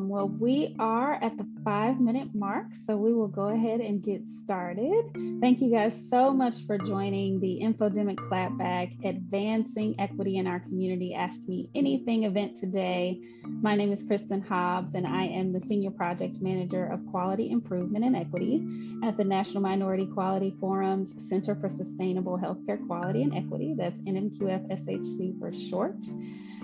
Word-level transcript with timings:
Um, 0.00 0.08
well, 0.08 0.28
we 0.28 0.74
are 0.78 1.14
at 1.22 1.36
the 1.36 1.46
five 1.62 2.00
minute 2.00 2.34
mark, 2.34 2.66
so 2.86 2.96
we 2.96 3.12
will 3.12 3.28
go 3.28 3.48
ahead 3.48 3.80
and 3.80 4.02
get 4.02 4.22
started. 4.42 5.10
Thank 5.40 5.60
you 5.60 5.70
guys 5.70 5.94
so 6.08 6.32
much 6.32 6.54
for 6.66 6.78
joining 6.78 7.38
the 7.38 7.60
Infodemic 7.62 8.16
Clapback 8.16 9.04
Advancing 9.04 9.94
Equity 9.98 10.38
in 10.38 10.46
Our 10.46 10.60
Community 10.60 11.14
Ask 11.14 11.46
Me 11.46 11.68
Anything 11.74 12.24
event 12.24 12.56
today. 12.56 13.20
My 13.44 13.74
name 13.76 13.92
is 13.92 14.02
Kristen 14.02 14.40
Hobbs, 14.40 14.94
and 14.94 15.06
I 15.06 15.24
am 15.24 15.52
the 15.52 15.60
Senior 15.60 15.90
Project 15.90 16.40
Manager 16.40 16.86
of 16.86 17.04
Quality 17.10 17.50
Improvement 17.50 18.04
and 18.04 18.16
Equity 18.16 18.66
at 19.04 19.18
the 19.18 19.24
National 19.24 19.60
Minority 19.60 20.06
Quality 20.06 20.54
Forum's 20.60 21.12
Center 21.28 21.54
for 21.54 21.68
Sustainable 21.68 22.38
Healthcare 22.38 22.84
Quality 22.86 23.22
and 23.22 23.36
Equity. 23.36 23.74
That's 23.76 24.00
NMQF 24.00 24.66
SHC 24.82 25.38
for 25.38 25.52
short. 25.52 25.96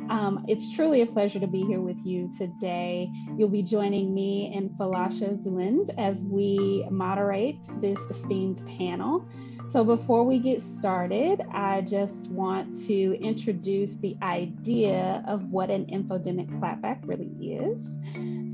Um, 0.09 0.45
it's 0.49 0.71
truly 0.71 1.03
a 1.03 1.07
pleasure 1.07 1.41
to 1.41 1.47
be 1.47 1.63
here 1.63 1.81
with 1.81 1.99
you 2.05 2.31
today. 2.39 3.11
You'll 3.37 3.49
be 3.49 3.63
joining 3.63 4.15
me 4.15 4.53
and 4.55 4.71
Falasha 4.71 5.37
Zwind 5.43 5.93
as 5.99 6.21
we 6.23 6.87
moderate 6.91 7.59
this 7.81 7.99
esteemed 8.11 8.65
panel. 8.79 9.27
So, 9.69 9.83
before 9.83 10.23
we 10.23 10.39
get 10.39 10.63
started, 10.63 11.43
I 11.51 11.81
just 11.81 12.29
want 12.29 12.77
to 12.87 13.21
introduce 13.21 13.97
the 13.97 14.17
idea 14.23 15.25
of 15.27 15.51
what 15.51 15.71
an 15.71 15.87
infodemic 15.87 16.49
clapback 16.61 17.01
really 17.03 17.33
is. 17.53 17.83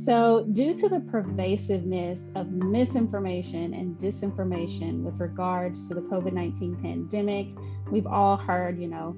So, 0.05 0.47
due 0.53 0.75
to 0.81 0.89
the 0.89 1.01
pervasiveness 1.01 2.19
of 2.35 2.51
misinformation 2.51 3.75
and 3.75 3.97
disinformation 3.99 5.03
with 5.03 5.21
regards 5.21 5.87
to 5.89 5.95
the 5.95 6.01
COVID 6.01 6.33
19 6.33 6.77
pandemic, 6.77 7.49
we've 7.91 8.07
all 8.07 8.39
heard, 8.39 8.81
you 8.81 8.89
know, 8.89 9.15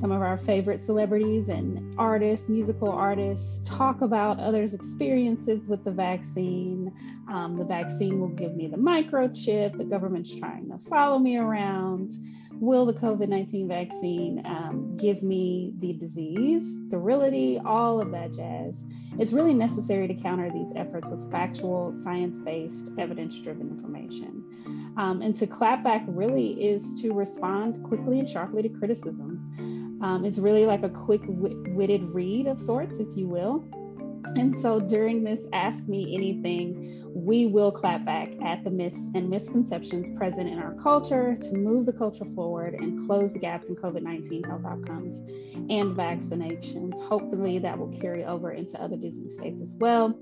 some 0.00 0.12
of 0.12 0.22
our 0.22 0.36
favorite 0.36 0.84
celebrities 0.84 1.48
and 1.48 1.98
artists, 1.98 2.48
musical 2.48 2.90
artists, 2.90 3.60
talk 3.66 4.00
about 4.02 4.38
others' 4.38 4.74
experiences 4.74 5.68
with 5.68 5.84
the 5.84 5.90
vaccine. 5.90 6.92
Um, 7.28 7.56
the 7.56 7.64
vaccine 7.64 8.20
will 8.20 8.28
give 8.28 8.54
me 8.54 8.66
the 8.66 8.76
microchip. 8.76 9.78
The 9.78 9.84
government's 9.84 10.34
trying 10.34 10.68
to 10.70 10.78
follow 10.78 11.18
me 11.18 11.36
around. 11.36 12.12
Will 12.60 12.86
the 12.86 12.94
COVID 12.94 13.28
19 13.28 13.68
vaccine 13.68 14.42
um, 14.46 14.96
give 14.96 15.22
me 15.22 15.74
the 15.78 15.92
disease, 15.92 16.62
sterility, 16.88 17.60
all 17.64 18.00
of 18.00 18.10
that 18.12 18.32
jazz? 18.32 18.82
It's 19.18 19.32
really 19.32 19.54
necessary 19.54 20.08
to 20.08 20.14
counter 20.14 20.50
these 20.50 20.72
efforts 20.76 21.08
with 21.08 21.30
factual, 21.30 21.94
science 22.02 22.38
based, 22.40 22.92
evidence 22.98 23.38
driven 23.38 23.68
information. 23.68 24.94
Um, 24.96 25.22
and 25.22 25.36
to 25.36 25.46
clap 25.46 25.82
back 25.84 26.02
really 26.06 26.52
is 26.62 27.00
to 27.02 27.12
respond 27.12 27.82
quickly 27.84 28.18
and 28.18 28.28
sharply 28.28 28.62
to 28.62 28.68
criticism. 28.68 29.85
Um, 30.02 30.24
it's 30.24 30.38
really 30.38 30.66
like 30.66 30.82
a 30.82 30.88
quick 30.88 31.22
witted 31.26 32.02
read 32.02 32.46
of 32.46 32.60
sorts, 32.60 32.98
if 32.98 33.08
you 33.16 33.28
will. 33.28 33.64
And 34.36 34.60
so 34.60 34.80
during 34.80 35.24
this 35.24 35.40
Ask 35.52 35.86
Me 35.88 36.14
Anything, 36.14 37.02
we 37.14 37.46
will 37.46 37.72
clap 37.72 38.04
back 38.04 38.28
at 38.42 38.62
the 38.62 38.70
myths 38.70 39.00
and 39.14 39.30
misconceptions 39.30 40.10
present 40.18 40.48
in 40.48 40.58
our 40.58 40.74
culture 40.82 41.36
to 41.40 41.54
move 41.54 41.86
the 41.86 41.92
culture 41.92 42.26
forward 42.34 42.74
and 42.74 43.06
close 43.06 43.32
the 43.32 43.38
gaps 43.38 43.68
in 43.68 43.76
COVID 43.76 44.02
19 44.02 44.42
health 44.44 44.66
outcomes 44.66 45.18
and 45.70 45.96
vaccinations. 45.96 46.92
Hopefully, 47.06 47.58
that 47.60 47.78
will 47.78 47.96
carry 48.00 48.24
over 48.24 48.52
into 48.52 48.80
other 48.82 48.96
disease 48.96 49.34
states 49.34 49.62
as 49.66 49.74
well. 49.76 50.18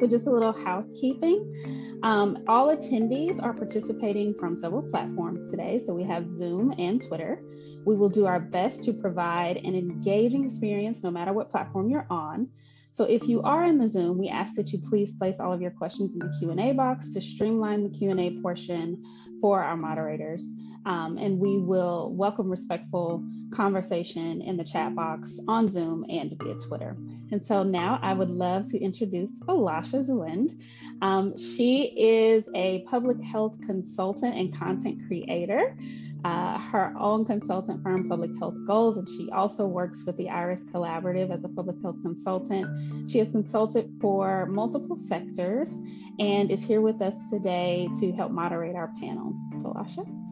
So, 0.00 0.06
just 0.06 0.26
a 0.26 0.30
little 0.30 0.52
housekeeping. 0.52 1.98
Um, 2.02 2.44
all 2.48 2.74
attendees 2.74 3.42
are 3.42 3.52
participating 3.52 4.34
from 4.34 4.56
several 4.56 4.82
platforms 4.82 5.50
today. 5.50 5.78
So, 5.86 5.92
we 5.92 6.04
have 6.04 6.30
Zoom 6.30 6.74
and 6.78 7.06
Twitter. 7.06 7.42
We 7.84 7.96
will 7.96 8.08
do 8.08 8.26
our 8.26 8.40
best 8.40 8.82
to 8.84 8.94
provide 8.94 9.58
an 9.58 9.74
engaging 9.74 10.46
experience 10.46 11.02
no 11.02 11.10
matter 11.10 11.32
what 11.32 11.50
platform 11.50 11.90
you're 11.90 12.06
on. 12.08 12.48
So 12.92 13.04
if 13.04 13.28
you 13.28 13.40
are 13.42 13.64
in 13.64 13.78
the 13.78 13.86
Zoom, 13.86 14.18
we 14.18 14.28
ask 14.28 14.54
that 14.56 14.72
you 14.72 14.78
please 14.78 15.14
place 15.14 15.38
all 15.38 15.52
of 15.52 15.62
your 15.62 15.70
questions 15.70 16.12
in 16.12 16.18
the 16.18 16.34
Q&A 16.38 16.72
box 16.72 17.14
to 17.14 17.20
streamline 17.20 17.84
the 17.84 17.96
Q&A 17.96 18.40
portion 18.42 19.02
for 19.40 19.62
our 19.62 19.76
moderators. 19.76 20.44
Um, 20.86 21.18
and 21.18 21.38
we 21.38 21.58
will 21.58 22.10
welcome 22.12 22.50
respectful 22.50 23.22
conversation 23.52 24.40
in 24.42 24.56
the 24.56 24.64
chat 24.64 24.94
box 24.94 25.38
on 25.46 25.68
Zoom 25.68 26.06
and 26.08 26.36
via 26.38 26.54
Twitter. 26.54 26.96
And 27.32 27.44
so 27.44 27.62
now 27.62 27.98
I 28.02 28.12
would 28.12 28.30
love 28.30 28.70
to 28.70 28.78
introduce 28.78 29.40
Falasha 29.40 30.06
Zwind. 30.06 30.58
Um, 31.02 31.36
she 31.36 31.84
is 31.96 32.48
a 32.54 32.84
public 32.90 33.20
health 33.22 33.56
consultant 33.66 34.34
and 34.34 34.56
content 34.56 35.00
creator 35.06 35.76
uh, 36.24 36.58
her 36.58 36.94
own 36.98 37.24
consultant 37.24 37.82
firm, 37.82 38.08
Public 38.08 38.30
Health 38.38 38.54
Goals, 38.66 38.96
and 38.96 39.08
she 39.08 39.30
also 39.30 39.66
works 39.66 40.04
with 40.04 40.16
the 40.16 40.28
IRIS 40.28 40.64
Collaborative 40.64 41.30
as 41.30 41.44
a 41.44 41.48
public 41.48 41.80
health 41.82 41.96
consultant. 42.02 43.10
She 43.10 43.18
has 43.18 43.30
consulted 43.30 43.90
for 44.00 44.46
multiple 44.46 44.96
sectors 44.96 45.70
and 46.18 46.50
is 46.50 46.62
here 46.62 46.80
with 46.80 47.00
us 47.00 47.14
today 47.30 47.88
to 48.00 48.12
help 48.12 48.32
moderate 48.32 48.76
our 48.76 48.92
panel. 49.00 49.34
Falasha? 49.54 50.29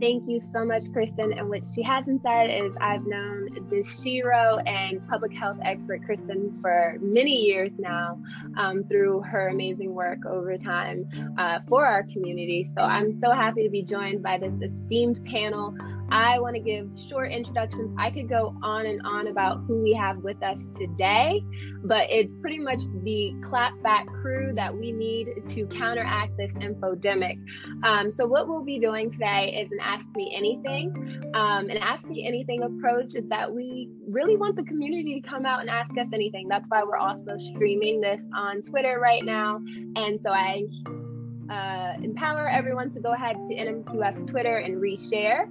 Thank 0.00 0.26
you 0.26 0.40
so 0.40 0.64
much, 0.64 0.84
Kristen. 0.94 1.34
And 1.34 1.50
what 1.50 1.60
she 1.74 1.82
hasn't 1.82 2.22
said 2.22 2.48
is 2.48 2.72
I've 2.80 3.04
known 3.04 3.68
this 3.68 4.02
Shiro 4.02 4.56
and 4.66 5.06
public 5.08 5.30
health 5.34 5.58
expert, 5.62 6.02
Kristen, 6.06 6.58
for 6.62 6.96
many 7.02 7.36
years 7.36 7.70
now 7.78 8.18
um, 8.56 8.82
through 8.84 9.20
her 9.20 9.48
amazing 9.48 9.92
work 9.92 10.24
over 10.24 10.56
time 10.56 11.06
uh, 11.36 11.58
for 11.68 11.84
our 11.84 12.02
community. 12.04 12.70
So 12.74 12.80
I'm 12.80 13.18
so 13.18 13.32
happy 13.32 13.62
to 13.62 13.68
be 13.68 13.82
joined 13.82 14.22
by 14.22 14.38
this 14.38 14.54
esteemed 14.62 15.22
panel 15.26 15.76
I 16.10 16.40
want 16.40 16.56
to 16.56 16.60
give 16.60 16.88
short 17.08 17.30
introductions. 17.30 17.94
I 17.98 18.10
could 18.10 18.28
go 18.28 18.56
on 18.62 18.86
and 18.86 19.00
on 19.04 19.28
about 19.28 19.62
who 19.66 19.80
we 19.80 19.92
have 19.94 20.18
with 20.18 20.42
us 20.42 20.58
today, 20.76 21.44
but 21.84 22.10
it's 22.10 22.32
pretty 22.40 22.58
much 22.58 22.80
the 23.04 23.32
clapback 23.42 24.06
crew 24.20 24.52
that 24.54 24.74
we 24.74 24.90
need 24.90 25.28
to 25.50 25.66
counteract 25.66 26.36
this 26.36 26.50
infodemic. 26.58 27.38
Um, 27.84 28.10
so, 28.10 28.26
what 28.26 28.48
we'll 28.48 28.64
be 28.64 28.80
doing 28.80 29.10
today 29.10 29.62
is 29.62 29.70
an 29.70 29.78
Ask 29.80 30.04
Me 30.16 30.34
Anything. 30.36 31.30
Um, 31.34 31.70
an 31.70 31.76
Ask 31.76 32.04
Me 32.04 32.26
Anything 32.26 32.64
approach 32.64 33.14
is 33.14 33.28
that 33.28 33.52
we 33.52 33.88
really 34.08 34.36
want 34.36 34.56
the 34.56 34.64
community 34.64 35.20
to 35.20 35.28
come 35.28 35.46
out 35.46 35.60
and 35.60 35.70
ask 35.70 35.90
us 35.92 36.08
anything. 36.12 36.48
That's 36.48 36.66
why 36.68 36.82
we're 36.82 36.96
also 36.96 37.38
streaming 37.38 38.00
this 38.00 38.28
on 38.34 38.62
Twitter 38.62 38.98
right 39.00 39.24
now. 39.24 39.60
And 39.96 40.18
so, 40.24 40.30
I 40.30 40.64
uh, 41.50 41.94
empower 42.02 42.48
everyone 42.48 42.90
to 42.92 43.00
go 43.00 43.12
ahead 43.12 43.36
to 43.48 43.54
NMQF's 43.54 44.30
Twitter 44.30 44.56
and 44.56 44.76
reshare. 44.76 45.44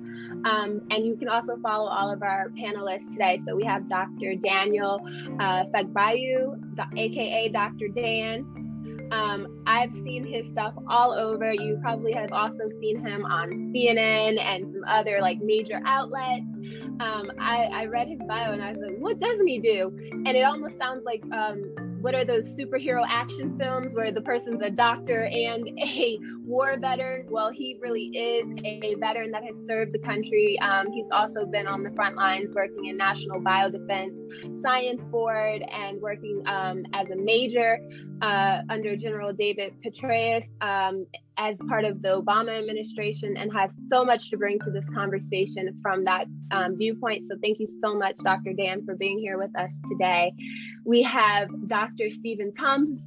Um, 0.45 0.81
and 0.91 1.05
you 1.05 1.17
can 1.17 1.27
also 1.27 1.57
follow 1.61 1.89
all 1.89 2.11
of 2.11 2.23
our 2.23 2.49
panelists 2.57 3.11
today. 3.11 3.41
So 3.45 3.55
we 3.55 3.65
have 3.65 3.89
Dr. 3.89 4.35
Daniel 4.35 5.01
uh, 5.39 5.65
aka 6.95 7.49
Dr. 7.49 7.87
Dan. 7.89 8.59
Um, 9.11 9.63
I've 9.65 9.93
seen 9.93 10.25
his 10.25 10.45
stuff 10.51 10.73
all 10.87 11.13
over. 11.13 11.51
You 11.51 11.79
probably 11.81 12.13
have 12.13 12.31
also 12.31 12.69
seen 12.79 12.99
him 13.05 13.25
on 13.25 13.49
CNN 13.73 14.39
and 14.39 14.71
some 14.71 14.83
other 14.87 15.19
like 15.21 15.39
major 15.41 15.81
outlets. 15.83 16.45
Um, 16.99 17.31
I, 17.39 17.69
I 17.73 17.85
read 17.85 18.07
his 18.07 18.19
bio 18.27 18.51
and 18.51 18.61
I 18.61 18.71
was 18.71 18.79
like, 18.79 18.97
what 18.99 19.19
doesn't 19.19 19.47
he 19.47 19.59
do? 19.59 19.91
And 20.11 20.29
it 20.29 20.43
almost 20.43 20.77
sounds 20.77 21.03
like 21.05 21.23
um, 21.31 21.63
what 22.01 22.15
are 22.15 22.25
those 22.25 22.53
superhero 22.53 23.03
action 23.07 23.57
films 23.59 23.95
where 23.95 24.11
the 24.11 24.21
person's 24.21 24.61
a 24.61 24.69
doctor 24.69 25.25
and 25.25 25.67
a 25.79 26.19
war 26.49 26.75
veteran? 26.79 27.27
Well, 27.29 27.51
he 27.51 27.77
really 27.79 28.05
is 28.07 28.47
a 28.65 28.95
veteran 28.95 29.31
that 29.31 29.43
has 29.43 29.55
served 29.67 29.93
the 29.93 29.99
country. 29.99 30.59
Um, 30.59 30.91
he's 30.91 31.05
also 31.11 31.45
been 31.45 31.67
on 31.67 31.83
the 31.83 31.91
front 31.91 32.15
lines 32.15 32.49
working 32.55 32.85
in 32.85 32.97
National 32.97 33.39
Biodefense 33.39 34.59
Science 34.59 35.01
Board 35.11 35.63
and 35.71 36.01
working 36.01 36.41
um, 36.47 36.83
as 36.93 37.07
a 37.11 37.15
major 37.15 37.79
uh, 38.21 38.61
under 38.69 38.97
General 38.97 39.31
David 39.31 39.73
Petraeus 39.85 40.45
um, 40.61 41.05
as 41.37 41.57
part 41.69 41.85
of 41.85 42.01
the 42.01 42.09
Obama 42.09 42.57
administration 42.57 43.37
and 43.37 43.53
has 43.53 43.69
so 43.87 44.03
much 44.03 44.29
to 44.31 44.37
bring 44.37 44.59
to 44.59 44.71
this 44.71 44.83
conversation 44.93 45.79
from 45.81 46.03
that 46.03 46.25
um, 46.51 46.75
viewpoint. 46.77 47.25
So 47.29 47.37
thank 47.41 47.59
you 47.59 47.67
so 47.79 47.95
much, 47.95 48.17
Dr. 48.23 48.53
Dan, 48.53 48.83
for 48.85 48.95
being 48.95 49.19
here 49.19 49.37
with 49.37 49.55
us 49.57 49.69
today. 49.87 50.33
We 50.83 51.03
have 51.03 51.47
Dr. 51.67 52.09
Stephen 52.09 52.53
Thomas, 52.55 52.99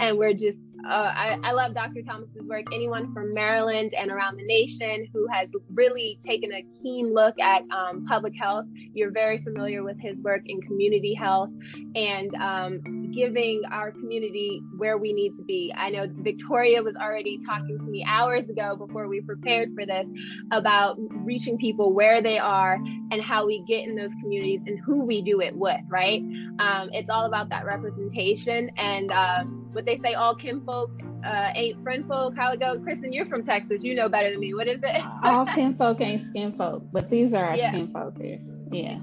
and 0.00 0.18
we're 0.18 0.34
just 0.34 0.58
uh, 0.86 1.12
I, 1.14 1.38
I, 1.42 1.52
love 1.52 1.74
Dr. 1.74 2.02
Thomas's 2.02 2.42
work. 2.46 2.64
Anyone 2.72 3.12
from 3.12 3.34
Maryland 3.34 3.94
and 3.94 4.10
around 4.10 4.36
the 4.36 4.44
nation 4.44 5.08
who 5.12 5.26
has 5.32 5.48
really 5.72 6.18
taken 6.24 6.52
a 6.52 6.64
keen 6.82 7.12
look 7.12 7.38
at 7.40 7.62
um, 7.70 8.06
public 8.06 8.32
health, 8.38 8.66
you're 8.94 9.10
very 9.10 9.42
familiar 9.42 9.82
with 9.82 10.00
his 10.00 10.16
work 10.18 10.42
in 10.46 10.60
community 10.62 11.14
health 11.14 11.50
and 11.94 12.34
um, 12.36 13.12
giving 13.12 13.62
our 13.70 13.90
community 13.90 14.62
where 14.76 14.96
we 14.98 15.12
need 15.12 15.36
to 15.36 15.42
be. 15.42 15.74
I 15.76 15.90
know 15.90 16.06
Victoria 16.20 16.82
was 16.82 16.94
already 16.94 17.40
talking 17.44 17.76
to 17.78 17.84
me 17.84 18.04
hours 18.06 18.48
ago 18.48 18.76
before 18.76 19.08
we 19.08 19.20
prepared 19.20 19.74
for 19.74 19.84
this 19.84 20.06
about 20.52 20.96
reaching 20.98 21.58
people 21.58 21.92
where 21.92 22.22
they 22.22 22.38
are 22.38 22.74
and 23.10 23.20
how 23.20 23.46
we 23.46 23.64
get 23.66 23.88
in 23.88 23.96
those 23.96 24.12
communities 24.20 24.60
and 24.66 24.78
who 24.80 25.04
we 25.04 25.22
do 25.22 25.40
it 25.40 25.56
with, 25.56 25.80
right? 25.88 26.22
Um, 26.58 26.90
it's 26.92 27.10
all 27.10 27.26
about 27.26 27.48
that 27.50 27.64
representation 27.64 28.70
and 28.76 29.10
um, 29.10 29.68
what 29.72 29.84
they 29.84 29.98
say 30.02 30.14
all 30.14 30.34
kinfolk 30.68 30.90
uh, 31.24 31.50
ain't 31.54 31.82
friend 31.82 32.06
folk. 32.06 32.36
How 32.36 32.52
it 32.52 32.60
go? 32.60 32.78
Kristen, 32.80 33.12
you're 33.12 33.26
from 33.26 33.44
Texas. 33.44 33.82
You 33.82 33.94
know 33.94 34.08
better 34.08 34.30
than 34.30 34.40
me. 34.40 34.54
What 34.54 34.68
is 34.68 34.80
it? 34.82 35.02
all 35.24 35.46
kinfolk 35.46 36.00
ain't 36.00 36.26
skin 36.26 36.52
folk, 36.52 36.84
but 36.92 37.10
these 37.10 37.34
are 37.34 37.44
our 37.44 37.56
yeah. 37.56 37.70
skin 37.70 37.90
folk 37.92 38.14
here. 38.20 38.38
Yeah. 38.70 38.98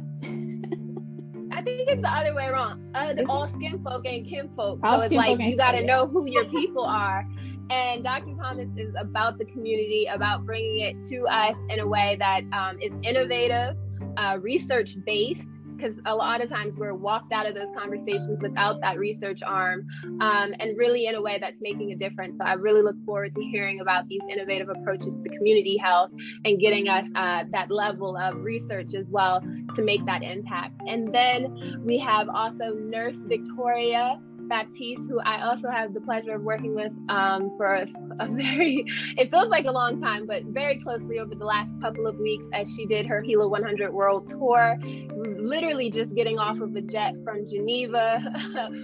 I 1.52 1.62
think 1.62 1.90
it's 1.90 2.02
the 2.02 2.10
other 2.10 2.34
way 2.36 2.48
around. 2.48 2.96
Uh, 2.96 3.14
all 3.28 3.48
skin 3.48 3.82
folk 3.84 4.06
ain't 4.06 4.28
kin 4.28 4.50
folk. 4.56 4.80
so 4.84 5.02
it's 5.02 5.14
like 5.14 5.40
you 5.40 5.58
got 5.58 5.72
to 5.72 5.84
know 5.84 6.08
who 6.08 6.30
your 6.30 6.46
people 6.52 6.84
are. 6.84 7.28
And 7.72 8.04
Dr. 8.04 8.36
Thomas 8.40 8.70
is 8.78 8.94
about 9.00 9.40
the 9.40 9.46
community, 9.46 10.06
about 10.06 10.46
bringing 10.46 10.82
it 10.82 11.02
to 11.08 11.26
us 11.28 11.56
in 11.70 11.80
a 11.80 11.88
way 11.88 12.16
that 12.20 12.44
um, 12.54 12.80
is 12.80 12.92
innovative, 13.02 13.76
uh, 14.18 14.38
research 14.40 14.98
based, 15.04 15.48
because 15.76 15.96
a 16.06 16.16
lot 16.16 16.42
of 16.42 16.50
times 16.50 16.76
we're 16.76 16.94
walked 16.94 17.32
out 17.34 17.48
of 17.48 17.56
those 17.56 17.68
conversations 17.78 18.40
without 18.42 18.82
that 18.82 18.98
research 18.98 19.40
arm 19.46 19.88
um, 20.22 20.54
and 20.60 20.78
really 20.78 21.08
in 21.08 21.16
a 21.16 21.22
way 21.22 21.38
that's 21.40 21.58
making 21.62 21.92
a 21.92 21.96
difference. 21.96 22.38
So 22.38 22.46
I 22.46 22.54
really 22.54 22.82
look 22.82 22.96
forward 23.06 23.36
to 23.36 23.42
hearing 23.44 23.80
about 23.80 24.08
these 24.08 24.22
innovative 24.32 24.70
approaches 24.70 25.14
to 25.24 25.30
community 25.30 25.78
health 25.78 26.12
and 26.46 26.60
getting 26.60 26.88
us 26.88 27.10
uh, 27.16 27.44
that 27.52 27.72
level 27.72 28.18
of 28.18 28.38
research 28.38 28.94
as 28.96 29.06
well 29.10 29.42
to 29.76 29.84
make 29.84 30.06
that 30.06 30.24
impact. 30.24 30.82
And 30.88 31.14
then 31.14 31.82
we 31.86 32.00
have 32.00 32.30
also 32.30 32.74
Nurse 32.74 33.18
Victoria. 33.26 34.20
Baptiste, 34.48 35.02
who 35.10 35.20
I 35.20 35.46
also 35.48 35.70
have 35.70 35.94
the 35.94 36.02
pleasure 36.02 36.36
of 36.36 36.42
working 36.42 36.76
with 36.76 36.92
um, 37.10 37.52
for 37.58 37.66
a, 37.74 37.88
a, 38.20 38.28
very, 38.28 38.86
it 39.18 39.32
feels 39.32 39.50
like 39.50 39.66
a 39.66 39.72
long 39.72 40.02
time, 40.02 40.26
but 40.26 40.44
very 40.46 40.80
closely 40.80 41.20
over 41.20 41.36
the 41.36 41.46
last 41.46 41.70
couple 41.82 42.08
of 42.08 42.18
weeks 42.18 42.46
as 42.54 42.68
she 42.76 42.86
did 42.86 43.06
her 43.06 43.22
HeLa 43.22 43.50
100 43.50 43.94
World 43.94 44.30
Tour. 44.30 44.78
Literally 45.16 45.90
just 45.90 46.14
getting 46.16 46.40
off 46.40 46.60
of 46.60 46.76
a 46.76 46.82
jet 46.82 47.14
from 47.24 47.48
Geneva, 47.48 48.22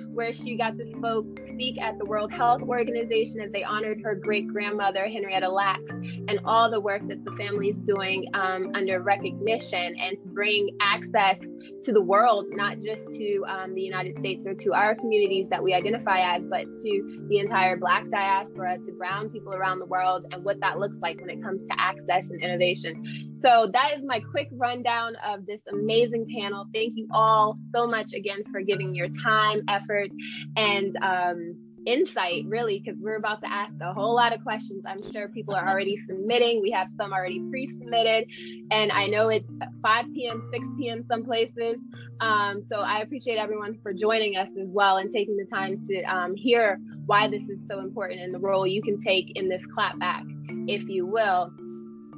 where 0.13 0.33
she 0.33 0.55
got 0.55 0.77
to 0.77 0.91
spoke, 0.97 1.25
speak 1.53 1.79
at 1.79 1.97
the 1.97 2.05
World 2.05 2.31
Health 2.31 2.61
Organization 2.61 3.39
as 3.41 3.51
they 3.51 3.63
honored 3.63 4.01
her 4.03 4.15
great 4.15 4.47
grandmother, 4.47 5.07
Henrietta 5.07 5.49
Lacks, 5.49 5.91
and 5.91 6.39
all 6.45 6.69
the 6.69 6.79
work 6.79 7.07
that 7.07 7.23
the 7.23 7.31
family 7.31 7.69
is 7.69 7.77
doing 7.85 8.25
um, 8.33 8.71
under 8.73 9.01
recognition 9.01 9.95
and 9.99 10.19
to 10.19 10.27
bring 10.29 10.69
access 10.81 11.39
to 11.83 11.91
the 11.91 12.01
world, 12.01 12.47
not 12.51 12.79
just 12.79 13.01
to 13.13 13.43
um, 13.47 13.73
the 13.73 13.81
United 13.81 14.17
States 14.19 14.45
or 14.45 14.53
to 14.53 14.73
our 14.73 14.95
communities 14.95 15.47
that 15.51 15.63
we 15.63 15.73
identify 15.73 16.35
as, 16.35 16.45
but 16.47 16.63
to 16.63 17.25
the 17.29 17.37
entire 17.37 17.77
Black 17.77 18.09
diaspora, 18.09 18.77
to 18.79 18.91
Brown 18.93 19.29
people 19.29 19.53
around 19.53 19.79
the 19.79 19.85
world, 19.85 20.25
and 20.31 20.43
what 20.43 20.59
that 20.61 20.79
looks 20.79 20.97
like 21.01 21.19
when 21.19 21.29
it 21.29 21.41
comes 21.43 21.61
to 21.67 21.79
access 21.79 22.23
and 22.29 22.41
innovation. 22.41 23.35
So, 23.37 23.69
that 23.71 23.91
is 23.97 24.03
my 24.03 24.19
quick 24.19 24.49
rundown 24.53 25.15
of 25.25 25.45
this 25.45 25.61
amazing 25.71 26.27
panel. 26.35 26.65
Thank 26.73 26.93
you 26.95 27.07
all 27.13 27.57
so 27.73 27.85
much 27.85 28.13
again 28.13 28.43
for 28.51 28.61
giving 28.61 28.95
your 28.95 29.09
time, 29.23 29.61
effort, 29.67 30.09
and 30.55 30.97
um, 31.03 31.70
insight 31.85 32.45
really 32.47 32.79
because 32.79 32.99
we're 33.01 33.15
about 33.15 33.41
to 33.41 33.51
ask 33.51 33.73
a 33.81 33.93
whole 33.93 34.15
lot 34.15 34.33
of 34.33 34.41
questions 34.43 34.83
i'm 34.85 35.11
sure 35.11 35.27
people 35.29 35.55
are 35.55 35.67
already 35.67 35.97
submitting. 36.07 36.61
We 36.61 36.71
have 36.71 36.91
some 36.91 37.11
already 37.13 37.39
pre-submitted 37.49 38.27
and 38.71 38.91
i 38.91 39.07
know 39.07 39.29
it's 39.29 39.49
5 39.81 40.05
p.m 40.13 40.41
6 40.51 40.67
p.m 40.77 41.03
some 41.09 41.23
places. 41.23 41.77
Um, 42.19 42.63
so 42.67 42.77
i 42.77 42.99
appreciate 42.99 43.37
everyone 43.37 43.77
for 43.81 43.93
joining 43.93 44.37
us 44.37 44.49
as 44.61 44.71
well 44.71 44.97
and 44.97 45.11
taking 45.11 45.37
the 45.37 45.45
time 45.45 45.85
to 45.87 46.03
um, 46.03 46.35
hear 46.35 46.79
why 47.05 47.27
this 47.27 47.43
is 47.49 47.65
so 47.67 47.79
important 47.79 48.21
and 48.21 48.33
the 48.33 48.39
role 48.39 48.67
you 48.67 48.81
can 48.81 49.01
take 49.01 49.31
in 49.35 49.49
this 49.49 49.65
clapback 49.67 50.23
if 50.67 50.87
you 50.87 51.05
will. 51.05 51.51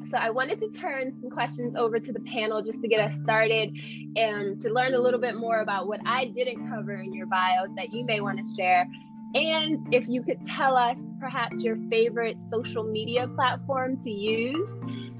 So 0.10 0.18
I 0.18 0.30
wanted 0.30 0.60
to 0.60 0.69
turn 0.69 1.13
some 1.21 1.30
questions 1.30 1.75
over 1.77 2.00
to 2.00 2.12
the 2.12 2.19
panel 2.19 2.62
just 2.62 2.81
to 2.81 2.88
get 2.88 3.00
us 3.00 3.18
started 3.24 3.75
and 4.15 4.60
to 4.62 4.69
learn 4.69 4.94
a 4.94 5.00
little 5.00 5.19
bit 5.19 5.36
more 5.36 5.62
about 5.62 5.88
what 5.88 6.01
I 6.06 6.25
didn't 6.25 6.69
cover 6.69 6.94
in 6.94 7.13
your 7.13 7.25
bios 7.25 7.69
that 7.77 7.94
you 7.94 8.06
may 8.06 8.21
want 8.21 8.38
to 8.38 8.56
share 8.56 8.86
and 9.33 9.94
if 9.94 10.07
you 10.07 10.21
could 10.21 10.45
tell 10.45 10.77
us 10.77 10.97
perhaps 11.19 11.63
your 11.63 11.77
favorite 11.89 12.38
social 12.50 12.83
media 12.83 13.27
platform 13.27 14.01
to 14.03 14.12
use, 14.12 14.68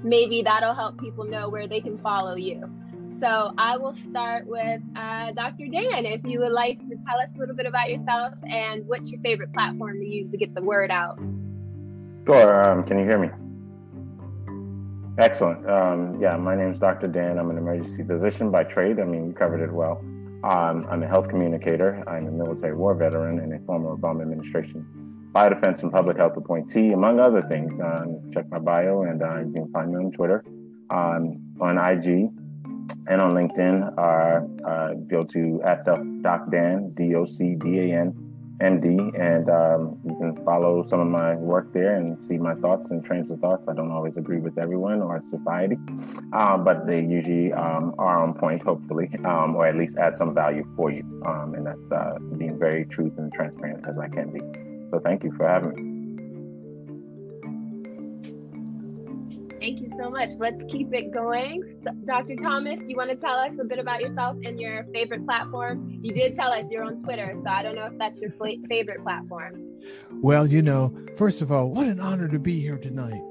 maybe 0.02 0.42
that'll 0.42 0.74
help 0.74 1.00
people 1.00 1.24
know 1.24 1.48
where 1.48 1.66
they 1.66 1.80
can 1.80 1.98
follow 1.98 2.36
you. 2.36 2.62
So 3.18 3.52
I 3.58 3.76
will 3.76 3.96
start 4.10 4.46
with 4.46 4.82
uh, 4.96 5.32
Dr. 5.32 5.66
Dan. 5.68 6.04
If 6.04 6.24
you 6.24 6.40
would 6.40 6.52
like 6.52 6.78
to 6.80 6.96
tell 7.06 7.18
us 7.18 7.28
a 7.34 7.38
little 7.38 7.54
bit 7.54 7.66
about 7.66 7.90
yourself 7.90 8.34
and 8.48 8.86
what's 8.86 9.10
your 9.10 9.20
favorite 9.20 9.52
platform 9.52 9.98
to 9.98 10.06
use 10.06 10.30
to 10.30 10.36
get 10.36 10.54
the 10.54 10.62
word 10.62 10.90
out. 10.90 11.18
Sure. 12.26 12.70
Um, 12.70 12.84
can 12.84 12.98
you 12.98 13.04
hear 13.04 13.18
me? 13.18 13.30
Excellent. 15.18 15.68
Um, 15.68 16.20
yeah, 16.20 16.36
my 16.36 16.56
name 16.56 16.72
is 16.72 16.78
Dr. 16.78 17.06
Dan. 17.06 17.38
I'm 17.38 17.50
an 17.50 17.58
emergency 17.58 18.02
physician 18.02 18.50
by 18.50 18.64
trade. 18.64 18.98
I 18.98 19.04
mean, 19.04 19.26
you 19.26 19.32
covered 19.32 19.62
it 19.62 19.72
well. 19.72 20.04
Um, 20.44 20.86
I'm 20.90 21.02
a 21.02 21.08
health 21.08 21.30
communicator. 21.30 22.04
I'm 22.06 22.26
a 22.26 22.30
military 22.30 22.74
war 22.74 22.94
veteran 22.94 23.38
and 23.38 23.50
a 23.54 23.58
former 23.64 23.96
Obama 23.96 24.20
administration 24.20 24.86
biodefense 25.32 25.82
and 25.82 25.90
public 25.90 26.18
health 26.18 26.36
appointee, 26.36 26.92
among 26.92 27.18
other 27.18 27.42
things. 27.48 27.72
Um, 27.80 28.30
check 28.30 28.48
my 28.50 28.58
bio, 28.58 29.02
and 29.02 29.22
uh, 29.22 29.38
you 29.38 29.52
can 29.52 29.72
find 29.72 29.90
me 29.90 29.96
on 29.96 30.12
Twitter, 30.12 30.44
um, 30.90 31.40
on 31.60 31.78
IG, 31.78 32.30
and 33.08 33.20
on 33.20 33.32
LinkedIn. 33.32 33.98
Uh, 33.98 34.68
uh, 34.68 34.94
go 35.08 35.24
to 35.24 35.62
at 35.64 35.86
Doc 36.22 36.50
Dan, 36.50 36.92
D 36.94 37.14
O 37.14 37.24
C 37.24 37.54
D 37.54 37.80
A 37.80 38.00
N 38.00 38.23
MD, 38.60 39.18
and 39.18 39.48
um, 39.50 39.98
you 40.04 40.16
can 40.16 40.44
follow 40.44 40.82
some 40.82 41.00
of 41.00 41.08
my 41.08 41.34
work 41.34 41.72
there 41.72 41.96
and 41.96 42.18
see 42.26 42.38
my 42.38 42.54
thoughts 42.54 42.90
and 42.90 43.04
trains 43.04 43.30
of 43.30 43.40
thoughts. 43.40 43.66
I 43.68 43.74
don't 43.74 43.90
always 43.90 44.16
agree 44.16 44.38
with 44.38 44.58
everyone 44.58 45.02
or 45.02 45.22
society, 45.30 45.76
uh, 46.32 46.56
but 46.58 46.86
they 46.86 47.00
usually 47.00 47.52
um, 47.52 47.94
are 47.98 48.22
on 48.22 48.34
point, 48.34 48.62
hopefully, 48.62 49.10
um, 49.24 49.56
or 49.56 49.66
at 49.66 49.76
least 49.76 49.96
add 49.96 50.16
some 50.16 50.34
value 50.34 50.64
for 50.76 50.90
you. 50.90 51.02
Um, 51.26 51.54
and 51.54 51.66
that's 51.66 51.90
uh, 51.90 52.18
being 52.38 52.58
very 52.58 52.84
truth 52.84 53.12
and 53.18 53.32
transparent 53.32 53.84
as 53.88 53.98
I 53.98 54.08
can 54.08 54.30
be. 54.30 54.40
So 54.90 55.00
thank 55.00 55.24
you 55.24 55.32
for 55.36 55.48
having 55.48 55.74
me. 55.74 55.93
Thank 59.64 59.80
you 59.80 59.90
so 59.98 60.10
much. 60.10 60.28
Let's 60.36 60.62
keep 60.70 60.92
it 60.92 61.10
going. 61.10 61.62
Dr. 62.04 62.36
Thomas, 62.36 62.80
you 62.86 62.96
want 62.96 63.08
to 63.08 63.16
tell 63.16 63.38
us 63.38 63.54
a 63.58 63.64
bit 63.64 63.78
about 63.78 64.02
yourself 64.02 64.36
and 64.44 64.60
your 64.60 64.84
favorite 64.92 65.24
platform? 65.24 66.00
You 66.02 66.12
did 66.12 66.36
tell 66.36 66.52
us 66.52 66.66
you're 66.70 66.84
on 66.84 67.02
Twitter, 67.02 67.34
so 67.42 67.48
I 67.48 67.62
don't 67.62 67.74
know 67.74 67.86
if 67.86 67.98
that's 67.98 68.18
your 68.18 68.30
favorite 68.68 69.02
platform. 69.02 69.80
Well, 70.20 70.46
you 70.46 70.60
know, 70.60 70.94
first 71.16 71.40
of 71.40 71.50
all, 71.50 71.70
what 71.70 71.86
an 71.86 71.98
honor 71.98 72.28
to 72.28 72.38
be 72.38 72.60
here 72.60 72.76
tonight. 72.76 73.22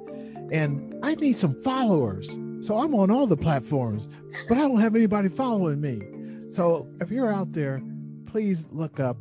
And 0.52 0.96
I 1.04 1.14
need 1.14 1.34
some 1.34 1.54
followers. 1.62 2.32
So 2.62 2.78
I'm 2.78 2.96
on 2.96 3.12
all 3.12 3.28
the 3.28 3.38
platforms, 3.38 4.08
but 4.50 4.58
I 4.58 4.62
don't 4.62 4.80
have 4.80 4.96
anybody 4.96 5.30
following 5.30 5.82
me. 5.82 6.02
So 6.50 6.88
if 7.00 7.12
you're 7.12 7.32
out 7.32 7.52
there, 7.52 7.80
please 8.26 8.66
look 8.72 9.00
up 9.00 9.18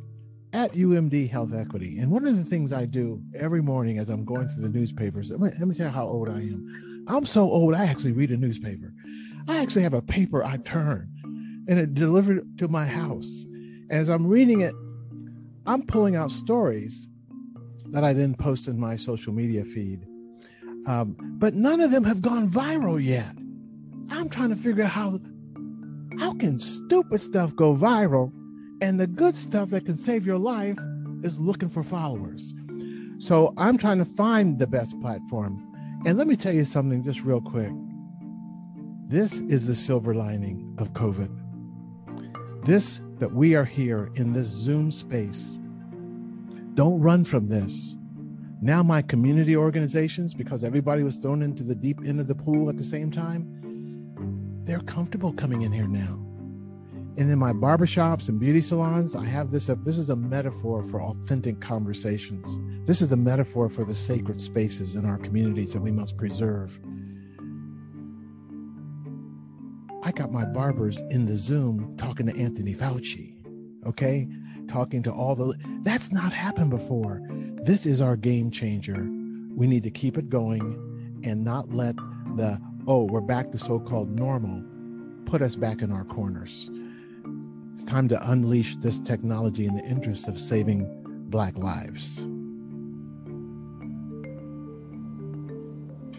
at 0.51 0.71
UMD 0.71 1.29
Health 1.29 1.53
Equity. 1.53 1.99
And 1.99 2.09
one 2.09 2.25
of 2.25 2.35
the 2.35 2.43
things 2.43 2.73
I 2.73 2.85
do 2.85 3.21
every 3.35 3.61
morning 3.61 3.99
as 3.99 4.09
I'm 4.09 4.25
going 4.25 4.47
through 4.47 4.63
the 4.63 4.69
newspapers, 4.69 5.29
let 5.29 5.39
me, 5.39 5.49
let 5.59 5.67
me 5.67 5.75
tell 5.75 5.87
you 5.87 5.91
how 5.91 6.07
old 6.07 6.27
I 6.27 6.39
am. 6.39 6.89
I'm 7.07 7.25
so 7.25 7.49
old, 7.49 7.73
I 7.73 7.85
actually 7.85 8.13
read 8.13 8.31
a 8.31 8.37
newspaper. 8.37 8.93
I 9.47 9.61
actually 9.61 9.83
have 9.83 9.93
a 9.93 10.01
paper 10.01 10.43
I 10.43 10.57
turn 10.57 11.09
and 11.67 11.79
it 11.79 11.93
delivered 11.93 12.57
to 12.59 12.67
my 12.67 12.85
house. 12.85 13.45
As 13.89 14.09
I'm 14.09 14.27
reading 14.27 14.61
it, 14.61 14.73
I'm 15.65 15.83
pulling 15.83 16.15
out 16.15 16.31
stories 16.31 17.07
that 17.91 18.03
I 18.03 18.13
then 18.13 18.35
post 18.35 18.67
in 18.67 18.79
my 18.79 18.95
social 18.95 19.33
media 19.33 19.63
feed. 19.63 20.05
Um, 20.87 21.15
but 21.19 21.53
none 21.53 21.79
of 21.79 21.91
them 21.91 22.03
have 22.03 22.21
gone 22.21 22.49
viral 22.49 23.03
yet. 23.03 23.35
I'm 24.09 24.29
trying 24.29 24.49
to 24.49 24.55
figure 24.55 24.83
out 24.83 24.91
how 24.91 25.19
how 26.19 26.33
can 26.33 26.59
stupid 26.59 27.19
stuff 27.21 27.55
go 27.55 27.75
viral 27.75 28.31
and 28.81 28.99
the 28.99 29.07
good 29.07 29.35
stuff 29.35 29.69
that 29.69 29.85
can 29.85 29.97
save 29.97 30.27
your 30.27 30.37
life 30.37 30.77
is 31.23 31.39
looking 31.39 31.69
for 31.69 31.83
followers. 31.83 32.53
So 33.17 33.53
I'm 33.57 33.77
trying 33.77 33.97
to 33.99 34.05
find 34.05 34.59
the 34.59 34.67
best 34.67 34.99
platform 35.01 35.72
and 36.05 36.17
let 36.17 36.27
me 36.27 36.35
tell 36.35 36.53
you 36.53 36.65
something 36.65 37.03
just 37.03 37.21
real 37.21 37.41
quick. 37.41 37.71
This 39.07 39.39
is 39.41 39.67
the 39.67 39.75
silver 39.75 40.13
lining 40.13 40.75
of 40.77 40.93
COVID. 40.93 41.29
This 42.65 43.01
that 43.19 43.31
we 43.31 43.55
are 43.55 43.65
here 43.65 44.11
in 44.15 44.33
this 44.33 44.47
Zoom 44.47 44.91
space. 44.91 45.57
Don't 46.73 46.99
run 46.99 47.23
from 47.23 47.47
this. 47.47 47.95
Now, 48.61 48.81
my 48.81 49.01
community 49.01 49.55
organizations, 49.55 50.33
because 50.33 50.63
everybody 50.63 51.03
was 51.03 51.17
thrown 51.17 51.41
into 51.41 51.63
the 51.63 51.75
deep 51.75 51.99
end 52.05 52.19
of 52.19 52.27
the 52.27 52.35
pool 52.35 52.69
at 52.69 52.77
the 52.77 52.83
same 52.83 53.11
time, 53.11 53.45
they're 54.65 54.79
comfortable 54.79 55.33
coming 55.33 55.61
in 55.61 55.71
here 55.71 55.87
now. 55.87 56.15
And 57.17 57.29
in 57.29 57.37
my 57.37 57.53
barbershops 57.53 58.29
and 58.29 58.39
beauty 58.39 58.61
salons, 58.61 59.15
I 59.15 59.25
have 59.25 59.51
this 59.51 59.69
up. 59.69 59.81
This 59.83 59.97
is 59.97 60.09
a 60.09 60.15
metaphor 60.15 60.81
for 60.83 61.01
authentic 61.01 61.61
conversations. 61.61 62.57
This 62.85 63.01
is 63.01 63.13
a 63.13 63.17
metaphor 63.17 63.69
for 63.69 63.85
the 63.85 63.95
sacred 63.95 64.41
spaces 64.41 64.95
in 64.97 65.05
our 65.05 65.17
communities 65.17 65.71
that 65.71 65.81
we 65.81 65.91
must 65.91 66.17
preserve. 66.17 66.77
I 70.03 70.11
got 70.11 70.33
my 70.33 70.43
barbers 70.43 70.99
in 71.09 71.25
the 71.25 71.37
Zoom 71.37 71.95
talking 71.95 72.25
to 72.25 72.37
Anthony 72.37 72.75
Fauci, 72.75 73.37
okay? 73.87 74.27
Talking 74.67 75.01
to 75.03 75.13
all 75.13 75.33
the, 75.33 75.57
that's 75.83 76.11
not 76.11 76.33
happened 76.33 76.71
before. 76.71 77.21
This 77.63 77.85
is 77.85 78.01
our 78.01 78.17
game 78.17 78.51
changer. 78.51 79.07
We 79.55 79.65
need 79.65 79.83
to 79.83 79.91
keep 79.91 80.17
it 80.17 80.29
going 80.29 81.21
and 81.23 81.45
not 81.45 81.73
let 81.73 81.95
the, 82.35 82.59
oh, 82.85 83.05
we're 83.05 83.21
back 83.21 83.51
to 83.51 83.57
so 83.57 83.79
called 83.79 84.09
normal 84.09 84.61
put 85.25 85.41
us 85.41 85.55
back 85.55 85.81
in 85.81 85.89
our 85.89 86.03
corners. 86.03 86.69
It's 87.75 87.85
time 87.85 88.09
to 88.09 88.29
unleash 88.29 88.75
this 88.75 88.99
technology 88.99 89.67
in 89.67 89.77
the 89.77 89.85
interest 89.85 90.27
of 90.27 90.37
saving 90.37 90.85
Black 91.29 91.57
lives. 91.57 92.19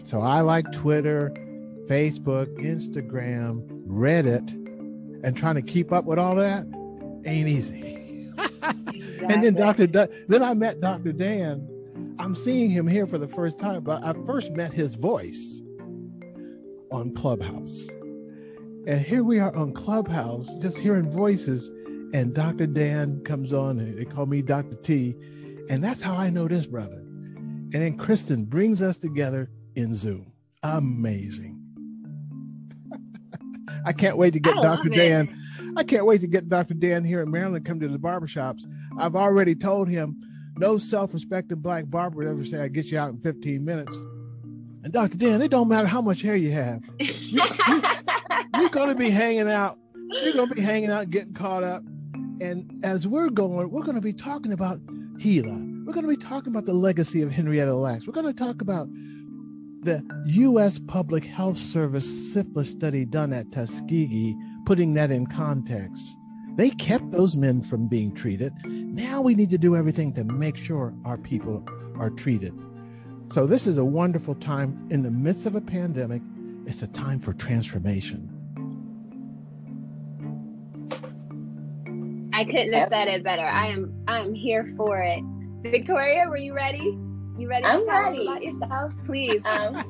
So 0.05 0.21
I 0.21 0.41
like 0.41 0.71
Twitter, 0.71 1.31
Facebook, 1.89 2.45
Instagram, 2.59 3.67
Reddit, 3.87 4.47
and 5.23 5.35
trying 5.35 5.55
to 5.55 5.63
keep 5.63 5.91
up 5.91 6.05
with 6.05 6.19
all 6.19 6.35
that 6.35 6.67
ain't 7.25 7.49
easy. 7.49 8.29
exactly. 8.37 9.25
And 9.27 9.43
then 9.43 9.55
Dr. 9.55 9.87
D- 9.87 10.05
then 10.27 10.43
I 10.43 10.53
met 10.53 10.79
Dr. 10.81 11.11
Dan. 11.11 11.67
I'm 12.19 12.35
seeing 12.35 12.69
him 12.69 12.85
here 12.85 13.07
for 13.07 13.17
the 13.17 13.27
first 13.27 13.57
time, 13.57 13.83
but 13.83 14.03
I 14.03 14.13
first 14.25 14.51
met 14.51 14.71
his 14.73 14.93
voice 14.93 15.61
on 16.91 17.15
Clubhouse. 17.15 17.89
And 18.85 19.01
here 19.01 19.23
we 19.23 19.39
are 19.39 19.55
on 19.55 19.73
Clubhouse, 19.73 20.53
just 20.55 20.77
hearing 20.77 21.09
voices. 21.09 21.69
And 22.13 22.35
Dr. 22.35 22.67
Dan 22.67 23.23
comes 23.23 23.53
on, 23.53 23.79
and 23.79 23.97
they 23.97 24.05
call 24.05 24.27
me 24.27 24.43
Dr. 24.43 24.75
T. 24.75 25.15
And 25.69 25.83
that's 25.83 26.01
how 26.03 26.15
I 26.15 26.29
know 26.29 26.47
this 26.47 26.67
brother. 26.67 26.97
And 26.97 27.71
then 27.71 27.97
Kristen 27.97 28.45
brings 28.45 28.83
us 28.83 28.97
together 28.97 29.49
in 29.75 29.95
Zoom. 29.95 30.31
Amazing. 30.63 31.61
I 33.85 33.93
can't 33.93 34.17
wait 34.17 34.33
to 34.33 34.39
get 34.39 34.55
Dr. 34.55 34.89
Dan. 34.89 35.35
I 35.77 35.83
can't 35.83 36.05
wait 36.05 36.21
to 36.21 36.27
get 36.27 36.49
Dr. 36.49 36.73
Dan 36.73 37.03
here 37.03 37.21
in 37.21 37.29
Maryland 37.31 37.65
come 37.65 37.79
to 37.79 37.87
the 37.87 37.99
barbershops. 37.99 38.63
I've 38.97 39.15
already 39.15 39.55
told 39.55 39.89
him 39.89 40.19
no 40.57 40.77
self-respecting 40.77 41.59
black 41.59 41.85
barber 41.87 42.17
would 42.17 42.27
ever 42.27 42.45
say 42.45 42.61
I 42.61 42.69
get 42.69 42.85
you 42.85 42.97
out 42.97 43.09
in 43.09 43.19
15 43.19 43.63
minutes. 43.63 43.97
And 44.83 44.93
Dr. 44.93 45.17
Dan, 45.17 45.41
it 45.41 45.51
don't 45.51 45.67
matter 45.67 45.87
how 45.87 46.01
much 46.01 46.21
hair 46.21 46.35
you 46.35 46.51
have. 46.51 46.81
You, 46.99 47.13
you, 47.19 47.41
going 48.75 48.89
to 48.89 48.95
be 48.95 49.09
hanging 49.09 49.49
out. 49.49 49.79
You're 50.23 50.33
going 50.33 50.49
to 50.49 50.55
be 50.55 50.61
hanging 50.61 50.91
out, 50.91 51.09
getting 51.09 51.33
caught 51.33 51.63
up. 51.63 51.81
And 52.41 52.71
as 52.83 53.07
we're 53.07 53.29
going, 53.29 53.71
we're 53.71 53.83
going 53.83 53.95
to 53.95 54.01
be 54.01 54.13
talking 54.13 54.53
about 54.53 54.79
HeLa. 55.17 55.85
We're 55.85 55.93
going 55.93 56.05
to 56.05 56.15
be 56.15 56.21
talking 56.21 56.51
about 56.51 56.65
the 56.65 56.73
legacy 56.73 57.21
of 57.21 57.31
Henrietta 57.31 57.73
Lacks. 57.73 58.05
We're 58.05 58.13
going 58.13 58.27
to 58.27 58.33
talk 58.33 58.61
about 58.61 58.87
the 59.85 60.03
U.S. 60.25 60.79
Public 60.79 61.23
Health 61.23 61.57
Service 61.57 62.33
syphilis 62.33 62.71
study 62.71 63.05
done 63.05 63.31
at 63.31 63.51
Tuskegee, 63.51 64.35
putting 64.65 64.93
that 64.95 65.11
in 65.11 65.27
context. 65.27 66.17
They 66.55 66.71
kept 66.71 67.11
those 67.11 67.35
men 67.35 67.61
from 67.61 67.87
being 67.87 68.11
treated. 68.11 68.51
Now 68.65 69.21
we 69.21 69.35
need 69.35 69.51
to 69.51 69.57
do 69.57 69.75
everything 69.75 70.11
to 70.13 70.23
make 70.23 70.57
sure 70.57 70.93
our 71.05 71.19
people 71.19 71.63
are 71.99 72.09
treated. 72.09 72.53
So, 73.27 73.45
this 73.45 73.67
is 73.67 73.77
a 73.77 73.85
wonderful 73.85 74.35
time 74.35 74.87
in 74.91 75.01
the 75.01 75.11
midst 75.11 75.45
of 75.45 75.55
a 75.55 75.61
pandemic. 75.61 76.21
It's 76.65 76.81
a 76.81 76.87
time 76.87 77.19
for 77.19 77.33
transformation. 77.33 78.31
I 82.33 82.43
couldn't 82.43 82.73
have 82.73 82.89
said 82.91 83.07
it 83.07 83.23
better. 83.23 83.43
I 83.43 83.67
am 83.67 84.03
I'm 84.07 84.33
here 84.33 84.73
for 84.77 85.01
it. 85.01 85.21
Victoria, 85.61 86.27
were 86.27 86.37
you 86.37 86.53
ready? 86.53 86.97
You 87.37 87.49
ready? 87.49 87.65
I'm 87.65 87.85
ready. 87.87 88.29
yourself, 88.41 88.93
please. 89.05 89.41
Um, 89.45 89.83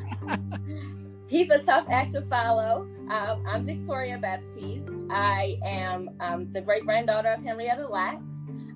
he's 1.28 1.50
a 1.52 1.60
tough 1.60 1.86
act 1.90 2.14
to 2.14 2.24
follow. 2.24 2.88
Um, 3.10 3.44
I'm 3.48 3.64
Victoria 3.66 4.18
Baptiste. 4.18 5.06
I 5.12 5.60
am 5.64 6.10
um, 6.20 6.52
the 6.52 6.62
great 6.62 6.84
granddaughter 6.86 7.30
of 7.30 7.44
Henrietta 7.44 7.88
Lacks. 7.88 8.24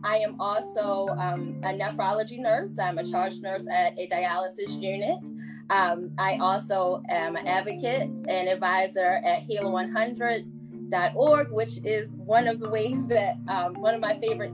I 0.04 0.18
am 0.18 0.40
also 0.40 1.08
um, 1.20 1.60
a 1.64 1.74
nephrology 1.74 2.38
nurse. 2.38 2.78
I'm 2.80 3.00
a 3.00 3.06
charge 3.06 3.40
nurse 3.40 3.66
at 3.72 3.98
a 3.98 4.08
dialysis 4.08 4.80
unit. 4.80 5.18
Um, 5.72 6.12
I 6.18 6.38
also 6.38 7.04
am 7.10 7.36
an 7.36 7.48
advocate 7.48 8.10
and 8.28 8.50
advisor 8.50 9.20
at 9.26 9.48
HeLa100.org, 9.48 11.52
which 11.52 11.80
is 11.84 12.12
one 12.18 12.48
of 12.48 12.60
the 12.60 12.70
ways 12.70 13.08
that 13.08 13.38
um, 13.48 13.74
one 13.76 13.96
of 13.96 14.02
my 14.02 14.18
favorite 14.20 14.54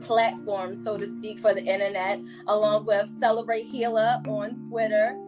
platform, 0.00 0.74
so 0.74 0.96
to 0.96 1.06
speak, 1.16 1.38
for 1.38 1.54
the 1.54 1.64
internet, 1.64 2.20
along 2.46 2.86
with 2.86 3.10
Celebrate 3.20 3.70
HeLa 3.70 4.26
on 4.26 4.68
Twitter. 4.68 5.18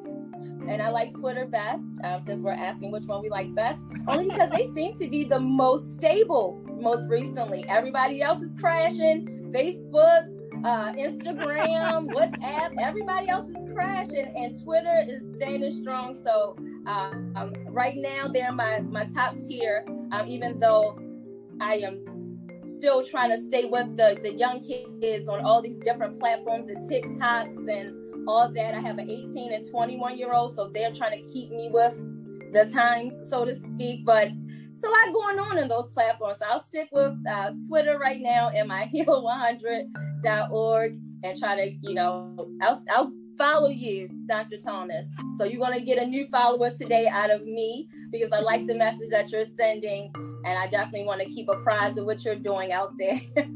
And 0.68 0.82
I 0.82 0.88
like 0.88 1.12
Twitter 1.12 1.46
best, 1.46 1.84
uh, 2.02 2.18
since 2.24 2.42
we're 2.42 2.52
asking 2.52 2.90
which 2.90 3.04
one 3.04 3.22
we 3.22 3.28
like 3.28 3.54
best, 3.54 3.80
only 4.08 4.28
because 4.30 4.50
they 4.50 4.70
seem 4.74 4.98
to 4.98 5.08
be 5.08 5.24
the 5.24 5.38
most 5.38 5.94
stable 5.94 6.60
most 6.80 7.08
recently. 7.08 7.64
Everybody 7.68 8.22
else 8.22 8.42
is 8.42 8.54
crashing. 8.54 9.50
Facebook, 9.52 10.32
uh, 10.64 10.92
Instagram, 10.92 12.08
WhatsApp, 12.14 12.74
everybody 12.80 13.28
else 13.28 13.48
is 13.48 13.62
crashing, 13.72 14.32
and 14.36 14.60
Twitter 14.62 15.04
is 15.06 15.34
standing 15.34 15.72
strong. 15.72 16.18
So 16.24 16.56
uh, 16.86 17.12
um, 17.36 17.54
right 17.68 17.96
now, 17.96 18.28
they're 18.28 18.52
my 18.52 18.80
my 18.80 19.04
top 19.04 19.36
tier. 19.40 19.84
Um, 20.12 20.28
even 20.28 20.58
though 20.58 20.98
I 21.60 21.76
am 21.76 22.04
still 22.82 23.00
trying 23.00 23.30
to 23.30 23.40
stay 23.46 23.64
with 23.64 23.96
the, 23.96 24.18
the 24.24 24.34
young 24.34 24.60
kids 24.60 25.28
on 25.28 25.44
all 25.44 25.62
these 25.62 25.78
different 25.84 26.18
platforms, 26.18 26.66
the 26.66 26.74
TikToks 26.74 27.70
and 27.70 28.28
all 28.28 28.52
that. 28.52 28.74
I 28.74 28.80
have 28.80 28.98
an 28.98 29.08
18 29.08 29.52
and 29.52 29.64
21 29.70 30.18
year 30.18 30.32
old, 30.32 30.56
so 30.56 30.68
they're 30.74 30.92
trying 30.92 31.24
to 31.24 31.32
keep 31.32 31.52
me 31.52 31.70
with 31.72 31.94
the 32.52 32.68
times, 32.72 33.14
so 33.30 33.44
to 33.44 33.54
speak. 33.54 34.04
But 34.04 34.32
it's 34.74 34.82
a 34.82 34.88
lot 34.88 35.12
going 35.12 35.38
on 35.38 35.58
in 35.58 35.68
those 35.68 35.92
platforms. 35.92 36.38
So 36.40 36.46
I'll 36.50 36.64
stick 36.64 36.88
with 36.90 37.16
uh, 37.30 37.52
Twitter 37.68 38.00
right 38.00 38.20
now 38.20 38.48
and 38.48 38.66
my 38.66 38.90
HeLa100.org 38.92 40.98
and 41.22 41.38
try 41.38 41.54
to, 41.54 41.70
you 41.82 41.94
know, 41.94 42.48
I'll, 42.62 42.82
I'll 42.90 43.12
follow 43.38 43.68
you, 43.68 44.08
Dr. 44.26 44.58
Thomas. 44.58 45.06
So 45.38 45.44
you're 45.44 45.64
going 45.64 45.78
to 45.78 45.84
get 45.84 46.02
a 46.02 46.04
new 46.04 46.26
follower 46.32 46.70
today 46.70 47.06
out 47.06 47.30
of 47.30 47.44
me 47.44 47.88
because 48.10 48.30
I 48.32 48.40
like 48.40 48.66
the 48.66 48.74
message 48.74 49.10
that 49.10 49.30
you're 49.30 49.46
sending. 49.56 50.12
And 50.44 50.58
I 50.58 50.66
definitely 50.66 51.04
want 51.04 51.20
to 51.20 51.26
keep 51.26 51.48
apprised 51.48 51.98
of 51.98 52.04
what 52.04 52.24
you're 52.24 52.34
doing 52.34 52.72
out 52.72 52.92
there. 52.98 53.20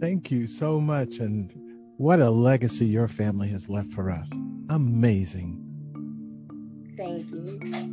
Thank 0.00 0.30
you 0.30 0.46
so 0.46 0.80
much. 0.80 1.18
And 1.18 1.52
what 1.96 2.20
a 2.20 2.30
legacy 2.30 2.86
your 2.86 3.08
family 3.08 3.48
has 3.48 3.68
left 3.68 3.90
for 3.90 4.10
us. 4.10 4.30
Amazing. 4.68 5.58
Thank 6.96 7.30
you. 7.30 7.91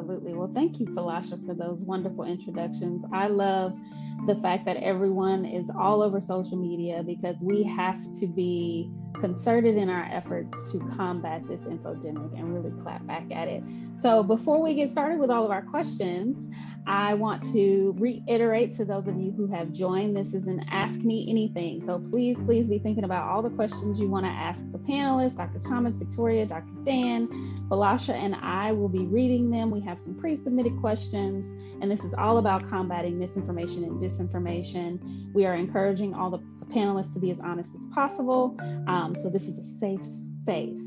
Absolutely. 0.00 0.32
Well, 0.32 0.50
thank 0.54 0.80
you, 0.80 0.86
Falasha, 0.86 1.44
for 1.46 1.52
those 1.54 1.82
wonderful 1.84 2.24
introductions. 2.24 3.04
I 3.12 3.26
love 3.26 3.78
the 4.26 4.34
fact 4.36 4.64
that 4.64 4.78
everyone 4.78 5.44
is 5.44 5.70
all 5.78 6.02
over 6.02 6.22
social 6.22 6.56
media 6.56 7.02
because 7.02 7.42
we 7.42 7.64
have 7.64 8.00
to 8.18 8.26
be 8.26 8.90
concerted 9.20 9.76
in 9.76 9.90
our 9.90 10.04
efforts 10.10 10.72
to 10.72 10.78
combat 10.96 11.46
this 11.46 11.64
infodemic 11.64 12.32
and 12.38 12.54
really 12.54 12.70
clap 12.82 13.06
back 13.06 13.24
at 13.30 13.46
it. 13.48 13.62
So, 14.00 14.22
before 14.22 14.62
we 14.62 14.72
get 14.72 14.88
started 14.88 15.18
with 15.20 15.30
all 15.30 15.44
of 15.44 15.50
our 15.50 15.62
questions, 15.62 16.50
I 16.92 17.14
want 17.14 17.44
to 17.52 17.94
reiterate 17.98 18.74
to 18.74 18.84
those 18.84 19.06
of 19.06 19.16
you 19.16 19.30
who 19.30 19.46
have 19.46 19.72
joined 19.72 20.16
this 20.16 20.34
is 20.34 20.48
an 20.48 20.64
Ask 20.68 21.02
Me 21.02 21.24
Anything. 21.30 21.80
So 21.86 22.00
please, 22.00 22.36
please 22.44 22.66
be 22.66 22.80
thinking 22.80 23.04
about 23.04 23.28
all 23.28 23.42
the 23.42 23.50
questions 23.50 24.00
you 24.00 24.08
want 24.08 24.26
to 24.26 24.30
ask 24.30 24.72
the 24.72 24.78
panelists, 24.78 25.36
Dr. 25.36 25.60
Thomas, 25.60 25.96
Victoria, 25.96 26.46
Dr. 26.46 26.72
Dan, 26.82 27.28
Falasha, 27.68 28.14
and 28.14 28.34
I 28.34 28.72
will 28.72 28.88
be 28.88 29.06
reading 29.06 29.52
them. 29.52 29.70
We 29.70 29.80
have 29.82 30.00
some 30.00 30.16
pre 30.16 30.34
submitted 30.34 30.80
questions, 30.80 31.52
and 31.80 31.88
this 31.88 32.02
is 32.02 32.12
all 32.12 32.38
about 32.38 32.68
combating 32.68 33.20
misinformation 33.20 33.84
and 33.84 34.00
disinformation. 34.02 35.32
We 35.32 35.46
are 35.46 35.54
encouraging 35.54 36.12
all 36.12 36.30
the 36.30 36.38
panelists 36.74 37.12
to 37.12 37.20
be 37.20 37.30
as 37.30 37.38
honest 37.38 37.70
as 37.76 37.86
possible. 37.94 38.56
Um, 38.88 39.14
so 39.22 39.30
this 39.30 39.46
is 39.46 39.56
a 39.58 39.78
safe 39.78 40.04
space. 40.04 40.82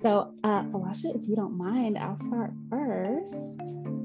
So, 0.00 0.32
uh, 0.42 0.64
if 1.04 1.28
you 1.28 1.36
don't 1.36 1.58
mind, 1.58 1.98
I'll 1.98 2.18
start 2.18 2.52
first. 2.70 3.97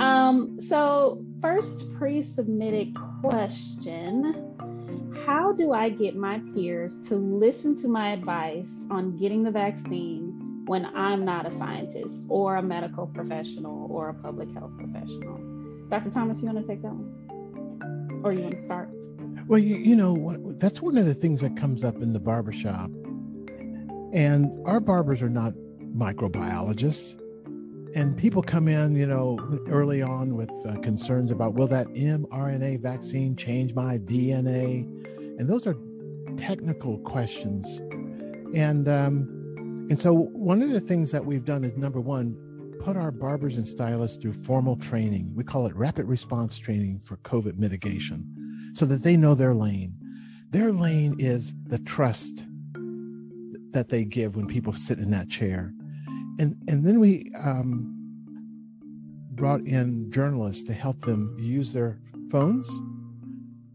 Um, 0.00 0.58
so, 0.58 1.22
first 1.42 1.92
pre 1.94 2.22
submitted 2.22 2.96
question 3.20 5.14
How 5.26 5.52
do 5.52 5.72
I 5.72 5.90
get 5.90 6.16
my 6.16 6.40
peers 6.54 6.96
to 7.08 7.16
listen 7.16 7.76
to 7.82 7.88
my 7.88 8.12
advice 8.12 8.86
on 8.90 9.18
getting 9.18 9.42
the 9.42 9.50
vaccine 9.50 10.62
when 10.64 10.86
I'm 10.86 11.26
not 11.26 11.46
a 11.46 11.52
scientist 11.52 12.28
or 12.30 12.56
a 12.56 12.62
medical 12.62 13.08
professional 13.08 13.88
or 13.90 14.08
a 14.08 14.14
public 14.14 14.50
health 14.54 14.72
professional? 14.78 15.36
Dr. 15.90 16.10
Thomas, 16.10 16.40
you 16.40 16.46
want 16.46 16.64
to 16.64 16.66
take 16.66 16.80
that 16.80 16.92
one? 16.94 18.20
Or 18.24 18.32
you 18.32 18.40
want 18.40 18.56
to 18.56 18.62
start? 18.62 18.88
Well, 19.48 19.58
you, 19.58 19.76
you 19.76 19.96
know, 19.96 20.54
that's 20.58 20.80
one 20.80 20.96
of 20.96 21.04
the 21.04 21.14
things 21.14 21.42
that 21.42 21.58
comes 21.58 21.84
up 21.84 21.96
in 21.96 22.14
the 22.14 22.20
barbershop. 22.20 22.90
And 24.14 24.66
our 24.66 24.80
barbers 24.80 25.20
are 25.22 25.28
not 25.28 25.52
microbiologists 25.94 27.20
and 27.94 28.16
people 28.16 28.42
come 28.42 28.68
in, 28.68 28.94
you 28.94 29.06
know, 29.06 29.38
early 29.68 30.00
on 30.00 30.36
with 30.36 30.50
uh, 30.66 30.78
concerns 30.80 31.30
about 31.30 31.54
will 31.54 31.66
that 31.68 31.88
mRNA 31.88 32.80
vaccine 32.80 33.34
change 33.34 33.74
my 33.74 33.98
DNA? 33.98 34.82
And 35.38 35.48
those 35.48 35.66
are 35.66 35.76
technical 36.36 36.98
questions. 36.98 37.78
And 38.54 38.88
um, 38.88 39.88
and 39.90 39.98
so 39.98 40.12
one 40.12 40.62
of 40.62 40.70
the 40.70 40.80
things 40.80 41.10
that 41.10 41.24
we've 41.24 41.44
done 41.44 41.64
is 41.64 41.76
number 41.76 42.00
one, 42.00 42.36
put 42.80 42.96
our 42.96 43.10
barbers 43.10 43.56
and 43.56 43.66
stylists 43.66 44.18
through 44.18 44.34
formal 44.34 44.76
training. 44.76 45.32
We 45.34 45.42
call 45.42 45.66
it 45.66 45.74
rapid 45.74 46.06
response 46.06 46.58
training 46.58 47.00
for 47.00 47.16
COVID 47.18 47.58
mitigation, 47.58 48.72
so 48.74 48.86
that 48.86 49.02
they 49.02 49.16
know 49.16 49.34
their 49.34 49.54
lane. 49.54 49.96
Their 50.50 50.70
lane 50.70 51.16
is 51.18 51.52
the 51.66 51.78
trust 51.78 52.44
that 53.72 53.88
they 53.88 54.04
give 54.04 54.36
when 54.36 54.46
people 54.46 54.72
sit 54.72 54.98
in 54.98 55.10
that 55.10 55.28
chair 55.28 55.72
and 56.40 56.56
and 56.68 56.86
then 56.86 56.98
we 56.98 57.30
um, 57.42 57.94
brought 59.32 59.60
in 59.60 60.10
journalists 60.10 60.64
to 60.64 60.72
help 60.72 60.98
them 61.00 61.36
use 61.38 61.72
their 61.72 62.00
phones 62.30 62.68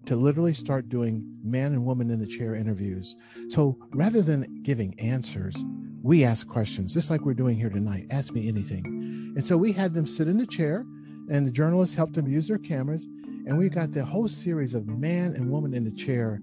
to 0.06 0.16
literally 0.16 0.54
start 0.54 0.90
doing 0.90 1.24
man 1.44 1.74
and 1.74 1.86
woman 1.86 2.12
in 2.12 2.20
the 2.20 2.28
chair 2.28 2.56
interviews. 2.56 3.16
So 3.50 3.78
rather 3.92 4.22
than 4.22 4.62
giving 4.64 5.00
answers, 5.00 5.56
we 6.04 6.24
ask 6.24 6.48
questions, 6.48 6.94
just 6.94 7.10
like 7.10 7.22
we're 7.22 7.34
doing 7.34 7.58
here 7.58 7.70
tonight. 7.70 8.06
Ask 8.12 8.34
me 8.34 8.48
anything. 8.48 8.86
And 9.36 9.44
so 9.44 9.58
we 9.58 9.72
had 9.72 9.94
them 9.94 10.08
sit 10.08 10.28
in 10.28 10.38
the 10.38 10.46
chair, 10.46 10.86
and 11.30 11.46
the 11.48 11.52
journalists 11.52 11.96
helped 11.96 12.14
them 12.14 12.28
use 12.28 12.48
their 12.48 12.60
cameras. 12.60 13.06
And 13.48 13.58
we 13.58 13.70
got 13.70 13.92
the 13.92 14.06
whole 14.06 14.28
series 14.28 14.74
of 14.74 14.88
man 14.88 15.34
and 15.34 15.50
woman 15.50 15.74
in 15.74 15.84
the 15.84 15.92
chair 15.92 16.40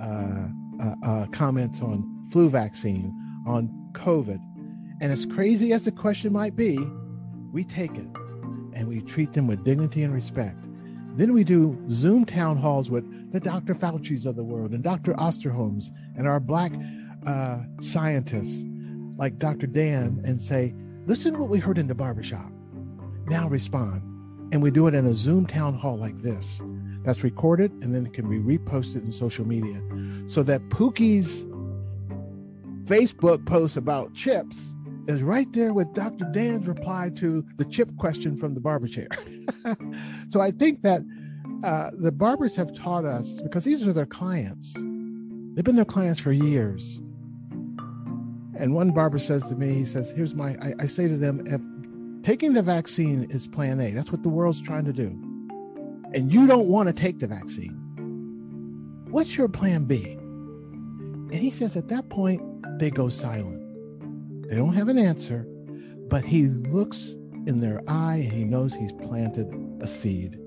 uh, 0.00 0.48
uh, 0.80 0.94
uh, 1.04 1.26
comments 1.26 1.82
on 1.82 2.28
flu 2.30 2.48
vaccine, 2.48 3.14
on 3.46 3.68
COVID. 3.92 4.40
And 5.02 5.10
as 5.10 5.26
crazy 5.26 5.72
as 5.72 5.84
the 5.84 5.90
question 5.90 6.32
might 6.32 6.54
be, 6.54 6.78
we 7.52 7.64
take 7.64 7.96
it 7.96 8.06
and 8.72 8.86
we 8.86 9.00
treat 9.00 9.32
them 9.32 9.48
with 9.48 9.64
dignity 9.64 10.04
and 10.04 10.14
respect. 10.14 10.64
Then 11.16 11.32
we 11.32 11.42
do 11.42 11.76
Zoom 11.90 12.24
town 12.24 12.56
halls 12.56 12.88
with 12.88 13.32
the 13.32 13.40
Dr. 13.40 13.74
Fauci's 13.74 14.26
of 14.26 14.36
the 14.36 14.44
world 14.44 14.70
and 14.70 14.82
Dr. 14.82 15.12
Osterholms 15.14 15.88
and 16.16 16.28
our 16.28 16.38
Black 16.38 16.70
uh, 17.26 17.58
scientists 17.80 18.64
like 19.16 19.40
Dr. 19.40 19.66
Dan 19.66 20.22
and 20.24 20.40
say, 20.40 20.72
listen 21.06 21.32
to 21.32 21.40
what 21.40 21.50
we 21.50 21.58
heard 21.58 21.78
in 21.78 21.88
the 21.88 21.96
barbershop. 21.96 22.52
Now 23.26 23.48
respond. 23.48 24.02
And 24.52 24.62
we 24.62 24.70
do 24.70 24.86
it 24.86 24.94
in 24.94 25.04
a 25.04 25.14
Zoom 25.14 25.46
town 25.46 25.74
hall 25.74 25.96
like 25.96 26.22
this 26.22 26.62
that's 27.02 27.24
recorded 27.24 27.72
and 27.82 27.92
then 27.92 28.06
it 28.06 28.12
can 28.12 28.30
be 28.30 28.38
reposted 28.38 29.02
in 29.02 29.10
social 29.10 29.44
media 29.44 29.82
so 30.28 30.44
that 30.44 30.60
Pookie's 30.68 31.42
Facebook 32.84 33.44
post 33.46 33.76
about 33.76 34.14
chips 34.14 34.76
is 35.08 35.22
right 35.22 35.50
there 35.52 35.72
with 35.72 35.92
Dr. 35.94 36.24
Dan's 36.32 36.66
reply 36.66 37.10
to 37.16 37.44
the 37.56 37.64
chip 37.64 37.94
question 37.96 38.36
from 38.36 38.54
the 38.54 38.60
barber 38.60 38.88
chair. 38.88 39.08
so 40.30 40.40
I 40.40 40.50
think 40.50 40.82
that 40.82 41.02
uh, 41.64 41.90
the 41.92 42.12
barbers 42.12 42.56
have 42.56 42.74
taught 42.74 43.04
us 43.04 43.40
because 43.40 43.64
these 43.64 43.86
are 43.86 43.92
their 43.92 44.06
clients. 44.06 44.74
They've 45.54 45.64
been 45.64 45.76
their 45.76 45.84
clients 45.84 46.20
for 46.20 46.32
years. 46.32 47.00
And 48.58 48.74
one 48.74 48.90
barber 48.90 49.18
says 49.18 49.48
to 49.48 49.56
me, 49.56 49.72
he 49.74 49.84
says, 49.84 50.10
Here's 50.10 50.34
my, 50.34 50.50
I, 50.60 50.74
I 50.80 50.86
say 50.86 51.08
to 51.08 51.16
them, 51.16 51.42
if 51.46 51.60
taking 52.24 52.52
the 52.52 52.62
vaccine 52.62 53.24
is 53.30 53.46
plan 53.46 53.80
A, 53.80 53.90
that's 53.90 54.12
what 54.12 54.22
the 54.22 54.28
world's 54.28 54.60
trying 54.60 54.84
to 54.84 54.92
do, 54.92 55.06
and 56.14 56.32
you 56.32 56.46
don't 56.46 56.68
want 56.68 56.88
to 56.88 56.92
take 56.92 57.18
the 57.18 57.26
vaccine, 57.26 57.72
what's 59.10 59.36
your 59.36 59.48
plan 59.48 59.84
B? 59.84 60.12
And 60.12 61.34
he 61.34 61.50
says, 61.50 61.76
At 61.76 61.88
that 61.88 62.08
point, 62.08 62.42
they 62.78 62.90
go 62.90 63.08
silent. 63.08 63.61
They 64.52 64.58
don't 64.58 64.74
have 64.74 64.88
an 64.88 64.98
answer, 64.98 65.46
but 66.10 66.26
he 66.26 66.48
looks 66.48 67.14
in 67.46 67.60
their 67.60 67.80
eye 67.88 68.16
and 68.16 68.30
he 68.30 68.44
knows 68.44 68.74
he's 68.74 68.92
planted 68.92 69.48
a 69.80 69.86
seed. 69.86 70.38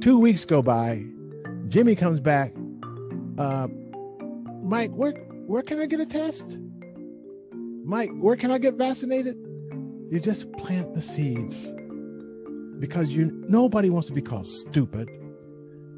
Two 0.00 0.18
weeks 0.18 0.44
go 0.44 0.62
by. 0.62 1.00
Jimmy 1.68 1.94
comes 1.94 2.18
back. 2.18 2.52
Uh, 3.38 3.68
Mike, 4.64 4.90
where 4.90 5.12
where 5.46 5.62
can 5.62 5.78
I 5.78 5.86
get 5.86 6.00
a 6.00 6.06
test? 6.06 6.58
Mike, 7.84 8.10
where 8.14 8.34
can 8.34 8.50
I 8.50 8.58
get 8.58 8.74
vaccinated? 8.74 9.36
You 10.10 10.18
just 10.18 10.50
plant 10.54 10.96
the 10.96 11.00
seeds 11.00 11.72
because 12.80 13.10
you 13.10 13.30
nobody 13.48 13.90
wants 13.90 14.08
to 14.08 14.12
be 14.12 14.22
called 14.22 14.48
stupid. 14.48 15.08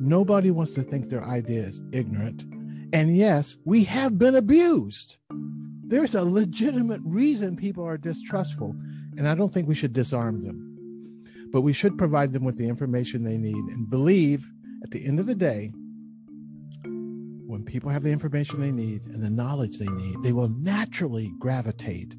Nobody 0.01 0.51
wants 0.51 0.75
to 0.75 0.83
think 0.83 1.09
their 1.09 1.25
idea 1.25 1.63
is 1.63 1.81
ignorant. 1.93 2.43
And 2.93 3.17
yes, 3.17 3.57
we 3.65 3.85
have 3.85 4.19
been 4.19 4.35
abused 4.35 5.17
there's 5.89 6.15
a 6.15 6.25
legitimate 6.25 7.01
reason 7.05 7.57
people 7.57 7.85
are 7.85 7.97
distrustful, 7.97 8.75
and 9.17 9.29
I 9.29 9.35
don't 9.35 9.53
think 9.53 9.69
we 9.69 9.75
should 9.75 9.93
disarm 9.93 10.43
them. 10.43 10.63
But 11.53 11.61
we 11.61 11.73
should 11.73 11.97
provide 11.97 12.33
them 12.33 12.45
with 12.45 12.59
the 12.59 12.69
information 12.69 13.23
they 13.23 13.39
need 13.39 13.55
and 13.55 13.89
believe 13.89 14.47
at 14.83 14.91
the 14.91 15.07
end 15.07 15.21
of 15.21 15.27
the 15.27 15.35
day, 15.35 15.73
when 17.47 17.65
people 17.65 17.91
have 17.91 18.03
the 18.03 18.13
information 18.13 18.61
they 18.61 18.73
need 18.73 19.03
and 19.07 19.23
the 19.23 19.31
knowledge 19.31 19.79
they 19.79 19.87
need, 19.87 20.23
they 20.23 20.33
will 20.33 20.49
naturally 20.49 21.33
gravitate 21.39 22.15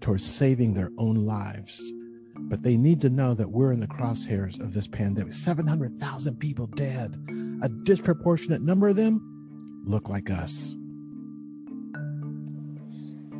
towards 0.00 0.24
saving 0.24 0.74
their 0.74 0.90
own 0.98 1.16
lives. 1.16 1.92
But 2.36 2.62
they 2.62 2.76
need 2.76 3.00
to 3.00 3.10
know 3.10 3.34
that 3.34 3.50
we're 3.50 3.72
in 3.72 3.80
the 3.80 3.86
crosshairs 3.88 4.60
of 4.60 4.72
this 4.72 4.86
pandemic. 4.86 5.32
700,000 5.32 6.36
people 6.38 6.66
dead. 6.68 7.14
A 7.62 7.68
disproportionate 7.68 8.62
number 8.62 8.88
of 8.88 8.96
them 8.96 9.82
look 9.84 10.08
like 10.08 10.30
us. 10.30 10.74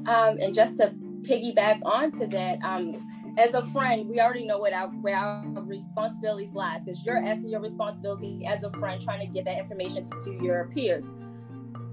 Um, 0.09 0.39
and 0.41 0.55
just 0.55 0.79
to 0.79 0.95
piggyback 1.21 1.81
onto 1.85 2.27
that, 2.29 2.65
um, 2.65 3.07
as 3.37 3.53
a 3.53 3.63
friend, 3.67 4.09
we 4.09 4.21
already 4.21 4.47
know 4.47 4.59
what 4.59 4.73
our 4.73 4.89
where 4.89 5.17
our 5.17 5.45
responsibilities 5.63 6.55
lies 6.55 6.81
because 6.85 7.05
you're 7.05 7.19
asking 7.19 7.51
your 7.51 7.61
responsibility 7.61 8.47
as 8.47 8.65
a 8.65 8.71
friend 8.71 9.01
trying 9.03 9.21
to 9.21 9.27
get 9.27 9.45
that 9.45 9.59
information 9.59 10.05
to, 10.05 10.21
to 10.23 10.43
your 10.43 10.71
peers. 10.75 11.05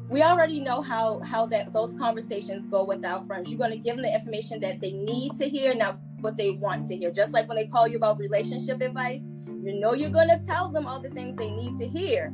We 0.10 0.22
already 0.22 0.62
know 0.62 0.82
how 0.82 1.20
how 1.20 1.46
that 1.48 1.74
those 1.74 1.94
conversations 1.96 2.66
go 2.72 2.86
with 2.86 3.04
our 3.04 3.22
friends. 3.24 3.52
You're 3.52 3.60
going 3.60 3.72
to 3.72 3.78
give 3.78 3.96
them 3.98 4.04
the 4.04 4.16
information 4.16 4.62
that 4.62 4.80
they 4.80 4.94
need 4.94 5.36
to 5.36 5.50
hear, 5.50 5.76
not 5.76 6.00
what 6.22 6.38
they 6.38 6.52
want 6.52 6.88
to 6.88 6.96
hear. 6.96 7.12
Just 7.12 7.34
like 7.34 7.50
when 7.50 7.58
they 7.58 7.68
call 7.68 7.86
you 7.86 7.98
about 7.98 8.18
relationship 8.18 8.80
advice, 8.82 9.22
you 9.62 9.78
know 9.78 9.94
you're 9.94 10.10
going 10.10 10.30
to 10.30 10.40
tell 10.40 10.70
them 10.70 10.88
all 10.88 11.02
the 11.02 11.10
things 11.10 11.36
they 11.38 11.52
need 11.52 11.78
to 11.80 11.86
hear 11.86 12.34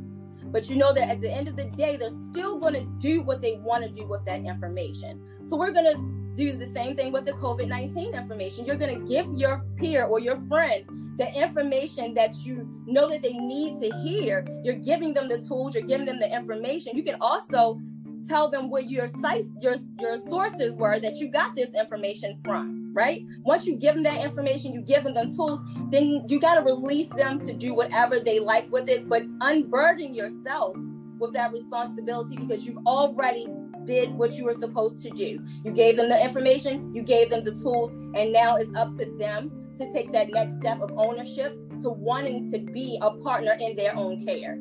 but 0.52 0.70
you 0.70 0.76
know 0.76 0.94
that 0.94 1.10
at 1.10 1.22
the 1.22 1.32
end 1.32 1.48
of 1.48 1.56
the 1.56 1.66
day 1.66 1.96
they're 1.96 2.10
still 2.10 2.60
going 2.60 2.74
to 2.74 2.86
do 3.00 3.22
what 3.22 3.42
they 3.42 3.56
want 3.58 3.84
to 3.84 3.90
do 3.90 4.06
with 4.06 4.26
that 4.26 4.42
information. 4.42 5.22
So 5.50 5.58
we're 5.58 5.72
going 5.72 5.92
to 5.94 6.22
do 6.36 6.56
the 6.58 6.68
same 6.74 6.96
thing 6.96 7.12
with 7.12 7.26
the 7.26 7.34
covid-19 7.34 8.14
information. 8.14 8.66
You're 8.66 8.78
going 8.78 9.00
to 9.00 9.06
give 9.08 9.28
your 9.34 9.66
peer 9.78 10.06
or 10.06 10.20
your 10.20 10.40
friend 10.48 10.86
the 11.18 11.32
information 11.40 12.14
that 12.14 12.46
you 12.46 12.68
know 12.86 13.10
that 13.10 13.22
they 13.22 13.34
need 13.34 13.82
to 13.82 13.96
hear. 13.98 14.46
You're 14.64 14.76
giving 14.76 15.14
them 15.14 15.28
the 15.28 15.40
tools 15.40 15.76
you're 15.76 15.84
giving 15.84 16.06
them 16.06 16.20
the 16.20 16.34
information. 16.34 16.96
You 16.96 17.04
can 17.04 17.18
also 17.22 17.80
tell 18.28 18.50
them 18.50 18.70
where 18.70 18.82
your 18.82 19.08
sites 19.08 19.48
your 19.60 19.76
your 20.00 20.18
sources 20.18 20.76
were 20.76 21.00
that 21.00 21.18
you 21.18 21.28
got 21.28 21.56
this 21.56 21.74
information 21.74 22.38
from 22.44 22.81
right 22.94 23.26
once 23.44 23.66
you 23.66 23.76
give 23.76 23.96
them 23.96 24.04
that 24.04 24.24
information 24.24 24.74
you 24.74 24.82
give 24.82 25.04
them 25.04 25.14
the 25.14 25.26
tools 25.36 25.60
then 25.90 26.24
you 26.28 26.40
got 26.40 26.56
to 26.56 26.62
release 26.62 27.08
them 27.18 27.40
to 27.40 27.54
do 27.54 27.74
whatever 27.74 28.20
they 28.20 28.40
like 28.40 28.70
with 28.72 28.90
it 28.90 29.08
but 29.08 29.24
unburden 29.42 30.14
yourself 30.14 30.76
with 31.20 31.34
that 31.34 31.52
responsibility 31.54 32.36
because 32.36 32.66
you've 32.66 32.86
already 32.86 33.48
did 33.86 34.12
what 34.12 34.38
you 34.38 34.46
were 34.46 34.54
supposed 34.54 35.02
to 35.02 35.10
do 35.12 35.40
you 35.64 35.72
gave 35.72 35.98
them 35.98 36.10
the 36.10 36.24
information 36.24 36.94
you 36.94 37.02
gave 37.02 37.30
them 37.30 37.44
the 37.44 37.52
tools 37.52 37.94
and 38.16 38.32
now 38.32 38.56
it's 38.56 38.76
up 38.76 38.96
to 38.98 39.06
them 39.18 39.52
to 39.76 39.90
take 39.92 40.12
that 40.12 40.30
next 40.32 40.58
step 40.58 40.82
of 40.82 40.92
ownership 40.98 41.54
to 41.82 41.90
wanting 41.90 42.52
to 42.52 42.60
be 42.60 42.98
a 43.02 43.12
partner 43.18 43.56
in 43.60 43.76
their 43.76 43.96
own 43.96 44.24
care 44.26 44.58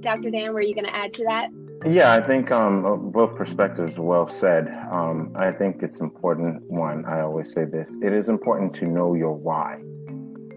Dr. 0.00 0.30
Dan, 0.30 0.54
were 0.54 0.62
you 0.62 0.74
going 0.74 0.86
to 0.86 0.96
add 0.96 1.12
to 1.14 1.24
that? 1.24 1.50
Yeah, 1.86 2.12
I 2.12 2.20
think 2.20 2.50
um, 2.50 2.84
uh, 2.84 2.96
both 2.96 3.34
perspectives 3.36 3.98
well 3.98 4.28
said. 4.28 4.68
Um, 4.92 5.32
I 5.34 5.50
think 5.50 5.82
it's 5.82 5.98
important. 5.98 6.62
One, 6.64 7.06
I 7.06 7.22
always 7.22 7.54
say 7.54 7.64
this: 7.64 7.96
it 8.02 8.12
is 8.12 8.28
important 8.28 8.74
to 8.74 8.86
know 8.86 9.14
your 9.14 9.32
why. 9.32 9.80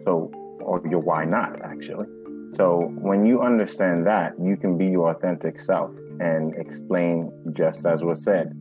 So, 0.03 0.31
or 0.59 0.81
your 0.89 0.99
why 0.99 1.23
not, 1.23 1.61
actually. 1.63 2.07
So, 2.51 2.91
when 2.99 3.25
you 3.25 3.41
understand 3.41 4.05
that, 4.05 4.33
you 4.37 4.57
can 4.57 4.77
be 4.77 4.87
your 4.87 5.11
authentic 5.11 5.61
self 5.61 5.91
and 6.19 6.53
explain, 6.55 7.31
just 7.53 7.85
as 7.85 8.03
was 8.03 8.21
said, 8.21 8.51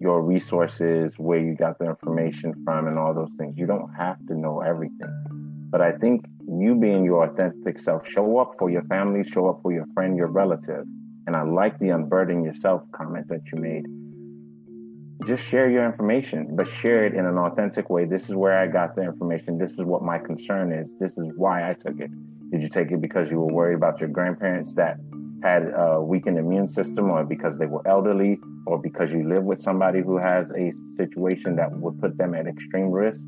your 0.00 0.20
resources, 0.20 1.12
where 1.18 1.38
you 1.38 1.54
got 1.54 1.78
the 1.78 1.86
information 1.86 2.52
from, 2.64 2.88
and 2.88 2.98
all 2.98 3.14
those 3.14 3.32
things. 3.38 3.56
You 3.56 3.66
don't 3.66 3.94
have 3.94 4.18
to 4.26 4.34
know 4.34 4.60
everything. 4.60 5.24
But 5.70 5.82
I 5.82 5.92
think 5.92 6.24
you 6.48 6.74
being 6.74 7.04
your 7.04 7.30
authentic 7.30 7.78
self, 7.78 8.08
show 8.08 8.38
up 8.38 8.54
for 8.58 8.70
your 8.70 8.82
family, 8.84 9.22
show 9.22 9.48
up 9.48 9.60
for 9.62 9.72
your 9.72 9.86
friend, 9.94 10.16
your 10.16 10.26
relative. 10.26 10.84
And 11.28 11.36
I 11.36 11.42
like 11.42 11.78
the 11.78 11.90
unburden 11.90 12.42
yourself 12.42 12.80
comment 12.90 13.28
that 13.28 13.42
you 13.52 13.58
made. 13.60 13.84
Just 15.28 15.46
share 15.46 15.68
your 15.68 15.84
information, 15.84 16.56
but 16.56 16.66
share 16.66 17.04
it 17.04 17.12
in 17.12 17.26
an 17.26 17.36
authentic 17.36 17.90
way. 17.90 18.06
This 18.06 18.30
is 18.30 18.34
where 18.34 18.58
I 18.58 18.66
got 18.66 18.96
the 18.96 19.02
information. 19.02 19.58
This 19.58 19.72
is 19.72 19.84
what 19.84 20.02
my 20.02 20.16
concern 20.16 20.72
is. 20.72 20.94
This 20.98 21.12
is 21.18 21.30
why 21.36 21.68
I 21.68 21.74
took 21.74 22.00
it. 22.00 22.10
Did 22.50 22.62
you 22.62 22.70
take 22.70 22.90
it 22.92 23.02
because 23.02 23.30
you 23.30 23.40
were 23.40 23.52
worried 23.52 23.74
about 23.74 24.00
your 24.00 24.08
grandparents 24.08 24.72
that 24.76 24.96
had 25.42 25.70
a 25.76 26.00
weakened 26.00 26.38
immune 26.38 26.66
system, 26.66 27.10
or 27.10 27.26
because 27.26 27.58
they 27.58 27.66
were 27.66 27.86
elderly, 27.86 28.40
or 28.66 28.80
because 28.80 29.12
you 29.12 29.28
live 29.28 29.44
with 29.44 29.60
somebody 29.60 30.00
who 30.00 30.16
has 30.16 30.50
a 30.52 30.72
situation 30.96 31.56
that 31.56 31.70
would 31.70 32.00
put 32.00 32.16
them 32.16 32.34
at 32.34 32.46
extreme 32.46 32.90
risk? 32.90 33.20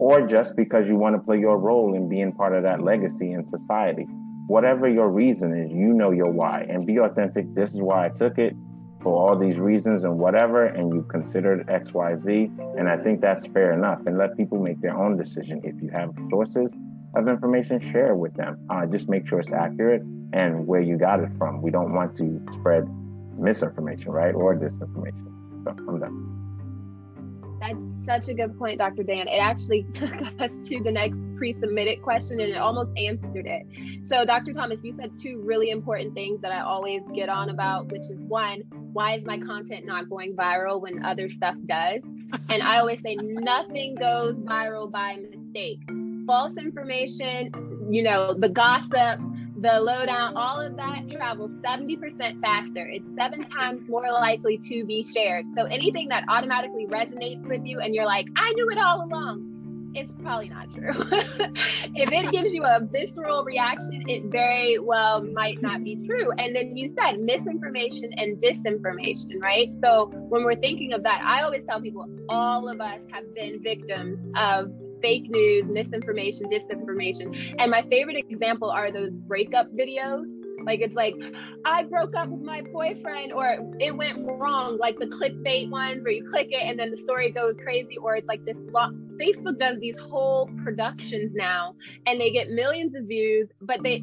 or 0.00 0.26
just 0.26 0.56
because 0.56 0.86
you 0.86 0.96
want 0.96 1.14
to 1.14 1.22
play 1.22 1.38
your 1.38 1.58
role 1.58 1.94
in 1.94 2.08
being 2.08 2.32
part 2.32 2.54
of 2.54 2.62
that 2.64 2.82
legacy 2.82 3.32
in 3.32 3.44
society. 3.44 4.06
Whatever 4.46 4.88
your 4.88 5.08
reason 5.08 5.54
is, 5.54 5.70
you 5.70 5.92
know 5.92 6.10
your 6.10 6.30
why 6.30 6.66
and 6.68 6.86
be 6.86 6.98
authentic. 6.98 7.52
This 7.54 7.70
is 7.70 7.80
why 7.80 8.06
I 8.06 8.08
took 8.10 8.38
it 8.38 8.54
for 9.02 9.12
all 9.14 9.38
these 9.38 9.58
reasons 9.58 10.04
and 10.04 10.18
whatever, 10.18 10.66
and 10.66 10.92
you've 10.92 11.08
considered 11.08 11.68
X, 11.68 11.92
Y, 11.92 12.16
Z. 12.16 12.50
And 12.78 12.88
I 12.88 12.96
think 12.96 13.20
that's 13.20 13.46
fair 13.48 13.72
enough. 13.72 14.00
And 14.06 14.18
let 14.18 14.36
people 14.36 14.58
make 14.58 14.80
their 14.80 14.96
own 14.96 15.16
decision. 15.16 15.60
If 15.62 15.80
you 15.82 15.90
have 15.90 16.10
sources 16.30 16.72
of 17.14 17.28
information, 17.28 17.80
share 17.92 18.14
with 18.14 18.34
them. 18.34 18.58
Uh, 18.70 18.86
just 18.86 19.08
make 19.08 19.28
sure 19.28 19.40
it's 19.40 19.52
accurate 19.52 20.02
and 20.32 20.66
where 20.66 20.80
you 20.80 20.98
got 20.98 21.20
it 21.20 21.30
from. 21.38 21.62
We 21.62 21.70
don't 21.70 21.92
want 21.92 22.16
to 22.18 22.40
spread 22.52 22.88
misinformation, 23.38 24.10
right, 24.10 24.34
or 24.34 24.56
disinformation. 24.56 25.64
So 25.64 25.76
I'm 25.88 26.00
done. 26.00 26.33
Such 28.06 28.28
a 28.28 28.34
good 28.34 28.58
point, 28.58 28.78
Dr. 28.78 29.02
Dan. 29.02 29.28
It 29.28 29.38
actually 29.38 29.84
took 29.94 30.12
us 30.12 30.50
to 30.64 30.82
the 30.82 30.90
next 30.90 31.34
pre 31.36 31.54
submitted 31.60 32.02
question 32.02 32.40
and 32.40 32.50
it 32.50 32.58
almost 32.58 32.90
answered 32.96 33.46
it. 33.46 33.66
So, 34.04 34.24
Dr. 34.24 34.52
Thomas, 34.52 34.80
you 34.82 34.94
said 34.98 35.12
two 35.18 35.40
really 35.42 35.70
important 35.70 36.14
things 36.14 36.40
that 36.42 36.52
I 36.52 36.60
always 36.60 37.02
get 37.14 37.28
on 37.28 37.50
about, 37.50 37.90
which 37.90 38.02
is 38.02 38.18
one, 38.20 38.60
why 38.92 39.14
is 39.14 39.24
my 39.24 39.38
content 39.38 39.86
not 39.86 40.08
going 40.10 40.36
viral 40.36 40.80
when 40.80 41.04
other 41.04 41.30
stuff 41.30 41.56
does? 41.66 42.02
And 42.48 42.62
I 42.62 42.78
always 42.78 43.00
say 43.02 43.16
nothing 43.20 43.94
goes 43.94 44.40
viral 44.40 44.90
by 44.90 45.16
mistake. 45.16 45.80
False 46.26 46.56
information, 46.58 47.52
you 47.90 48.02
know, 48.02 48.34
the 48.34 48.48
gossip, 48.48 49.20
the 49.56 49.80
lowdown, 49.80 50.36
all 50.36 50.60
of 50.60 50.76
that 50.76 51.08
travels 51.10 51.52
70% 51.64 52.40
faster. 52.40 52.86
It's 52.86 53.06
seven 53.16 53.44
times 53.44 53.88
more 53.88 54.10
likely 54.10 54.58
to 54.58 54.84
be 54.84 55.02
shared. 55.04 55.46
So 55.56 55.64
anything 55.66 56.08
that 56.08 56.24
automatically 56.28 56.86
resonates 56.86 57.46
with 57.46 57.64
you 57.64 57.78
and 57.78 57.94
you're 57.94 58.06
like, 58.06 58.26
I 58.36 58.52
knew 58.52 58.68
it 58.70 58.78
all 58.78 59.04
along, 59.04 59.54
it's 59.94 60.12
probably 60.22 60.48
not 60.48 60.74
true. 60.74 60.90
if 61.94 62.10
it 62.10 62.32
gives 62.32 62.52
you 62.52 62.64
a 62.64 62.80
visceral 62.80 63.44
reaction, 63.44 64.04
it 64.08 64.24
very 64.24 64.78
well 64.78 65.22
might 65.22 65.62
not 65.62 65.84
be 65.84 66.04
true. 66.04 66.32
And 66.32 66.54
then 66.54 66.76
you 66.76 66.92
said 66.98 67.20
misinformation 67.20 68.10
and 68.16 68.36
disinformation, 68.38 69.40
right? 69.40 69.70
So 69.80 70.06
when 70.28 70.42
we're 70.44 70.56
thinking 70.56 70.92
of 70.94 71.04
that, 71.04 71.22
I 71.24 71.42
always 71.42 71.64
tell 71.64 71.80
people 71.80 72.06
all 72.28 72.68
of 72.68 72.80
us 72.80 72.98
have 73.12 73.32
been 73.34 73.62
victims 73.62 74.18
of 74.36 74.72
fake 75.04 75.28
news, 75.28 75.66
misinformation, 75.66 76.46
disinformation. 76.50 77.54
And 77.58 77.70
my 77.70 77.82
favorite 77.90 78.24
example 78.30 78.70
are 78.70 78.90
those 78.90 79.10
breakup 79.10 79.70
videos. 79.74 80.24
Like 80.64 80.80
it's 80.80 80.94
like, 80.94 81.14
I 81.66 81.82
broke 81.82 82.16
up 82.16 82.30
with 82.30 82.40
my 82.40 82.62
boyfriend, 82.62 83.30
or 83.34 83.58
it 83.80 83.94
went 83.94 84.16
wrong, 84.24 84.78
like 84.78 84.98
the 84.98 85.06
clickbait 85.06 85.68
ones 85.68 86.02
where 86.02 86.12
you 86.12 86.24
click 86.24 86.48
it 86.50 86.62
and 86.62 86.78
then 86.78 86.90
the 86.90 86.96
story 86.96 87.30
goes 87.32 87.54
crazy, 87.62 87.98
or 87.98 88.16
it's 88.16 88.26
like 88.26 88.42
this 88.46 88.56
long, 88.72 89.18
Facebook 89.20 89.58
does 89.58 89.78
these 89.78 89.98
whole 89.98 90.48
productions 90.64 91.32
now 91.34 91.74
and 92.06 92.18
they 92.18 92.30
get 92.30 92.48
millions 92.48 92.94
of 92.94 93.04
views, 93.04 93.46
but 93.60 93.82
they 93.82 94.02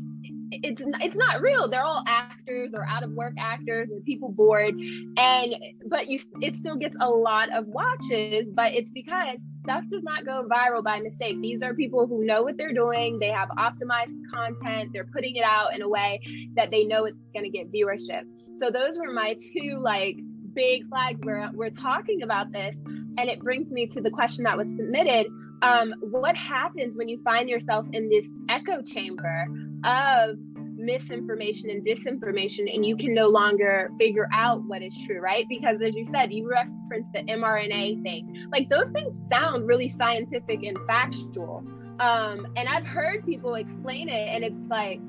it's 0.51 0.81
it's 1.01 1.15
not 1.15 1.41
real. 1.41 1.67
They're 1.67 1.83
all 1.83 2.03
actors 2.07 2.71
or 2.73 2.85
out 2.85 3.03
of 3.03 3.11
work 3.11 3.33
actors 3.37 3.89
or 3.91 4.01
people 4.01 4.29
bored, 4.29 4.75
and 5.17 5.55
but 5.87 6.09
you 6.09 6.19
it 6.41 6.57
still 6.57 6.75
gets 6.75 6.95
a 6.99 7.09
lot 7.09 7.53
of 7.53 7.67
watches. 7.67 8.47
But 8.53 8.73
it's 8.73 8.89
because 8.93 9.39
stuff 9.63 9.83
does 9.89 10.03
not 10.03 10.25
go 10.25 10.45
viral 10.49 10.83
by 10.83 10.99
mistake. 10.99 11.39
These 11.41 11.61
are 11.61 11.73
people 11.73 12.05
who 12.05 12.25
know 12.25 12.43
what 12.43 12.57
they're 12.57 12.73
doing. 12.73 13.17
They 13.19 13.29
have 13.29 13.49
optimized 13.49 14.29
content. 14.31 14.91
They're 14.93 15.09
putting 15.13 15.37
it 15.37 15.45
out 15.45 15.73
in 15.73 15.81
a 15.81 15.89
way 15.89 16.19
that 16.55 16.69
they 16.69 16.83
know 16.83 17.05
it's 17.05 17.17
going 17.33 17.45
to 17.45 17.49
get 17.49 17.71
viewership. 17.71 18.23
So 18.59 18.69
those 18.69 18.97
were 18.97 19.11
my 19.11 19.37
two 19.53 19.79
like 19.81 20.17
big 20.53 20.87
flags 20.89 21.21
where 21.23 21.49
we're 21.53 21.69
talking 21.69 22.23
about 22.23 22.51
this, 22.51 22.77
and 22.85 23.21
it 23.21 23.39
brings 23.39 23.71
me 23.71 23.87
to 23.87 24.01
the 24.01 24.11
question 24.11 24.43
that 24.43 24.57
was 24.57 24.67
submitted 24.75 25.27
um, 25.61 25.93
what 25.99 26.35
happens 26.35 26.97
when 26.97 27.07
you 27.07 27.21
find 27.23 27.47
yourself 27.47 27.85
in 27.93 28.09
this 28.09 28.27
echo 28.49 28.81
chamber 28.81 29.45
of 29.83 30.37
misinformation 30.75 31.69
and 31.69 31.85
disinformation 31.85 32.73
and 32.73 32.85
you 32.85 32.97
can 32.97 33.13
no 33.13 33.27
longer 33.27 33.91
figure 33.99 34.27
out 34.33 34.63
what 34.63 34.81
is 34.81 34.97
true 35.05 35.19
right 35.19 35.45
because 35.47 35.79
as 35.81 35.95
you 35.95 36.03
said 36.05 36.31
you 36.33 36.49
referenced 36.49 37.11
the 37.13 37.19
mrna 37.33 38.01
thing 38.01 38.47
like 38.51 38.67
those 38.69 38.91
things 38.91 39.15
sound 39.29 39.67
really 39.67 39.89
scientific 39.89 40.63
and 40.63 40.77
factual 40.87 41.63
um, 41.99 42.47
and 42.55 42.67
i've 42.67 42.85
heard 42.85 43.23
people 43.25 43.55
explain 43.55 44.09
it 44.09 44.27
and 44.27 44.43
it's 44.43 44.69
like 44.69 44.99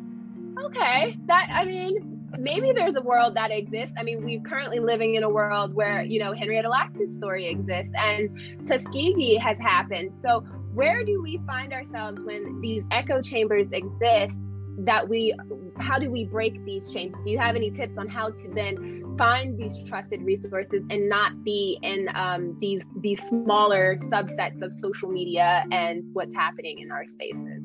okay 0.63 1.17
that 1.27 1.49
i 1.51 1.65
mean 1.65 2.13
maybe 2.39 2.73
there's 2.73 2.95
a 2.97 3.01
world 3.03 3.35
that 3.35 3.51
exists. 3.51 3.95
I 3.99 4.03
mean, 4.03 4.25
we're 4.25 4.41
currently 4.41 4.81
living 4.81 5.17
in 5.17 5.23
a 5.23 5.29
world 5.29 5.75
where, 5.75 6.03
you 6.03 6.19
know, 6.19 6.33
Henrietta 6.33 6.69
Lacks's 6.69 7.15
story 7.17 7.47
exists 7.47 7.93
and 7.95 8.67
Tuskegee 8.67 9.37
has 9.37 9.59
happened. 9.59 10.15
So, 10.23 10.41
where 10.73 11.05
do 11.05 11.21
we 11.23 11.39
find 11.47 11.73
ourselves 11.73 12.23
when 12.25 12.61
these 12.63 12.83
echo 12.91 13.21
chambers 13.21 13.67
exist? 13.73 14.49
That 14.79 15.09
we, 15.09 15.35
how 15.79 15.99
do 15.99 16.11
we 16.11 16.25
break 16.25 16.65
these 16.65 16.91
chains? 16.93 17.15
Do 17.25 17.31
you 17.31 17.39
have 17.39 17.57
any 17.57 17.71
tips 17.71 17.97
on 17.99 18.09
how 18.09 18.31
to 18.31 18.49
then 18.49 19.15
find 19.19 19.59
these 19.59 19.79
trusted 19.87 20.23
resources 20.23 20.83
and 20.91 21.09
not 21.09 21.45
be 21.45 21.79
in 21.83 22.09
um, 22.15 22.57
these 22.61 22.83
these 23.01 23.21
smaller 23.29 23.99
subsets 24.05 24.63
of 24.63 24.75
social 24.75 25.11
media 25.11 25.65
and 25.71 26.03
what's 26.15 26.35
happening 26.35 26.79
in 26.79 26.91
our 26.91 27.05
spaces? 27.07 27.63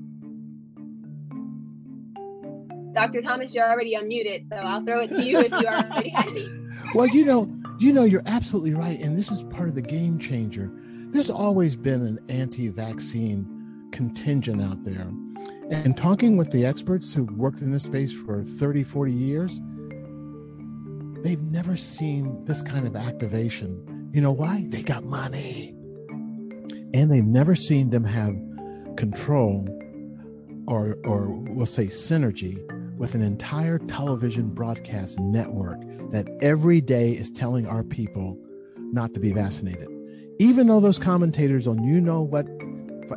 Dr. 2.94 3.22
Thomas, 3.22 3.54
you're 3.54 3.70
already 3.70 3.96
unmuted, 3.96 4.50
so 4.50 4.56
I'll 4.56 4.84
throw 4.84 5.02
it 5.02 5.10
to 5.10 5.24
you 5.24 5.40
if 5.40 5.52
you 5.52 5.68
are 5.68 5.84
already 5.84 6.14
ready. 6.26 6.50
well, 6.96 7.08
you 7.08 7.26
know, 7.26 7.54
you 7.80 7.94
know, 7.94 8.04
you're 8.04 8.24
absolutely 8.26 8.74
right, 8.74 9.00
and 9.00 9.16
this 9.16 9.32
is 9.32 9.44
part 9.44 9.70
of 9.70 9.76
the 9.76 9.84
game 9.84 10.18
changer. 10.18 10.72
There's 11.12 11.30
always 11.30 11.76
been 11.76 12.02
an 12.02 12.20
anti-vaccine 12.28 13.90
contingent 13.92 14.62
out 14.62 14.84
there. 14.84 15.08
And 15.70 15.98
talking 15.98 16.38
with 16.38 16.52
the 16.52 16.66
experts 16.66 17.14
who've 17.14 17.32
worked 17.32 17.60
in 17.60 17.72
this 17.72 17.84
space 17.84 18.14
for 18.14 18.42
30, 18.42 18.84
40 18.84 19.12
years, 19.12 19.60
they've 21.24 21.42
never 21.42 21.76
seen 21.76 22.46
this 22.46 22.62
kind 22.62 22.88
of 22.88 22.96
activation. 22.96 24.10
You 24.14 24.22
know 24.22 24.32
why? 24.32 24.66
They 24.70 24.82
got 24.82 25.04
money. 25.04 25.76
And 26.94 27.12
they've 27.12 27.26
never 27.26 27.54
seen 27.54 27.90
them 27.90 28.06
have 28.06 28.34
control 28.96 29.68
or, 30.68 30.98
or 31.04 31.28
we'll 31.30 31.66
say 31.66 31.88
synergy 31.88 32.58
with 32.98 33.14
an 33.14 33.22
entire 33.22 33.78
television 33.78 34.50
broadcast 34.54 35.20
network 35.20 35.82
that 36.12 36.28
every 36.42 36.80
day 36.80 37.12
is 37.12 37.30
telling 37.30 37.68
our 37.68 37.84
people 37.84 38.40
not 38.78 39.14
to 39.14 39.20
be 39.20 39.34
vaccinated. 39.34 39.90
Even 40.40 40.68
though 40.68 40.80
those 40.80 40.98
commentators 40.98 41.68
on 41.68 41.84
you 41.84 42.00
know 42.00 42.22
what 42.22 42.48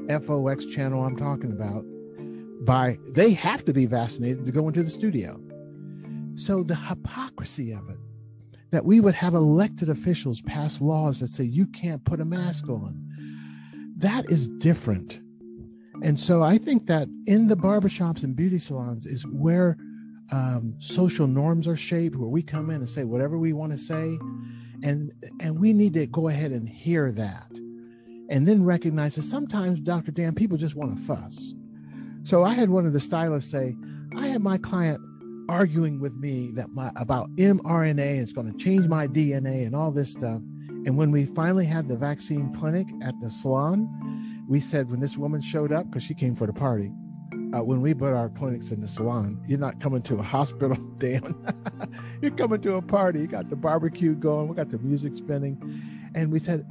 FOX 0.08 0.66
channel 0.66 1.04
I'm 1.04 1.16
talking 1.16 1.52
about, 1.52 1.84
by 2.62 2.98
they 3.08 3.32
have 3.32 3.64
to 3.64 3.72
be 3.72 3.86
vaccinated 3.86 4.46
to 4.46 4.52
go 4.52 4.68
into 4.68 4.82
the 4.82 4.90
studio. 4.90 5.40
So 6.36 6.62
the 6.62 6.74
hypocrisy 6.74 7.72
of 7.72 7.88
it 7.90 7.98
that 8.70 8.84
we 8.84 9.00
would 9.00 9.14
have 9.16 9.34
elected 9.34 9.88
officials 9.88 10.40
pass 10.42 10.80
laws 10.80 11.18
that 11.20 11.28
say 11.28 11.44
you 11.44 11.66
can't 11.66 12.04
put 12.04 12.20
a 12.20 12.24
mask 12.24 12.68
on. 12.68 13.04
That 13.96 14.30
is 14.30 14.48
different 14.48 15.20
and 16.02 16.18
so 16.18 16.42
I 16.42 16.58
think 16.58 16.86
that 16.86 17.08
in 17.26 17.48
the 17.48 17.56
barbershops 17.56 18.24
and 18.24 18.34
beauty 18.34 18.58
salons 18.58 19.06
is 19.06 19.26
where 19.26 19.76
um, 20.32 20.76
social 20.78 21.26
norms 21.26 21.68
are 21.68 21.76
shaped, 21.76 22.16
where 22.16 22.28
we 22.28 22.42
come 22.42 22.70
in 22.70 22.76
and 22.76 22.88
say 22.88 23.04
whatever 23.04 23.36
we 23.36 23.52
want 23.52 23.72
to 23.72 23.78
say, 23.78 24.18
and 24.82 25.12
and 25.40 25.60
we 25.60 25.72
need 25.72 25.94
to 25.94 26.06
go 26.06 26.28
ahead 26.28 26.52
and 26.52 26.68
hear 26.68 27.12
that, 27.12 27.50
and 28.30 28.48
then 28.48 28.64
recognize 28.64 29.16
that 29.16 29.24
sometimes, 29.24 29.80
Dr. 29.80 30.10
Dan, 30.12 30.34
people 30.34 30.56
just 30.56 30.76
want 30.76 30.96
to 30.96 31.02
fuss. 31.02 31.54
So 32.30 32.44
I 32.44 32.54
had 32.54 32.70
one 32.70 32.86
of 32.86 32.92
the 32.92 33.00
stylists 33.00 33.50
say, 33.50 33.76
I 34.16 34.28
had 34.28 34.40
my 34.40 34.56
client 34.56 35.00
arguing 35.48 35.98
with 35.98 36.14
me 36.14 36.52
that 36.52 36.70
my 36.70 36.92
about 36.94 37.28
mRNA 37.34 38.18
is 38.18 38.32
going 38.32 38.46
to 38.46 38.56
change 38.56 38.86
my 38.86 39.08
DNA 39.08 39.66
and 39.66 39.74
all 39.74 39.90
this 39.90 40.12
stuff. 40.12 40.40
And 40.86 40.96
when 40.96 41.10
we 41.10 41.26
finally 41.26 41.66
had 41.66 41.88
the 41.88 41.96
vaccine 41.96 42.54
clinic 42.54 42.86
at 43.02 43.18
the 43.18 43.30
salon, 43.30 43.88
we 44.48 44.60
said 44.60 44.92
when 44.92 45.00
this 45.00 45.16
woman 45.16 45.40
showed 45.40 45.72
up 45.72 45.90
because 45.90 46.04
she 46.04 46.14
came 46.14 46.36
for 46.36 46.46
the 46.46 46.52
party 46.52 46.92
uh, 47.52 47.64
when 47.64 47.80
we 47.80 47.94
put 47.94 48.12
our 48.12 48.28
clinics 48.28 48.70
in 48.70 48.80
the 48.80 48.86
salon 48.86 49.42
you're 49.48 49.58
not 49.58 49.80
coming 49.80 50.00
to 50.02 50.20
a 50.20 50.22
hospital 50.36 50.76
dan. 50.98 51.34
You're 52.22 52.30
coming 52.30 52.60
to 52.60 52.74
a 52.74 52.82
party. 52.82 53.22
You 53.22 53.26
got 53.26 53.50
the 53.50 53.56
barbecue 53.56 54.14
going. 54.14 54.46
We 54.46 54.54
got 54.54 54.70
the 54.70 54.78
music 54.78 55.14
spinning. 55.14 55.58
And 56.14 56.30
we 56.30 56.38
said 56.38 56.64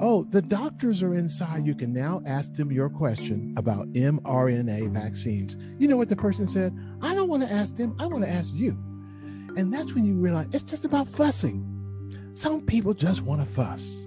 oh 0.00 0.24
the 0.24 0.42
doctors 0.42 1.02
are 1.02 1.14
inside. 1.14 1.66
You 1.66 1.74
can 1.74 1.92
now 1.92 2.22
ask 2.26 2.54
them 2.54 2.72
your 2.72 2.88
question 2.88 3.54
about 3.56 3.92
mrna 3.92 4.92
vaccines. 4.92 5.56
You 5.78 5.88
know 5.88 5.96
what 5.96 6.08
the 6.08 6.16
person 6.16 6.46
said? 6.46 6.76
I 7.02 7.14
don't 7.14 7.28
want 7.28 7.42
to 7.42 7.52
ask 7.52 7.76
them 7.76 7.96
i 7.98 8.06
want 8.06 8.24
to 8.24 8.30
ask 8.30 8.54
you. 8.54 8.72
And 9.56 9.72
that's 9.72 9.92
when 9.94 10.04
you 10.04 10.14
realize 10.14 10.48
it's 10.52 10.64
just 10.64 10.84
about 10.84 11.08
fussing. 11.08 11.70
Some 12.34 12.62
people 12.62 12.94
just 12.94 13.22
want 13.22 13.40
to 13.40 13.46
fuss. 13.46 14.04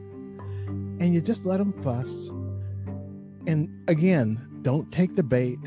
And 1.00 1.14
you 1.14 1.22
just 1.22 1.46
let 1.46 1.58
them 1.58 1.72
fuss. 1.82 2.30
And 3.48 3.70
again, 3.88 4.60
don't 4.64 4.92
take 4.92 5.16
the 5.16 5.24
bait. 5.24 5.60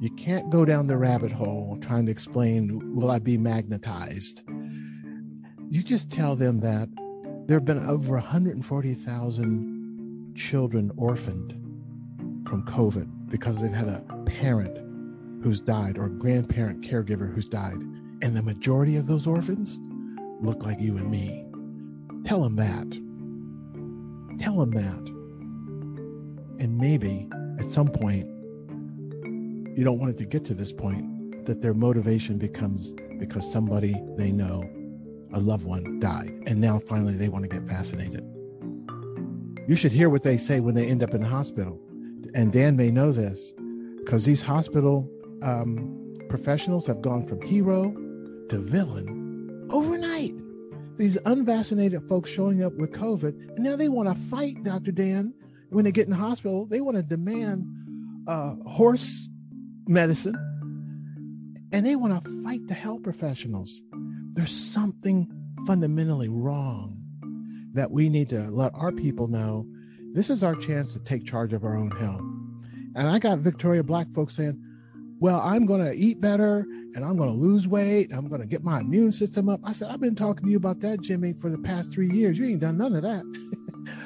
You 0.00 0.10
can't 0.16 0.50
go 0.50 0.64
down 0.64 0.88
the 0.88 0.96
rabbit 0.96 1.30
hole 1.30 1.78
trying 1.80 2.06
to 2.06 2.12
explain, 2.12 2.94
will 2.94 3.10
I 3.10 3.20
be 3.20 3.38
magnetized? 3.38 4.42
You 5.70 5.82
just 5.82 6.10
tell 6.10 6.34
them 6.34 6.60
that 6.60 6.88
there 7.48 7.56
have 7.56 7.64
been 7.64 7.84
over 7.88 8.12
140,000 8.12 10.34
children 10.36 10.92
orphaned 10.98 11.52
from 12.46 12.62
COVID 12.66 13.30
because 13.30 13.56
they've 13.56 13.72
had 13.72 13.88
a 13.88 14.04
parent 14.26 14.76
who's 15.42 15.58
died 15.58 15.96
or 15.96 16.04
a 16.06 16.10
grandparent 16.10 16.84
caregiver 16.84 17.34
who's 17.34 17.46
died. 17.46 17.78
And 18.20 18.36
the 18.36 18.42
majority 18.42 18.96
of 18.96 19.06
those 19.06 19.26
orphans 19.26 19.80
look 20.40 20.62
like 20.62 20.78
you 20.78 20.98
and 20.98 21.10
me. 21.10 21.46
Tell 22.24 22.42
them 22.42 22.56
that. 22.56 22.86
Tell 24.38 24.56
them 24.56 24.72
that. 24.72 24.98
And 26.62 26.76
maybe 26.76 27.30
at 27.58 27.70
some 27.70 27.88
point, 27.88 28.26
you 29.74 29.84
don't 29.84 29.98
want 29.98 30.10
it 30.10 30.18
to 30.18 30.26
get 30.26 30.44
to 30.44 30.52
this 30.52 30.70
point 30.70 31.46
that 31.46 31.62
their 31.62 31.72
motivation 31.72 32.36
becomes 32.36 32.92
because 33.18 33.50
somebody 33.50 33.96
they 34.18 34.30
know, 34.30 34.68
a 35.32 35.40
loved 35.40 35.64
one, 35.64 36.00
died. 36.00 36.42
And 36.46 36.60
now 36.60 36.78
finally 36.78 37.14
they 37.14 37.28
want 37.28 37.44
to 37.44 37.48
get 37.48 37.62
vaccinated. 37.62 38.22
You 39.68 39.76
should 39.76 39.92
hear 39.92 40.08
what 40.08 40.22
they 40.22 40.36
say 40.36 40.60
when 40.60 40.74
they 40.74 40.86
end 40.86 41.02
up 41.02 41.14
in 41.14 41.20
the 41.20 41.28
hospital. 41.28 41.78
And 42.34 42.52
Dan 42.52 42.76
may 42.76 42.90
know 42.90 43.12
this 43.12 43.52
because 43.98 44.24
these 44.24 44.42
hospital 44.42 45.10
um, 45.42 46.16
professionals 46.28 46.86
have 46.86 47.02
gone 47.02 47.24
from 47.24 47.42
hero 47.42 47.92
to 48.48 48.58
villain 48.58 49.68
overnight. 49.70 50.34
These 50.96 51.18
unvaccinated 51.26 52.02
folks 52.08 52.30
showing 52.30 52.62
up 52.62 52.72
with 52.74 52.92
COVID, 52.92 53.56
and 53.56 53.58
now 53.58 53.76
they 53.76 53.88
want 53.88 54.08
to 54.08 54.14
fight 54.14 54.64
Dr. 54.64 54.90
Dan 54.90 55.32
when 55.70 55.84
they 55.84 55.92
get 55.92 56.06
in 56.06 56.10
the 56.10 56.16
hospital. 56.16 56.66
They 56.66 56.80
want 56.80 56.96
to 56.96 57.02
demand 57.02 57.66
uh, 58.26 58.56
horse 58.66 59.28
medicine, 59.86 60.34
and 61.72 61.86
they 61.86 61.94
want 61.94 62.24
to 62.24 62.42
fight 62.42 62.66
the 62.66 62.74
health 62.74 63.02
professionals. 63.02 63.80
There's 64.38 64.54
something 64.54 65.28
fundamentally 65.66 66.28
wrong 66.28 66.96
that 67.74 67.90
we 67.90 68.08
need 68.08 68.28
to 68.28 68.48
let 68.52 68.72
our 68.72 68.92
people 68.92 69.26
know 69.26 69.66
this 70.12 70.30
is 70.30 70.44
our 70.44 70.54
chance 70.54 70.92
to 70.92 71.00
take 71.00 71.26
charge 71.26 71.52
of 71.52 71.64
our 71.64 71.76
own 71.76 71.90
health. 71.90 72.20
And 72.94 73.08
I 73.08 73.18
got 73.18 73.40
Victoria 73.40 73.82
Black 73.82 74.08
folks 74.12 74.36
saying, 74.36 74.64
well, 75.18 75.40
I'm 75.40 75.66
going 75.66 75.84
to 75.84 75.92
eat 75.92 76.20
better 76.20 76.60
and 76.94 77.04
I'm 77.04 77.16
going 77.16 77.30
to 77.30 77.36
lose 77.36 77.66
weight. 77.66 78.12
I'm 78.14 78.28
going 78.28 78.40
to 78.40 78.46
get 78.46 78.62
my 78.62 78.78
immune 78.78 79.10
system 79.10 79.48
up. 79.48 79.58
I 79.64 79.72
said, 79.72 79.90
I've 79.90 80.00
been 80.00 80.14
talking 80.14 80.44
to 80.44 80.50
you 80.52 80.56
about 80.56 80.78
that, 80.82 81.00
Jimmy, 81.00 81.32
for 81.32 81.50
the 81.50 81.58
past 81.58 81.92
three 81.92 82.08
years. 82.08 82.38
You 82.38 82.46
ain't 82.46 82.60
done 82.60 82.78
none 82.78 82.94
of 82.94 83.02
that. 83.02 83.24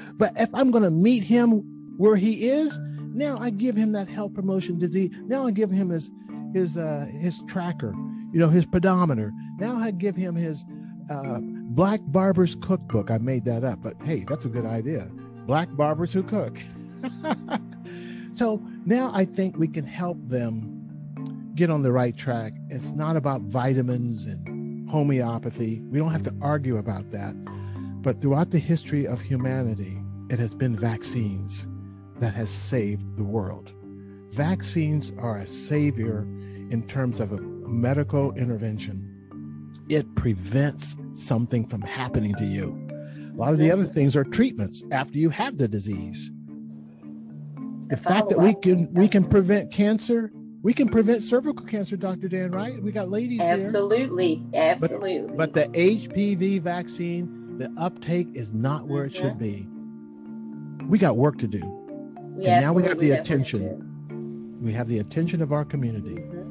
but 0.14 0.32
if 0.36 0.48
I'm 0.54 0.70
going 0.70 0.84
to 0.84 0.90
meet 0.90 1.24
him 1.24 1.58
where 1.98 2.16
he 2.16 2.48
is, 2.48 2.80
now 3.12 3.36
I 3.38 3.50
give 3.50 3.76
him 3.76 3.92
that 3.92 4.08
health 4.08 4.32
promotion 4.32 4.78
disease. 4.78 5.10
Now 5.26 5.46
I 5.46 5.50
give 5.50 5.70
him 5.70 5.90
his 5.90 6.10
his 6.54 6.78
uh, 6.78 7.06
his 7.20 7.42
tracker, 7.42 7.94
you 8.32 8.40
know, 8.40 8.48
his 8.48 8.64
pedometer. 8.64 9.30
Now 9.62 9.76
I 9.76 9.92
give 9.92 10.16
him 10.16 10.34
his 10.34 10.64
uh, 11.08 11.38
Black 11.40 12.00
Barbers 12.06 12.56
Cookbook. 12.56 13.12
I 13.12 13.18
made 13.18 13.44
that 13.44 13.62
up, 13.62 13.80
but 13.80 13.94
hey, 14.02 14.24
that's 14.28 14.44
a 14.44 14.48
good 14.48 14.66
idea. 14.66 15.08
Black 15.46 15.68
Barbers 15.76 16.12
Who 16.12 16.24
Cook. 16.24 16.58
so 18.32 18.60
now 18.84 19.12
I 19.14 19.24
think 19.24 19.56
we 19.56 19.68
can 19.68 19.84
help 19.86 20.18
them 20.26 21.52
get 21.54 21.70
on 21.70 21.82
the 21.82 21.92
right 21.92 22.16
track. 22.16 22.54
It's 22.70 22.90
not 22.90 23.14
about 23.14 23.42
vitamins 23.42 24.26
and 24.26 24.90
homeopathy. 24.90 25.80
We 25.82 26.00
don't 26.00 26.10
have 26.10 26.24
to 26.24 26.34
argue 26.42 26.78
about 26.78 27.12
that. 27.12 27.32
But 28.02 28.20
throughout 28.20 28.50
the 28.50 28.58
history 28.58 29.06
of 29.06 29.20
humanity, 29.20 29.96
it 30.28 30.40
has 30.40 30.56
been 30.56 30.74
vaccines 30.74 31.68
that 32.18 32.34
has 32.34 32.50
saved 32.50 33.16
the 33.16 33.22
world. 33.22 33.72
Vaccines 34.32 35.12
are 35.18 35.38
a 35.38 35.46
savior 35.46 36.22
in 36.70 36.84
terms 36.88 37.20
of 37.20 37.30
a 37.30 37.38
medical 37.38 38.32
intervention. 38.32 39.11
It 39.88 40.14
prevents 40.14 40.96
something 41.14 41.66
from 41.66 41.82
happening 41.82 42.34
to 42.34 42.44
you. 42.44 42.78
A 43.32 43.36
lot 43.36 43.52
of 43.52 43.58
the 43.58 43.70
other 43.70 43.84
things 43.84 44.14
are 44.14 44.24
treatments 44.24 44.82
after 44.92 45.18
you 45.18 45.30
have 45.30 45.58
the 45.58 45.68
disease. 45.68 46.30
The 47.88 47.96
fact 47.96 48.28
that 48.30 48.38
we 48.38 48.54
can 48.54 48.90
we 48.92 49.08
can 49.08 49.24
prevent 49.24 49.70
cancer, 49.70 50.30
we 50.62 50.72
can 50.72 50.88
prevent 50.88 51.22
cervical 51.22 51.66
cancer, 51.66 51.96
Dr. 51.96 52.28
Dan, 52.28 52.50
right? 52.52 52.82
We 52.82 52.92
got 52.92 53.10
ladies 53.10 53.40
Absolutely. 53.40 54.36
Here. 54.52 54.62
Absolutely. 54.62 55.20
But, 55.36 55.52
but 55.52 55.54
the 55.54 55.78
HPV 55.78 56.62
vaccine, 56.62 57.58
the 57.58 57.70
uptake 57.76 58.28
is 58.34 58.52
not 58.52 58.86
where 58.86 59.04
it 59.04 59.14
should 59.14 59.38
be. 59.38 59.66
We 60.86 60.98
got 60.98 61.16
work 61.16 61.38
to 61.38 61.46
do. 61.46 61.60
We 62.36 62.46
and 62.46 62.64
now 62.64 62.72
we 62.72 62.82
have 62.84 62.98
the 62.98 63.10
attention. 63.10 64.58
We 64.60 64.72
have 64.72 64.88
the 64.88 64.98
attention 64.98 65.42
of 65.42 65.52
our 65.52 65.64
community. 65.64 66.14
Mm-hmm. 66.14 66.41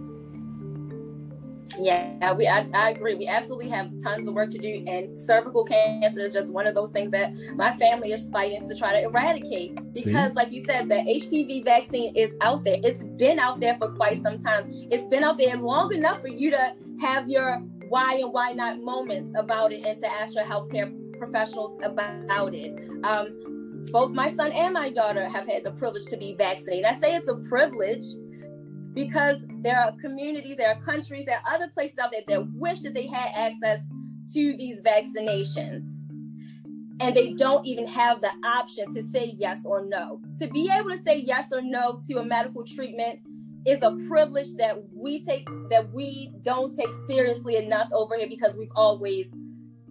Yeah, 1.79 2.33
we 2.33 2.47
I, 2.47 2.67
I 2.73 2.89
agree. 2.89 3.15
We 3.15 3.27
absolutely 3.27 3.69
have 3.69 3.91
tons 4.03 4.27
of 4.27 4.33
work 4.33 4.51
to 4.51 4.57
do, 4.57 4.83
and 4.87 5.19
cervical 5.19 5.63
cancer 5.63 6.21
is 6.21 6.33
just 6.33 6.49
one 6.49 6.67
of 6.67 6.75
those 6.75 6.91
things 6.91 7.11
that 7.11 7.33
my 7.55 7.71
family 7.77 8.11
is 8.11 8.29
fighting 8.29 8.67
to 8.67 8.75
try 8.75 8.93
to 8.93 9.03
eradicate. 9.03 9.75
Because, 9.93 10.29
See? 10.29 10.35
like 10.35 10.51
you 10.51 10.63
said, 10.65 10.89
the 10.89 10.95
HPV 10.95 11.63
vaccine 11.63 12.15
is 12.15 12.31
out 12.41 12.63
there. 12.63 12.79
It's 12.83 13.03
been 13.17 13.39
out 13.39 13.59
there 13.59 13.77
for 13.77 13.89
quite 13.89 14.21
some 14.21 14.39
time. 14.39 14.69
It's 14.91 15.07
been 15.07 15.23
out 15.23 15.37
there 15.37 15.55
long 15.57 15.93
enough 15.93 16.21
for 16.21 16.27
you 16.27 16.51
to 16.51 16.75
have 16.99 17.29
your 17.29 17.57
why 17.89 18.15
and 18.15 18.31
why 18.31 18.53
not 18.53 18.79
moments 18.79 19.31
about 19.35 19.71
it, 19.71 19.85
and 19.85 20.01
to 20.01 20.11
ask 20.11 20.35
your 20.35 20.45
healthcare 20.45 20.91
professionals 21.17 21.79
about 21.83 22.53
it. 22.53 22.73
Um, 23.03 23.85
both 23.91 24.11
my 24.11 24.33
son 24.35 24.51
and 24.51 24.73
my 24.73 24.89
daughter 24.89 25.27
have 25.27 25.47
had 25.47 25.63
the 25.63 25.71
privilege 25.71 26.05
to 26.07 26.17
be 26.17 26.33
vaccinated. 26.33 26.85
I 26.85 26.99
say 26.99 27.15
it's 27.15 27.27
a 27.27 27.35
privilege 27.35 28.05
because 28.93 29.37
there 29.61 29.79
are 29.79 29.93
communities, 30.01 30.57
there 30.57 30.69
are 30.69 30.81
countries, 30.81 31.25
there 31.25 31.39
are 31.45 31.53
other 31.53 31.67
places 31.69 31.97
out 31.99 32.11
there 32.11 32.21
that 32.27 32.51
wish 32.53 32.79
that 32.81 32.93
they 32.93 33.07
had 33.07 33.31
access 33.35 33.79
to 34.33 34.55
these 34.57 34.81
vaccinations. 34.81 35.89
And 36.99 37.15
they 37.15 37.33
don't 37.33 37.65
even 37.65 37.87
have 37.87 38.21
the 38.21 38.31
option 38.45 38.93
to 38.93 39.03
say 39.11 39.33
yes 39.37 39.61
or 39.65 39.85
no. 39.85 40.21
To 40.39 40.47
be 40.47 40.69
able 40.71 40.91
to 40.91 41.01
say 41.03 41.17
yes 41.17 41.47
or 41.51 41.61
no 41.61 42.01
to 42.07 42.19
a 42.19 42.25
medical 42.25 42.63
treatment 42.63 43.19
is 43.65 43.81
a 43.81 43.91
privilege 44.07 44.53
that 44.57 44.77
we 44.93 45.23
take 45.23 45.47
that 45.69 45.91
we 45.93 46.31
don't 46.43 46.75
take 46.75 46.89
seriously 47.07 47.57
enough 47.57 47.89
over 47.91 48.17
here 48.17 48.27
because 48.27 48.55
we've 48.55 48.71
always 48.75 49.25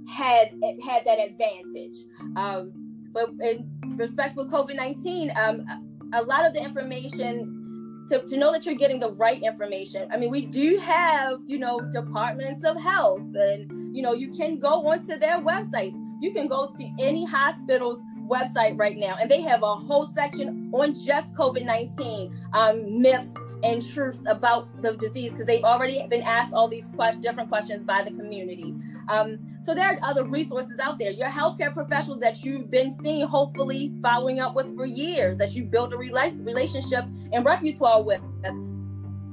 had 0.08 0.52
had 0.84 1.04
that 1.04 1.18
advantage. 1.18 1.96
Um, 2.36 2.72
but 3.12 3.30
in 3.40 3.68
respect 3.96 4.36
for 4.36 4.44
COVID 4.44 4.76
nineteen, 4.76 5.32
um, 5.36 5.66
a 6.12 6.22
lot 6.22 6.46
of 6.46 6.52
the 6.52 6.62
information 6.62 7.59
to, 8.08 8.22
to 8.26 8.36
know 8.36 8.52
that 8.52 8.66
you're 8.66 8.74
getting 8.74 8.98
the 8.98 9.12
right 9.12 9.42
information. 9.42 10.08
I 10.12 10.16
mean, 10.16 10.30
we 10.30 10.46
do 10.46 10.76
have, 10.78 11.40
you 11.46 11.58
know, 11.58 11.80
departments 11.92 12.64
of 12.64 12.80
health, 12.80 13.22
and, 13.34 13.94
you 13.94 14.02
know, 14.02 14.12
you 14.12 14.30
can 14.30 14.58
go 14.58 14.88
onto 14.88 15.18
their 15.18 15.38
websites. 15.40 15.96
You 16.20 16.32
can 16.32 16.48
go 16.48 16.70
to 16.76 16.90
any 16.98 17.24
hospital's 17.24 18.00
website 18.26 18.78
right 18.78 18.96
now, 18.96 19.16
and 19.20 19.30
they 19.30 19.40
have 19.42 19.62
a 19.62 19.74
whole 19.74 20.10
section 20.14 20.70
on 20.72 20.94
just 20.94 21.34
COVID 21.34 21.64
19 21.64 22.34
um, 22.52 23.00
myths 23.00 23.30
and 23.62 23.86
truths 23.86 24.20
about 24.26 24.68
the 24.82 24.94
disease 24.94 25.32
because 25.32 25.46
they've 25.46 25.64
already 25.64 26.06
been 26.08 26.22
asked 26.22 26.54
all 26.54 26.68
these 26.68 26.88
quest- 26.94 27.20
different 27.20 27.48
questions 27.48 27.84
by 27.84 28.02
the 28.02 28.10
community. 28.10 28.74
Um, 29.08 29.38
so 29.64 29.74
there 29.74 29.88
are 29.88 29.98
other 30.02 30.24
resources 30.24 30.78
out 30.80 30.98
there. 30.98 31.10
Your 31.10 31.28
healthcare 31.28 31.72
professionals 31.72 32.20
that 32.20 32.42
you've 32.44 32.70
been 32.70 32.90
seeing, 33.02 33.26
hopefully 33.26 33.92
following 34.02 34.40
up 34.40 34.54
with 34.54 34.74
for 34.76 34.86
years, 34.86 35.36
that 35.38 35.54
you 35.54 35.64
built 35.64 35.92
a 35.92 35.96
rela- 35.96 36.44
relationship 36.44 37.04
and 37.32 37.44
repertoire 37.44 38.02
with. 38.02 38.20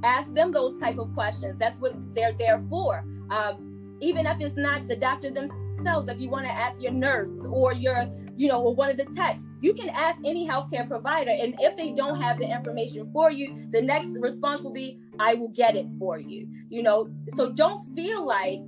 Ask 0.03 0.33
them 0.33 0.51
those 0.51 0.79
type 0.79 0.97
of 0.97 1.13
questions. 1.13 1.55
That's 1.57 1.79
what 1.79 1.93
they're 2.13 2.33
there 2.33 2.63
for. 2.69 3.03
Um, 3.29 3.97
even 3.99 4.25
if 4.25 4.39
it's 4.39 4.55
not 4.55 4.87
the 4.87 4.95
doctor 4.95 5.29
themselves, 5.29 5.66
if 5.85 6.19
you 6.19 6.29
want 6.29 6.45
to 6.45 6.51
ask 6.51 6.81
your 6.81 6.91
nurse 6.91 7.33
or 7.49 7.73
your, 7.73 8.09
you 8.35 8.47
know, 8.47 8.61
or 8.61 8.73
one 8.73 8.89
of 8.89 8.97
the 8.97 9.05
techs, 9.05 9.43
you 9.61 9.73
can 9.73 9.89
ask 9.89 10.19
any 10.25 10.47
healthcare 10.47 10.87
provider. 10.87 11.31
And 11.31 11.55
if 11.59 11.75
they 11.77 11.91
don't 11.91 12.21
have 12.21 12.39
the 12.39 12.49
information 12.49 13.09
for 13.11 13.31
you, 13.31 13.67
the 13.71 13.81
next 13.81 14.09
response 14.19 14.61
will 14.61 14.73
be, 14.73 14.99
I 15.19 15.33
will 15.33 15.49
get 15.49 15.75
it 15.75 15.87
for 15.99 16.19
you. 16.19 16.47
You 16.69 16.83
know, 16.83 17.09
so 17.35 17.51
don't 17.51 17.79
feel 17.95 18.25
like 18.25 18.59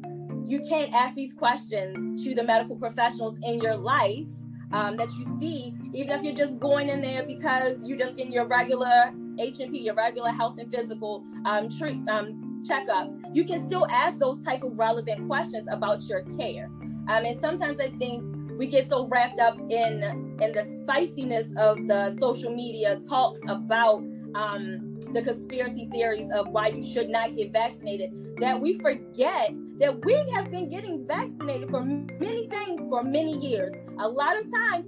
you 0.46 0.62
can't 0.68 0.94
ask 0.94 1.16
these 1.16 1.34
questions 1.34 2.24
to 2.24 2.34
the 2.34 2.44
medical 2.44 2.76
professionals 2.76 3.38
in 3.44 3.60
your 3.60 3.76
life 3.76 4.28
um, 4.72 4.98
that 4.98 5.12
you 5.14 5.26
see, 5.40 5.74
even 5.94 6.12
if 6.12 6.24
you're 6.24 6.36
just 6.36 6.60
going 6.60 6.90
in 6.90 7.02
there 7.02 7.24
because 7.24 7.74
you're 7.84 7.98
just 7.98 8.16
getting 8.16 8.32
your 8.32 8.46
regular 8.46 9.12
H&P, 9.40 9.80
your 9.80 9.96
regular 9.96 10.32
health 10.32 10.58
and 10.60 10.72
physical 10.74 11.24
um, 11.46 11.70
treat, 11.70 12.08
um, 12.10 12.64
checkup. 12.68 13.12
You 13.34 13.46
can 13.46 13.64
still 13.64 13.88
ask 13.90 14.20
those 14.20 14.44
type 14.44 14.64
of 14.64 14.78
relevant 14.78 15.28
questions 15.28 15.68
about 15.72 16.04
your 16.10 16.24
care. 16.38 16.70
Um, 17.10 17.26
and 17.26 17.42
sometimes 17.42 17.80
I 17.80 17.90
think 17.90 18.24
we 18.60 18.68
get 18.68 18.88
so 18.88 19.08
wrapped 19.08 19.40
up 19.40 19.58
in 19.70 20.04
in 20.40 20.52
the 20.54 20.64
spiciness 20.82 21.48
of 21.58 21.88
the 21.88 22.16
social 22.20 22.54
media 22.54 23.00
talks 23.10 23.40
about 23.48 24.04
um, 24.36 25.00
the 25.12 25.24
conspiracy 25.24 25.90
theories 25.92 26.30
of 26.32 26.50
why 26.50 26.68
you 26.68 26.84
should 26.84 27.10
not 27.10 27.36
get 27.36 27.52
vaccinated 27.52 28.12
that 28.40 28.62
we 28.62 28.78
forget 28.78 29.52
that 29.80 30.06
we 30.06 30.14
have 30.36 30.52
been 30.52 30.70
getting 30.70 31.08
vaccinated 31.08 31.72
for 31.72 31.82
many 31.82 32.48
things 32.48 32.88
for 32.90 33.04
many 33.04 33.38
years. 33.40 33.74
A 34.00 34.08
lot 34.08 34.38
of 34.40 34.44
times, 34.52 34.86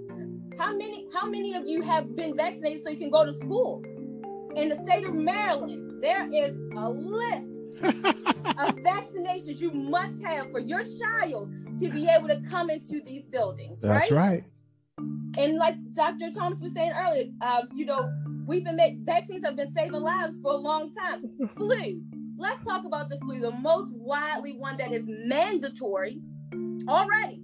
how 0.59 0.75
many 0.75 1.07
how 1.11 1.27
many 1.27 1.55
of 1.55 1.65
you 1.65 1.81
have 1.81 2.15
been 2.15 2.37
vaccinated 2.37 2.83
so 2.83 2.91
you 2.91 2.97
can 2.97 3.09
go 3.09 3.25
to 3.25 3.33
school? 3.33 3.81
In 4.55 4.69
the 4.69 4.79
state 4.85 5.05
of 5.07 5.15
Maryland, 5.15 6.03
there 6.03 6.27
is 6.31 6.55
a 6.77 6.87
list 6.87 7.60
of 7.77 8.75
vaccinations 8.75 9.59
you 9.59 9.71
must 9.71 10.23
have 10.23 10.51
for 10.51 10.59
your 10.59 10.83
child 10.83 11.51
to 11.79 11.89
be 11.89 12.07
able 12.07 12.27
to 12.27 12.41
come 12.49 12.69
into 12.69 13.01
these 13.05 13.23
buildings. 13.25 13.81
That's 13.81 14.11
right. 14.11 14.31
right. 14.31 14.43
And 15.37 15.57
like 15.57 15.75
Dr. 15.93 16.29
Thomas 16.29 16.59
was 16.61 16.73
saying 16.73 16.91
earlier, 16.95 17.25
uh, 17.41 17.63
you 17.73 17.85
know, 17.85 18.11
we've 18.45 18.63
been 18.63 19.03
vaccines 19.05 19.45
have 19.45 19.55
been 19.55 19.73
saving 19.73 20.01
lives 20.01 20.39
for 20.41 20.51
a 20.51 20.57
long 20.57 20.93
time. 20.93 21.23
Flu. 21.55 22.01
Let's 22.37 22.65
talk 22.65 22.85
about 22.85 23.09
the 23.09 23.17
flu, 23.19 23.39
the 23.39 23.51
most 23.51 23.93
widely 23.93 24.53
one 24.57 24.75
that 24.77 24.91
is 24.91 25.03
mandatory 25.05 26.19
already, 26.87 27.43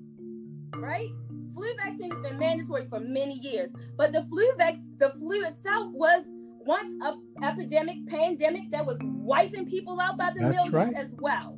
right? 0.75 1.09
Flu 1.53 1.67
vaccine 1.77 2.09
has 2.09 2.21
been 2.21 2.39
mandatory 2.39 2.87
for 2.89 2.99
many 2.99 3.35
years, 3.35 3.69
but 3.95 4.11
the 4.11 4.23
flu 4.23 4.43
vac- 4.57 4.79
the 4.97 5.11
flu 5.11 5.43
itself 5.43 5.91
was 5.93 6.23
once 6.67 6.93
a 7.03 7.15
epidemic, 7.45 8.05
pandemic 8.07 8.69
that 8.71 8.85
was 8.85 8.97
wiping 9.01 9.65
people 9.65 9.99
out 10.01 10.17
by 10.17 10.31
the 10.31 10.41
That's 10.41 10.55
millions 10.55 10.73
right. 10.73 10.93
as 10.93 11.07
well. 11.19 11.57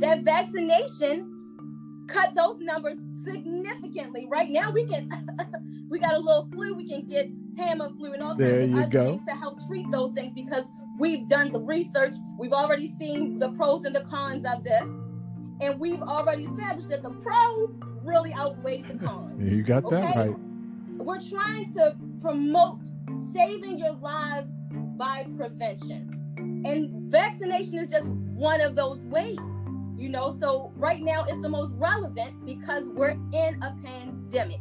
That 0.00 0.22
vaccination 0.22 1.28
cut 2.08 2.34
those 2.34 2.58
numbers 2.60 2.98
significantly. 3.24 4.26
Right 4.28 4.50
now, 4.50 4.70
we 4.70 4.86
can 4.86 5.10
we 5.90 5.98
got 5.98 6.14
a 6.14 6.18
little 6.18 6.48
flu, 6.52 6.74
we 6.74 6.88
can 6.88 7.06
get 7.06 7.30
Tamiflu 7.54 8.14
and 8.14 8.22
all 8.22 8.34
there 8.34 8.60
kinds 8.60 8.72
of 8.72 8.78
other 8.78 8.88
go. 8.88 9.04
things 9.16 9.28
to 9.28 9.36
help 9.36 9.66
treat 9.66 9.90
those 9.92 10.12
things 10.12 10.32
because 10.34 10.64
we've 10.98 11.28
done 11.28 11.52
the 11.52 11.60
research. 11.60 12.14
We've 12.38 12.52
already 12.52 12.94
seen 12.98 13.38
the 13.38 13.50
pros 13.50 13.84
and 13.84 13.94
the 13.94 14.00
cons 14.00 14.46
of 14.46 14.64
this. 14.64 14.88
And 15.60 15.78
we've 15.78 16.02
already 16.02 16.44
established 16.44 16.88
that 16.88 17.02
the 17.02 17.10
pros 17.10 17.78
really 18.02 18.32
outweigh 18.32 18.82
the 18.82 18.94
cons. 18.94 19.40
You 19.40 19.62
got 19.62 19.88
that 19.90 20.16
right. 20.16 20.34
We're 20.96 21.20
trying 21.20 21.72
to 21.74 21.94
promote 22.20 22.80
saving 23.32 23.78
your 23.78 23.92
lives 23.92 24.50
by 24.96 25.26
prevention. 25.36 26.10
And 26.64 27.10
vaccination 27.10 27.78
is 27.78 27.88
just 27.88 28.06
one 28.06 28.60
of 28.60 28.76
those 28.76 29.00
ways. 29.00 29.38
You 29.96 30.08
know, 30.08 30.36
so 30.40 30.72
right 30.76 31.00
now 31.00 31.24
it's 31.24 31.40
the 31.42 31.48
most 31.48 31.72
relevant 31.74 32.44
because 32.44 32.84
we're 32.88 33.16
in 33.32 33.62
a 33.62 33.76
pandemic. 33.84 34.60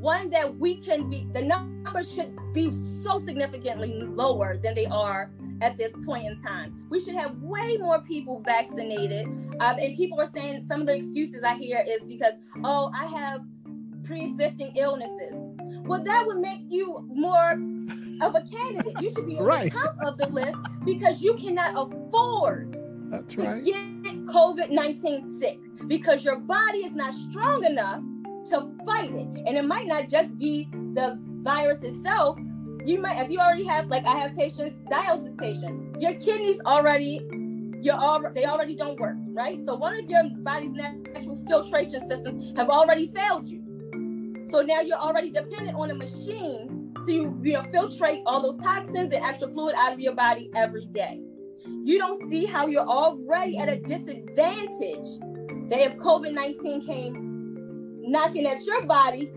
One 0.00 0.30
that 0.30 0.58
we 0.58 0.76
can 0.76 1.08
be, 1.08 1.28
the 1.32 1.42
numbers 1.42 2.12
should 2.12 2.36
be 2.52 2.72
so 3.02 3.18
significantly 3.18 4.00
lower 4.02 4.56
than 4.56 4.74
they 4.74 4.86
are 4.86 5.30
at 5.60 5.78
this 5.78 5.92
point 6.04 6.26
in 6.26 6.42
time. 6.42 6.86
We 6.90 7.00
should 7.00 7.14
have 7.14 7.36
way 7.38 7.76
more 7.76 8.00
people 8.00 8.40
vaccinated. 8.40 9.26
Um, 9.26 9.76
and 9.80 9.96
people 9.96 10.20
are 10.20 10.30
saying 10.34 10.66
some 10.68 10.82
of 10.82 10.86
the 10.86 10.94
excuses 10.94 11.42
I 11.44 11.56
hear 11.56 11.84
is 11.86 12.02
because, 12.06 12.32
oh, 12.64 12.90
I 12.94 13.06
have 13.06 13.42
pre 14.04 14.24
existing 14.26 14.74
illnesses. 14.76 15.32
Well, 15.84 16.02
that 16.02 16.26
would 16.26 16.38
make 16.38 16.62
you 16.68 17.08
more 17.12 17.56
of 18.22 18.34
a 18.34 18.42
candidate. 18.42 19.00
You 19.00 19.10
should 19.10 19.26
be 19.26 19.38
Right. 19.40 19.72
the 19.72 19.78
top 19.78 19.96
of 20.02 20.18
the 20.18 20.28
list 20.28 20.58
because 20.84 21.22
you 21.22 21.34
cannot 21.34 21.74
afford 21.76 22.78
That's 23.10 23.34
to 23.34 23.42
right. 23.42 23.64
get 23.64 23.76
COVID 24.26 24.70
19 24.70 25.40
sick 25.40 25.58
because 25.86 26.24
your 26.24 26.38
body 26.38 26.78
is 26.78 26.92
not 26.92 27.14
strong 27.14 27.64
enough 27.64 28.02
to 28.50 28.70
fight 28.84 29.12
it. 29.12 29.28
And 29.46 29.56
it 29.56 29.64
might 29.64 29.86
not 29.86 30.08
just 30.08 30.36
be 30.38 30.68
the 30.94 31.18
virus 31.42 31.78
itself. 31.80 32.38
You 32.84 33.00
might, 33.00 33.18
if 33.22 33.30
you 33.30 33.38
already 33.38 33.64
have, 33.64 33.88
like 33.88 34.04
I 34.04 34.18
have 34.18 34.36
patients, 34.36 34.76
dialysis 34.90 35.38
patients, 35.38 35.86
your 35.98 36.14
kidneys 36.14 36.60
already, 36.66 37.26
you're 37.80 37.96
all, 37.96 38.22
they 38.34 38.44
already 38.44 38.74
don't 38.74 38.98
work, 39.00 39.16
right? 39.28 39.58
So 39.66 39.74
one 39.74 39.94
of 39.98 40.08
your 40.08 40.24
body's 40.38 40.72
natural 40.72 41.42
filtration 41.46 42.08
systems 42.08 42.56
have 42.58 42.68
already 42.68 43.10
failed 43.14 43.48
you. 43.48 43.62
So 44.50 44.60
now 44.60 44.80
you're 44.80 44.98
already 44.98 45.30
dependent 45.30 45.76
on 45.76 45.90
a 45.90 45.94
machine 45.94 46.83
to 47.06 47.12
you 47.42 47.52
know 47.52 47.62
filtrate 47.62 48.22
all 48.26 48.40
those 48.40 48.60
toxins 48.60 49.14
and 49.14 49.24
extra 49.24 49.48
fluid 49.48 49.74
out 49.76 49.92
of 49.92 50.00
your 50.00 50.14
body 50.14 50.50
every 50.54 50.86
day. 50.86 51.20
You 51.66 51.98
don't 51.98 52.30
see 52.30 52.46
how 52.46 52.66
you're 52.66 52.86
already 52.86 53.58
at 53.58 53.68
a 53.68 53.76
disadvantage 53.76 55.06
that 55.70 55.80
if 55.80 55.96
COVID 55.96 56.32
19 56.32 56.86
came 56.86 58.02
knocking 58.02 58.46
at 58.46 58.64
your 58.66 58.84
body, 58.86 59.32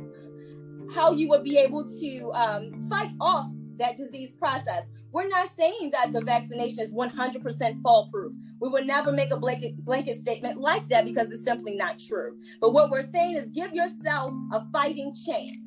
how 0.94 1.12
you 1.12 1.30
would 1.30 1.44
be 1.44 1.58
able 1.58 1.86
to 2.00 2.32
um, 2.34 2.88
fight 2.90 3.12
off 3.20 3.48
that 3.78 3.98
disease 3.98 4.34
process. 4.34 4.86
We're 5.12 5.30
not 5.30 5.50
saying 5.58 5.92
that 5.94 6.12
the 6.12 6.22
vaccination 6.22 6.80
is 6.80 6.94
100% 6.94 7.82
foolproof. 7.82 8.34
We 8.60 8.70
would 8.70 8.86
never 8.86 9.12
make 9.12 9.32
a 9.32 9.38
blanket, 9.38 9.78
blanket 9.84 10.20
statement 10.20 10.60
like 10.60 10.88
that 10.90 11.06
because 11.06 11.32
it's 11.32 11.44
simply 11.44 11.76
not 11.76 11.98
true. 11.98 12.38
But 12.60 12.74
what 12.74 12.90
we're 12.90 13.10
saying 13.10 13.38
is 13.38 13.46
give 13.48 13.74
yourself 13.74 14.34
a 14.52 14.66
fighting 14.72 15.16
chance 15.26 15.58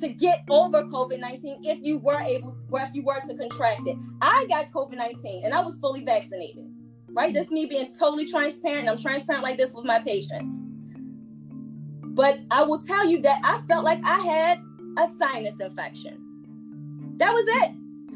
to 0.00 0.08
get 0.08 0.44
over 0.50 0.84
COVID 0.84 1.18
19 1.18 1.60
if 1.64 1.78
you 1.82 1.98
were 1.98 2.20
able, 2.20 2.56
or 2.70 2.80
if 2.80 2.90
you 2.94 3.02
were 3.02 3.20
to 3.20 3.34
contract 3.34 3.86
it. 3.86 3.96
I 4.20 4.46
got 4.48 4.70
COVID 4.70 4.96
19 4.96 5.44
and 5.44 5.54
I 5.54 5.60
was 5.60 5.78
fully 5.78 6.04
vaccinated, 6.04 6.70
right? 7.08 7.32
That's 7.32 7.50
me 7.50 7.66
being 7.66 7.92
totally 7.98 8.26
transparent. 8.26 8.88
I'm 8.88 8.98
transparent 8.98 9.44
like 9.44 9.58
this 9.58 9.72
with 9.72 9.84
my 9.84 9.98
patients. 9.98 10.58
But 12.02 12.40
I 12.50 12.62
will 12.62 12.80
tell 12.80 13.06
you 13.06 13.20
that 13.22 13.40
I 13.44 13.60
felt 13.68 13.84
like 13.84 14.00
I 14.04 14.18
had 14.20 14.62
a 14.98 15.08
sinus 15.18 15.56
infection. 15.60 17.14
That 17.18 17.32
was 17.32 17.44
it. 17.46 17.72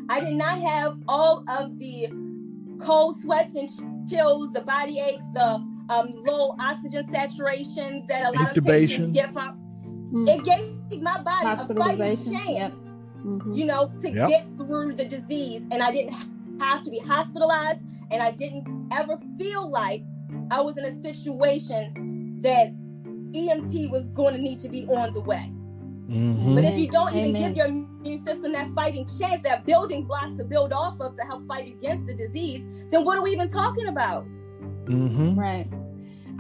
I 0.09 0.21
did 0.21 0.35
not 0.35 0.61
have 0.61 0.99
all 1.07 1.45
of 1.49 1.79
the 1.79 2.09
cold 2.83 3.21
sweats 3.21 3.55
and 3.55 3.69
chills, 4.09 4.53
the 4.53 4.63
body 4.63 4.99
aches, 4.99 5.25
the 5.35 5.63
um, 5.91 6.15
low 6.27 6.57
oxygen 6.59 7.07
saturations 7.09 8.07
that 8.09 8.27
a 8.27 8.39
lot 8.39 8.57
of 8.57 8.65
patients 8.65 9.13
get 9.13 9.33
from. 9.33 9.60
Mm. 10.13 10.29
It 10.29 10.45
gave 10.45 11.03
my 11.03 11.23
body 11.23 11.47
a 11.47 11.75
fighting 11.75 12.17
chance 12.33 12.49
yep. 12.49 12.73
Mhm. 13.25 13.57
you 13.57 13.65
know, 13.65 13.91
to 14.01 14.11
Yep. 14.11 14.29
get 14.29 14.47
through 14.57 14.95
the 14.95 15.05
disease. 15.05 15.63
And 15.71 15.83
I 15.83 15.93
didn't 15.93 16.15
have 16.61 16.83
to 16.83 16.91
be 16.91 16.99
hospitalized. 16.99 17.81
And 18.11 18.23
I 18.23 18.33
didn't 18.33 18.89
ever 18.93 19.19
feel 19.39 19.69
like 19.71 20.03
I 20.51 20.61
was 20.61 20.77
in 20.77 20.85
a 20.85 21.03
situation 21.03 22.39
that 22.43 22.73
EMT 23.33 23.89
was 23.91 24.09
going 24.09 24.35
to 24.35 24.41
need 24.41 24.59
to 24.61 24.69
be 24.69 24.85
on 24.87 25.13
the 25.13 25.21
way. 25.21 25.53
Mhm. 26.09 26.57
But 26.57 26.65
if 26.65 26.77
you 26.77 26.89
don't 26.91 27.15
even 27.15 27.37
Amen. 27.37 27.41
give 27.41 27.57
your 27.57 27.67
immune 27.67 28.25
system 28.27 28.53
that 28.53 28.69
fighting 28.75 29.07
chance, 29.19 29.43
that 29.45 29.65
building 29.65 30.05
block 30.05 30.37
to 30.39 30.45
build 30.45 30.73
off 30.73 30.99
of 31.01 31.17
to 31.17 31.23
help 31.25 31.47
fight 31.47 31.69
against 31.69 32.07
the 32.07 32.15
disease, 32.15 32.63
then 32.91 33.05
what 33.05 33.17
are 33.17 33.23
we 33.23 33.31
even 33.31 33.49
talking 33.49 33.87
about? 33.87 34.27
Mhm. 34.87 35.37
Right. 35.37 35.69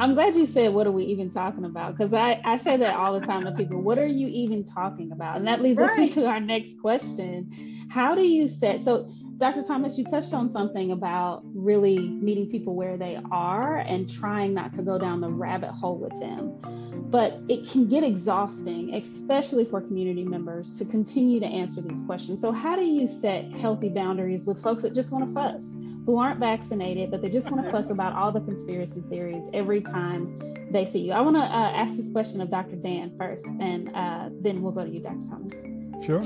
I'm 0.01 0.15
glad 0.15 0.35
you 0.35 0.47
said, 0.47 0.73
what 0.73 0.87
are 0.87 0.93
we 0.93 1.05
even 1.05 1.31
talking 1.31 1.67
about? 1.67 1.95
Because 1.95 2.15
I, 2.15 2.41
I 2.43 2.57
say 2.57 2.79
that 2.79 2.97
all 2.97 3.21
the 3.21 3.27
time 3.27 3.45
to 3.45 3.53
people. 3.53 3.83
What 3.83 3.99
are 3.99 4.07
you 4.07 4.29
even 4.29 4.65
talking 4.65 5.13
about? 5.13 5.37
And 5.37 5.47
that 5.47 5.61
leads 5.61 5.79
us 5.79 5.99
into 5.99 6.27
our 6.27 6.41
next 6.41 6.81
question. 6.81 7.87
How 7.91 8.15
do 8.15 8.23
you 8.23 8.49
set, 8.49 8.83
so 8.83 9.11
Dr. 9.37 9.63
Thomas, 9.63 9.99
you 9.99 10.05
touched 10.05 10.33
on 10.33 10.51
something 10.51 10.91
about 10.93 11.43
really 11.45 11.99
meeting 11.99 12.51
people 12.51 12.75
where 12.75 12.97
they 12.97 13.19
are 13.31 13.77
and 13.77 14.09
trying 14.09 14.55
not 14.55 14.73
to 14.75 14.83
go 14.83 14.99
down 14.99 15.21
the 15.21 15.29
rabbit 15.29 15.71
hole 15.71 15.99
with 15.99 16.19
them. 16.19 17.09
But 17.11 17.39
it 17.51 17.69
can 17.69 17.87
get 17.87 18.03
exhausting, 18.03 18.95
especially 18.95 19.67
for 19.67 19.83
community 19.83 20.25
members, 20.25 20.79
to 20.79 20.87
continue 20.87 21.41
to 21.41 21.47
answer 21.47 21.83
these 21.83 22.03
questions. 22.03 22.41
So, 22.41 22.53
how 22.53 22.77
do 22.77 22.83
you 22.83 23.07
set 23.07 23.51
healthy 23.53 23.89
boundaries 23.89 24.47
with 24.47 24.63
folks 24.63 24.83
that 24.83 24.95
just 24.95 25.11
want 25.11 25.27
to 25.27 25.35
fuss? 25.35 25.65
Who 26.07 26.19
aren't 26.19 26.41
vaccinated, 26.41 27.11
but 27.11 27.23
they 27.23 27.29
just 27.29 27.51
want 27.51 27.65
to 27.65 27.71
fuss 27.71 27.91
about 27.91 28.15
all 28.15 28.33
the 28.33 28.41
conspiracy 28.41 29.03
theories 29.09 29.49
every 29.53 29.81
time 29.81 30.39
they 30.71 30.87
see 30.87 31.01
you. 31.01 31.13
I 31.13 31.21
want 31.21 31.37
to 31.37 31.43
uh, 31.43 31.73
ask 31.73 31.97
this 31.97 32.11
question 32.11 32.41
of 32.41 32.51
Dr. 32.51 32.77
Dan 32.77 33.13
first, 33.19 33.45
and 33.47 33.91
uh, 33.95 34.31
then 34.41 34.63
we'll 34.63 34.73
go 34.73 34.85
to 34.85 34.91
you, 34.91 35.01
Dr. 35.01 35.19
Thomas. 35.29 36.05
Sure. 36.05 36.23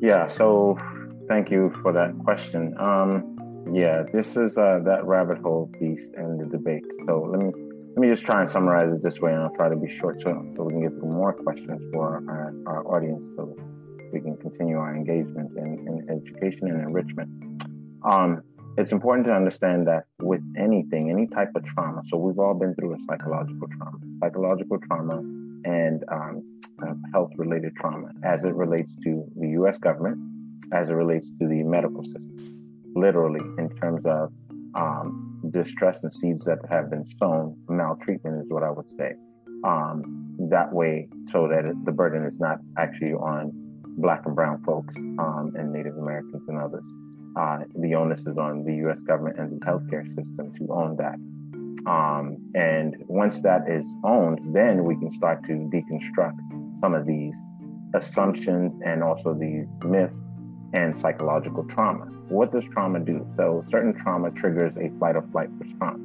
Yeah, 0.00 0.28
so 0.28 0.78
thank 1.28 1.50
you 1.50 1.72
for 1.82 1.92
that 1.92 2.18
question. 2.24 2.76
Um, 2.78 3.68
yeah, 3.72 4.02
this 4.12 4.36
is 4.36 4.58
uh, 4.58 4.80
that 4.84 5.04
rabbit 5.04 5.38
hole 5.38 5.70
piece 5.78 6.08
and 6.16 6.40
the 6.40 6.46
debate. 6.46 6.84
So 7.06 7.28
let 7.30 7.40
me 7.40 7.52
let 7.94 8.00
me 8.00 8.08
just 8.08 8.24
try 8.24 8.40
and 8.40 8.48
summarize 8.48 8.90
it 8.92 9.02
this 9.02 9.20
way, 9.20 9.32
and 9.32 9.42
I'll 9.42 9.54
try 9.54 9.68
to 9.68 9.76
be 9.76 9.88
short 9.98 10.22
so, 10.22 10.30
so 10.56 10.62
we 10.64 10.72
can 10.72 10.82
get 10.82 10.96
more 11.02 11.34
questions 11.34 11.82
for 11.92 12.24
our, 12.26 12.54
our 12.66 12.96
audience, 12.96 13.26
so 13.36 13.54
we 14.12 14.20
can 14.20 14.36
continue 14.36 14.76
our 14.76 14.94
engagement 14.94 15.50
in, 15.56 15.86
in 15.88 16.08
education 16.10 16.68
and 16.68 16.80
enrichment. 16.80 17.30
Um, 18.04 18.42
it's 18.78 18.92
important 18.92 19.26
to 19.26 19.32
understand 19.32 19.86
that 19.88 20.04
with 20.20 20.40
anything, 20.58 21.10
any 21.10 21.26
type 21.26 21.50
of 21.54 21.64
trauma, 21.64 22.02
so 22.06 22.16
we've 22.16 22.38
all 22.38 22.54
been 22.54 22.74
through 22.74 22.94
a 22.94 22.98
psychological 23.06 23.68
trauma, 23.68 23.98
psychological 24.20 24.78
trauma, 24.78 25.18
and 25.64 26.04
um, 26.10 26.60
uh, 26.82 26.94
health-related 27.12 27.76
trauma 27.76 28.08
as 28.24 28.44
it 28.44 28.54
relates 28.54 28.96
to 29.04 29.24
the 29.36 29.48
U.S. 29.50 29.78
government, 29.78 30.18
as 30.72 30.88
it 30.88 30.94
relates 30.94 31.30
to 31.40 31.46
the 31.46 31.62
medical 31.62 32.02
system, 32.02 32.36
literally 32.94 33.40
in 33.58 33.68
terms 33.76 34.04
of 34.06 34.32
um, 34.74 35.40
distress 35.50 36.02
and 36.02 36.12
seeds 36.12 36.44
that 36.44 36.58
have 36.70 36.90
been 36.90 37.04
sown. 37.18 37.56
Maltreatment 37.68 38.42
is 38.42 38.50
what 38.50 38.62
I 38.62 38.70
would 38.70 38.90
say. 38.90 39.12
Um, 39.64 40.34
that 40.50 40.72
way, 40.72 41.08
so 41.26 41.46
that 41.46 41.66
it, 41.66 41.84
the 41.84 41.92
burden 41.92 42.24
is 42.24 42.40
not 42.40 42.58
actually 42.78 43.12
on 43.12 43.52
Black 43.98 44.26
and 44.26 44.34
Brown 44.34 44.62
folks 44.62 44.96
um, 44.96 45.52
and 45.56 45.72
Native 45.72 45.96
Americans 45.96 46.42
and 46.48 46.58
others. 46.58 46.90
Uh, 47.36 47.60
the 47.76 47.94
onus 47.94 48.20
is 48.26 48.36
on 48.36 48.64
the 48.64 48.74
U.S. 48.76 49.00
government 49.02 49.38
and 49.38 49.60
the 49.60 49.64
healthcare 49.64 50.06
system 50.06 50.52
to 50.54 50.72
own 50.72 50.96
that. 50.96 51.16
Um, 51.90 52.38
and 52.54 52.96
once 53.08 53.42
that 53.42 53.68
is 53.68 53.84
owned, 54.04 54.54
then 54.54 54.84
we 54.84 54.96
can 54.96 55.10
start 55.10 55.42
to 55.44 55.52
deconstruct 55.52 56.38
some 56.80 56.94
of 56.94 57.06
these 57.06 57.36
assumptions 57.94 58.78
and 58.84 59.02
also 59.02 59.34
these 59.34 59.76
myths 59.84 60.24
and 60.72 60.98
psychological 60.98 61.64
trauma. 61.64 62.06
What 62.28 62.52
does 62.52 62.66
trauma 62.68 63.00
do? 63.00 63.26
So, 63.36 63.62
certain 63.66 63.94
trauma 63.94 64.30
triggers 64.30 64.76
a 64.76 64.90
fight 64.98 65.16
or 65.16 65.22
flight 65.32 65.50
response. 65.58 66.00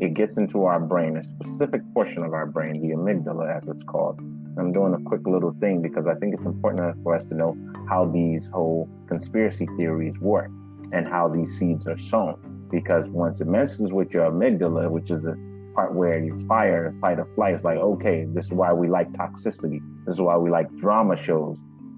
It 0.00 0.14
gets 0.14 0.36
into 0.36 0.64
our 0.64 0.80
brain, 0.80 1.16
a 1.16 1.24
specific 1.24 1.82
portion 1.92 2.22
of 2.22 2.32
our 2.32 2.46
brain, 2.46 2.80
the 2.80 2.90
amygdala, 2.90 3.56
as 3.56 3.68
it's 3.68 3.82
called. 3.84 4.20
I'm 4.58 4.72
doing 4.72 4.94
a 4.94 5.02
quick 5.08 5.26
little 5.26 5.54
thing 5.60 5.82
because 5.82 6.06
I 6.06 6.14
think 6.14 6.34
it's 6.34 6.44
important 6.44 7.02
for 7.02 7.14
us 7.14 7.24
to 7.26 7.34
know 7.34 7.56
how 7.88 8.06
these 8.06 8.48
whole 8.48 8.88
conspiracy 9.06 9.66
theories 9.76 10.18
work 10.18 10.50
and 10.92 11.06
how 11.06 11.28
these 11.28 11.58
seeds 11.58 11.86
are 11.86 11.98
sown. 11.98 12.66
Because 12.70 13.08
once 13.08 13.40
it 13.40 13.46
messes 13.46 13.92
with 13.92 14.12
your 14.12 14.30
amygdala, 14.30 14.90
which 14.90 15.10
is 15.10 15.26
a 15.26 15.34
part 15.74 15.94
where 15.94 16.22
you 16.22 16.38
fire, 16.46 16.94
fight 17.00 17.18
or 17.18 17.28
flight, 17.34 17.54
it's 17.54 17.64
like, 17.64 17.78
okay, 17.78 18.26
this 18.34 18.46
is 18.46 18.52
why 18.52 18.72
we 18.72 18.88
like 18.88 19.10
toxicity. 19.12 19.80
This 20.04 20.14
is 20.14 20.20
why 20.20 20.36
we 20.36 20.50
like 20.50 20.74
drama 20.76 21.16
shows, 21.16 21.56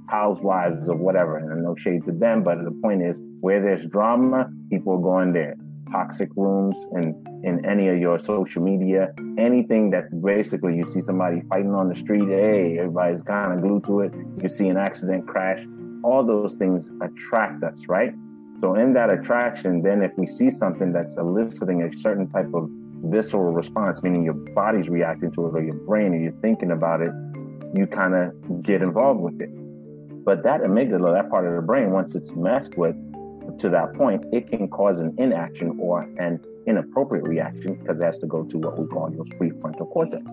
housewives 0.09 0.89
or 0.89 0.97
whatever. 0.97 1.39
And 1.39 1.63
no 1.65 1.75
shade 1.77 2.05
to 2.07 2.13
them, 2.13 2.43
but 2.43 2.59
the 2.63 2.79
point 2.83 3.03
is, 3.03 3.19
where 3.41 3.61
there's 3.61 3.87
drama, 3.87 4.51
people 4.71 4.95
are 4.95 5.03
going 5.03 5.33
there. 5.33 5.57
Toxic 5.91 6.29
rooms 6.37 6.87
and 6.93 7.15
in 7.43 7.65
any 7.65 7.89
of 7.89 7.99
your 7.99 8.19
social 8.19 8.63
media, 8.63 9.13
anything 9.39 9.91
that's 9.91 10.11
basically 10.11 10.77
you 10.77 10.85
see 10.85 11.01
somebody 11.01 11.41
fighting 11.49 11.75
on 11.75 11.89
the 11.89 11.95
street, 11.95 12.29
hey, 12.29 12.79
everybody's 12.79 13.23
kind 13.23 13.53
of 13.53 13.61
glued 13.63 13.85
to 13.85 14.01
it. 14.01 14.13
You 14.43 14.49
see 14.49 14.69
an 14.69 14.77
accident 14.77 15.27
crash, 15.27 15.65
all 16.03 16.25
those 16.25 16.55
things 16.57 16.91
attract 17.03 17.63
us, 17.63 17.87
right? 17.89 18.13
So 18.61 18.75
in 18.75 18.93
that 18.93 19.11
attraction, 19.11 19.83
then 19.83 20.03
if 20.03 20.13
we 20.19 20.27
see 20.27 20.51
something 20.51 20.93
that's 20.93 21.15
eliciting 21.15 21.83
a 21.83 21.93
certain 21.97 22.29
type 22.29 22.53
of 22.53 22.69
visceral 23.05 23.53
response, 23.53 24.03
meaning 24.03 24.23
your 24.23 24.35
body's 24.35 24.91
reacting 24.91 25.33
to 25.33 25.47
it 25.47 25.55
or 25.55 25.63
your 25.63 25.75
brain 25.75 26.13
or 26.13 26.19
you're 26.19 26.41
thinking 26.43 26.73
about 26.73 27.01
it, 27.01 27.13
you 27.75 27.87
kind 27.87 28.15
of 28.15 28.63
get 28.63 28.83
involved 28.83 29.21
with 29.21 29.41
it. 29.41 29.51
But 30.25 30.43
that 30.43 30.61
amygdala, 30.61 31.15
that 31.15 31.31
part 31.31 31.47
of 31.47 31.55
the 31.55 31.63
brain, 31.63 31.91
once 31.93 32.15
it's 32.15 32.35
messed 32.35 32.77
with 32.77 32.95
to 33.59 33.69
that 33.71 33.95
point, 33.95 34.27
it 34.33 34.49
can 34.51 34.69
cause 34.69 35.01
an 35.01 35.15
inaction 35.19 35.79
or 35.81 36.03
an 36.19 36.41
inappropriate 36.71 37.25
reaction 37.25 37.75
because 37.75 38.01
it 38.01 38.05
has 38.05 38.19
to 38.19 38.27
go 38.27 38.45
to 38.45 38.59
what 38.59 38.79
we 38.79 38.87
call 38.87 39.13
your 39.13 39.25
prefrontal 39.25 39.91
cortex. 39.91 40.25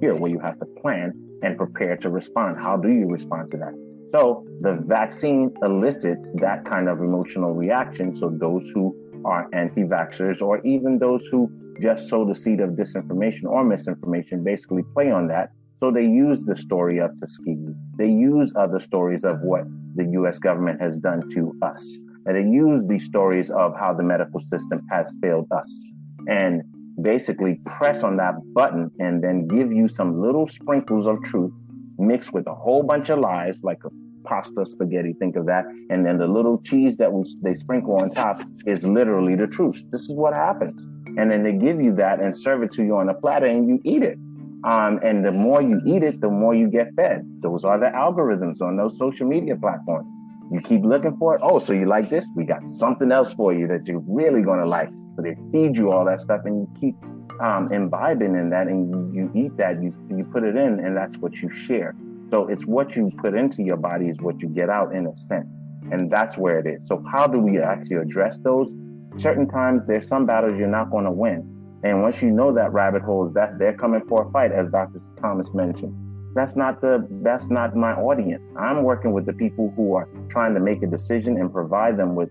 Here, 0.00 0.16
where 0.16 0.30
you 0.30 0.40
have 0.40 0.58
to 0.58 0.66
plan 0.80 1.12
and 1.42 1.56
prepare 1.56 1.96
to 1.98 2.10
respond. 2.10 2.60
How 2.60 2.76
do 2.76 2.88
you 2.88 3.06
respond 3.06 3.50
to 3.52 3.56
that? 3.58 3.74
So 4.12 4.44
the 4.60 4.74
vaccine 4.74 5.54
elicits 5.62 6.32
that 6.40 6.64
kind 6.64 6.88
of 6.88 7.00
emotional 7.00 7.52
reaction. 7.54 8.14
So 8.14 8.28
those 8.30 8.70
who 8.74 8.96
are 9.24 9.48
anti 9.52 9.82
vaxxers 9.82 10.42
or 10.42 10.60
even 10.66 10.98
those 10.98 11.26
who 11.28 11.50
just 11.80 12.08
sow 12.08 12.24
the 12.24 12.34
seed 12.34 12.60
of 12.60 12.70
disinformation 12.70 13.44
or 13.44 13.64
misinformation 13.64 14.44
basically 14.44 14.82
play 14.94 15.10
on 15.10 15.28
that. 15.28 15.50
So 15.80 15.90
they 15.90 16.04
use 16.04 16.44
the 16.44 16.56
story 16.56 16.98
of 16.98 17.10
Tuskegee. 17.18 17.74
They 17.96 18.08
use 18.08 18.52
other 18.54 18.80
stories 18.80 19.24
of 19.24 19.42
what 19.42 19.64
the 19.96 20.04
US 20.20 20.38
government 20.38 20.80
has 20.80 20.96
done 20.96 21.28
to 21.30 21.56
us. 21.62 21.84
And 22.26 22.36
they 22.36 22.48
use 22.50 22.86
these 22.86 23.04
stories 23.04 23.50
of 23.50 23.74
how 23.76 23.94
the 23.94 24.02
medical 24.02 24.40
system 24.40 24.86
has 24.90 25.12
failed 25.20 25.48
us. 25.50 25.92
And 26.28 26.62
basically 27.02 27.60
press 27.64 28.02
on 28.02 28.16
that 28.18 28.34
button 28.54 28.90
and 28.98 29.22
then 29.22 29.46
give 29.46 29.72
you 29.72 29.88
some 29.88 30.20
little 30.20 30.46
sprinkles 30.46 31.06
of 31.06 31.22
truth 31.24 31.52
mixed 31.98 32.32
with 32.32 32.46
a 32.46 32.54
whole 32.54 32.82
bunch 32.82 33.08
of 33.10 33.18
lies, 33.18 33.58
like 33.62 33.78
a 33.84 33.88
pasta 34.24 34.64
spaghetti, 34.66 35.14
think 35.18 35.36
of 35.36 35.46
that. 35.46 35.64
And 35.90 36.04
then 36.04 36.18
the 36.18 36.26
little 36.26 36.60
cheese 36.62 36.96
that 36.98 37.10
they 37.42 37.54
sprinkle 37.54 37.96
on 37.96 38.10
top 38.10 38.42
is 38.66 38.84
literally 38.84 39.34
the 39.34 39.46
truth. 39.46 39.84
This 39.90 40.02
is 40.02 40.16
what 40.16 40.34
happens. 40.34 40.82
And 41.18 41.30
then 41.30 41.42
they 41.42 41.52
give 41.52 41.80
you 41.80 41.94
that 41.96 42.20
and 42.20 42.36
serve 42.36 42.62
it 42.62 42.72
to 42.72 42.84
you 42.84 42.96
on 42.96 43.08
a 43.08 43.14
platter 43.14 43.46
and 43.46 43.68
you 43.68 43.80
eat 43.84 44.02
it. 44.02 44.18
Um, 44.64 45.00
and 45.02 45.24
the 45.24 45.32
more 45.32 45.60
you 45.60 45.80
eat 45.84 46.02
it, 46.02 46.20
the 46.20 46.30
more 46.30 46.54
you 46.54 46.68
get 46.68 46.94
fed. 46.94 47.22
Those 47.40 47.64
are 47.64 47.78
the 47.78 47.86
algorithms 47.86 48.62
on 48.62 48.76
those 48.76 48.96
social 48.96 49.26
media 49.26 49.56
platforms. 49.56 50.08
You 50.50 50.60
keep 50.60 50.82
looking 50.82 51.16
for 51.16 51.34
it. 51.34 51.40
Oh, 51.42 51.58
so 51.58 51.72
you 51.72 51.86
like 51.86 52.08
this? 52.08 52.26
We 52.34 52.44
got 52.44 52.66
something 52.66 53.12
else 53.12 53.32
for 53.34 53.52
you 53.52 53.66
that 53.68 53.86
you're 53.86 54.02
really 54.06 54.42
to 54.42 54.64
like. 54.64 54.88
So 55.16 55.22
they 55.22 55.36
feed 55.50 55.76
you 55.76 55.90
all 55.90 56.04
that 56.06 56.20
stuff 56.20 56.42
and 56.44 56.60
you 56.60 56.68
keep 56.80 56.94
um, 57.40 57.72
imbibing 57.72 58.34
in 58.34 58.50
that 58.50 58.68
and 58.68 59.14
you, 59.14 59.30
eat 59.34 59.56
that, 59.56 59.82
you, 59.82 59.94
you 60.10 60.24
put 60.24 60.44
it 60.44 60.56
in, 60.56 60.80
and 60.80 60.96
that's 60.96 61.16
what 61.18 61.34
you 61.36 61.50
share. 61.50 61.94
So 62.30 62.48
it's 62.48 62.66
what 62.66 62.96
you 62.96 63.10
put 63.18 63.34
into 63.34 63.62
your 63.62 63.76
body 63.76 64.08
is 64.08 64.16
what 64.20 64.40
you 64.40 64.48
get 64.48 64.70
out 64.70 64.94
in 64.94 65.06
a 65.06 65.16
sense. 65.16 65.62
And 65.90 66.10
that's 66.10 66.38
where 66.38 66.58
it 66.58 66.66
is. 66.66 66.86
So 66.88 67.02
how 67.10 67.26
do 67.26 67.38
we 67.38 67.58
actually 67.58 67.96
address 67.96 68.38
those? 68.38 68.72
Certain 69.18 69.46
times 69.46 69.86
there's 69.86 70.08
some 70.08 70.24
battles 70.24 70.58
you're 70.58 70.68
not 70.68 70.90
going 70.90 71.04
to 71.04 71.10
win. 71.10 71.48
And 71.84 72.00
once 72.00 72.22
you 72.22 72.30
know 72.30 72.52
that 72.54 72.72
rabbit 72.72 73.02
hole 73.02 73.30
that 73.34 73.58
they're 73.58 73.76
coming 73.76 74.02
for 74.08 74.26
a 74.26 74.30
fight, 74.30 74.52
as 74.52 74.68
Dr. 74.68 75.00
Thomas 75.20 75.52
mentioned. 75.52 75.94
That's 76.34 76.56
not 76.56 76.80
the 76.80 77.06
that's 77.22 77.50
not 77.50 77.76
my 77.76 77.92
audience. 77.92 78.50
I'm 78.58 78.82
working 78.82 79.12
with 79.12 79.26
the 79.26 79.34
people 79.34 79.72
who 79.76 79.94
are 79.94 80.08
trying 80.30 80.54
to 80.54 80.60
make 80.60 80.82
a 80.82 80.86
decision 80.86 81.36
and 81.36 81.52
provide 81.52 81.98
them 81.98 82.14
with 82.14 82.30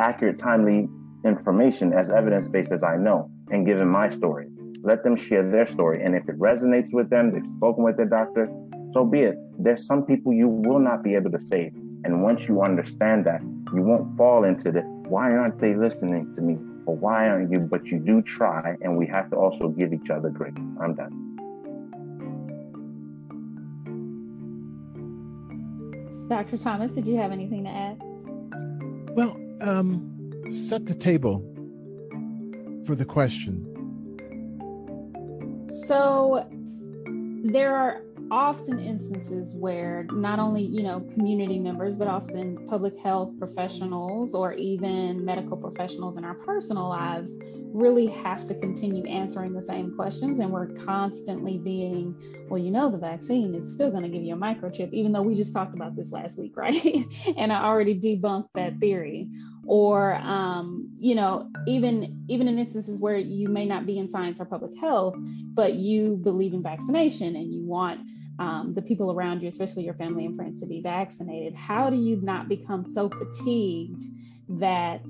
accurate, 0.00 0.38
timely 0.38 0.88
information 1.24 1.92
as 1.92 2.10
evidence-based 2.10 2.72
as 2.72 2.82
I 2.82 2.96
know 2.96 3.30
and 3.50 3.64
given 3.64 3.88
my 3.88 4.08
story. 4.08 4.48
Let 4.82 5.04
them 5.04 5.16
share 5.16 5.48
their 5.48 5.66
story. 5.66 6.04
And 6.04 6.14
if 6.14 6.28
it 6.28 6.38
resonates 6.38 6.92
with 6.92 7.08
them, 7.10 7.32
they've 7.32 7.50
spoken 7.56 7.84
with 7.84 7.96
their 7.96 8.06
doctor, 8.06 8.48
so 8.92 9.04
be 9.04 9.20
it. 9.20 9.36
There's 9.58 9.86
some 9.86 10.04
people 10.04 10.32
you 10.32 10.48
will 10.48 10.80
not 10.80 11.02
be 11.02 11.14
able 11.14 11.30
to 11.30 11.46
save. 11.46 11.74
And 12.04 12.22
once 12.22 12.46
you 12.48 12.62
understand 12.62 13.24
that, 13.26 13.40
you 13.74 13.82
won't 13.82 14.16
fall 14.16 14.44
into 14.44 14.70
the 14.70 14.82
why 15.08 15.32
aren't 15.32 15.58
they 15.60 15.74
listening 15.74 16.34
to 16.36 16.42
me? 16.42 16.54
Or 16.86 16.94
why 16.96 17.28
aren't 17.28 17.50
you? 17.50 17.60
But 17.60 17.86
you 17.86 17.98
do 17.98 18.22
try, 18.22 18.76
and 18.80 18.96
we 18.96 19.06
have 19.08 19.30
to 19.30 19.36
also 19.36 19.68
give 19.68 19.92
each 19.92 20.10
other 20.10 20.28
grace. 20.28 20.54
I'm 20.80 20.94
done. 20.94 21.25
Dr. 26.28 26.58
Thomas, 26.58 26.90
did 26.90 27.06
you 27.06 27.16
have 27.16 27.30
anything 27.30 27.64
to 27.64 27.70
add? 27.70 27.98
Well, 29.14 29.40
um, 29.60 30.32
set 30.50 30.86
the 30.86 30.94
table 30.94 31.40
for 32.84 32.94
the 32.94 33.04
question. 33.04 33.64
So 35.86 36.46
there 37.44 37.74
are 37.76 38.02
often 38.30 38.80
instances 38.80 39.54
where 39.54 40.04
not 40.10 40.40
only 40.40 40.62
you 40.62 40.82
know 40.82 41.00
community 41.14 41.60
members 41.60 41.96
but 41.96 42.08
often 42.08 42.58
public 42.68 42.98
health 42.98 43.30
professionals 43.38 44.34
or 44.34 44.52
even 44.54 45.24
medical 45.24 45.56
professionals 45.56 46.16
in 46.16 46.24
our 46.24 46.34
personal 46.34 46.88
lives 46.88 47.30
really 47.76 48.06
have 48.06 48.46
to 48.48 48.54
continue 48.54 49.04
answering 49.06 49.52
the 49.52 49.62
same 49.62 49.94
questions 49.94 50.40
and 50.40 50.50
we're 50.50 50.68
constantly 50.84 51.58
being 51.58 52.14
well 52.48 52.58
you 52.58 52.70
know 52.70 52.90
the 52.90 52.96
vaccine 52.96 53.54
is 53.54 53.70
still 53.74 53.90
going 53.90 54.02
to 54.02 54.08
give 54.08 54.22
you 54.22 54.34
a 54.34 54.36
microchip 54.36 54.90
even 54.92 55.12
though 55.12 55.22
we 55.22 55.34
just 55.34 55.52
talked 55.52 55.74
about 55.74 55.94
this 55.94 56.10
last 56.10 56.38
week 56.38 56.56
right 56.56 57.04
and 57.36 57.52
i 57.52 57.62
already 57.62 57.98
debunked 57.98 58.48
that 58.54 58.78
theory 58.78 59.28
or 59.66 60.14
um, 60.14 60.88
you 60.98 61.14
know 61.14 61.50
even 61.66 62.24
even 62.28 62.48
in 62.48 62.58
instances 62.58 62.98
where 62.98 63.18
you 63.18 63.48
may 63.48 63.66
not 63.66 63.84
be 63.84 63.98
in 63.98 64.08
science 64.08 64.40
or 64.40 64.46
public 64.46 64.72
health 64.80 65.14
but 65.52 65.74
you 65.74 66.16
believe 66.16 66.54
in 66.54 66.62
vaccination 66.62 67.36
and 67.36 67.52
you 67.52 67.62
want 67.62 68.00
um, 68.38 68.74
the 68.74 68.82
people 68.82 69.10
around 69.10 69.40
you, 69.40 69.48
especially 69.48 69.84
your 69.84 69.94
family 69.94 70.26
and 70.26 70.36
friends, 70.36 70.60
to 70.60 70.66
be 70.66 70.82
vaccinated? 70.82 71.54
How 71.54 71.88
do 71.88 71.96
you 71.96 72.20
not 72.22 72.50
become 72.50 72.84
so 72.84 73.08
fatigued 73.08 74.04
that 74.48 75.02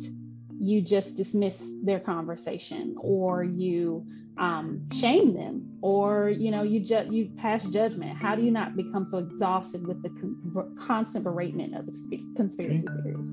you 0.59 0.81
just 0.81 1.17
dismiss 1.17 1.63
their 1.83 2.01
conversation 2.01 2.97
or 2.99 3.45
you 3.45 4.07
um, 4.39 4.87
shame 4.93 5.35
them 5.35 5.79
or 5.81 6.29
you 6.29 6.51
know 6.51 6.63
you 6.63 6.81
just 6.81 7.11
you 7.11 7.31
pass 7.37 7.65
judgment. 7.65 8.17
How 8.17 8.35
do 8.35 8.43
you 8.43 8.51
not 8.51 8.77
become 8.77 9.07
so 9.07 9.19
exhausted 9.19 9.87
with 9.87 10.03
the 10.03 10.11
con- 10.11 10.77
constant 10.79 11.25
beratement 11.25 11.79
of 11.79 11.87
the 11.87 11.93
conspiracy 12.37 12.87
okay. 12.89 13.03
theories? 13.03 13.31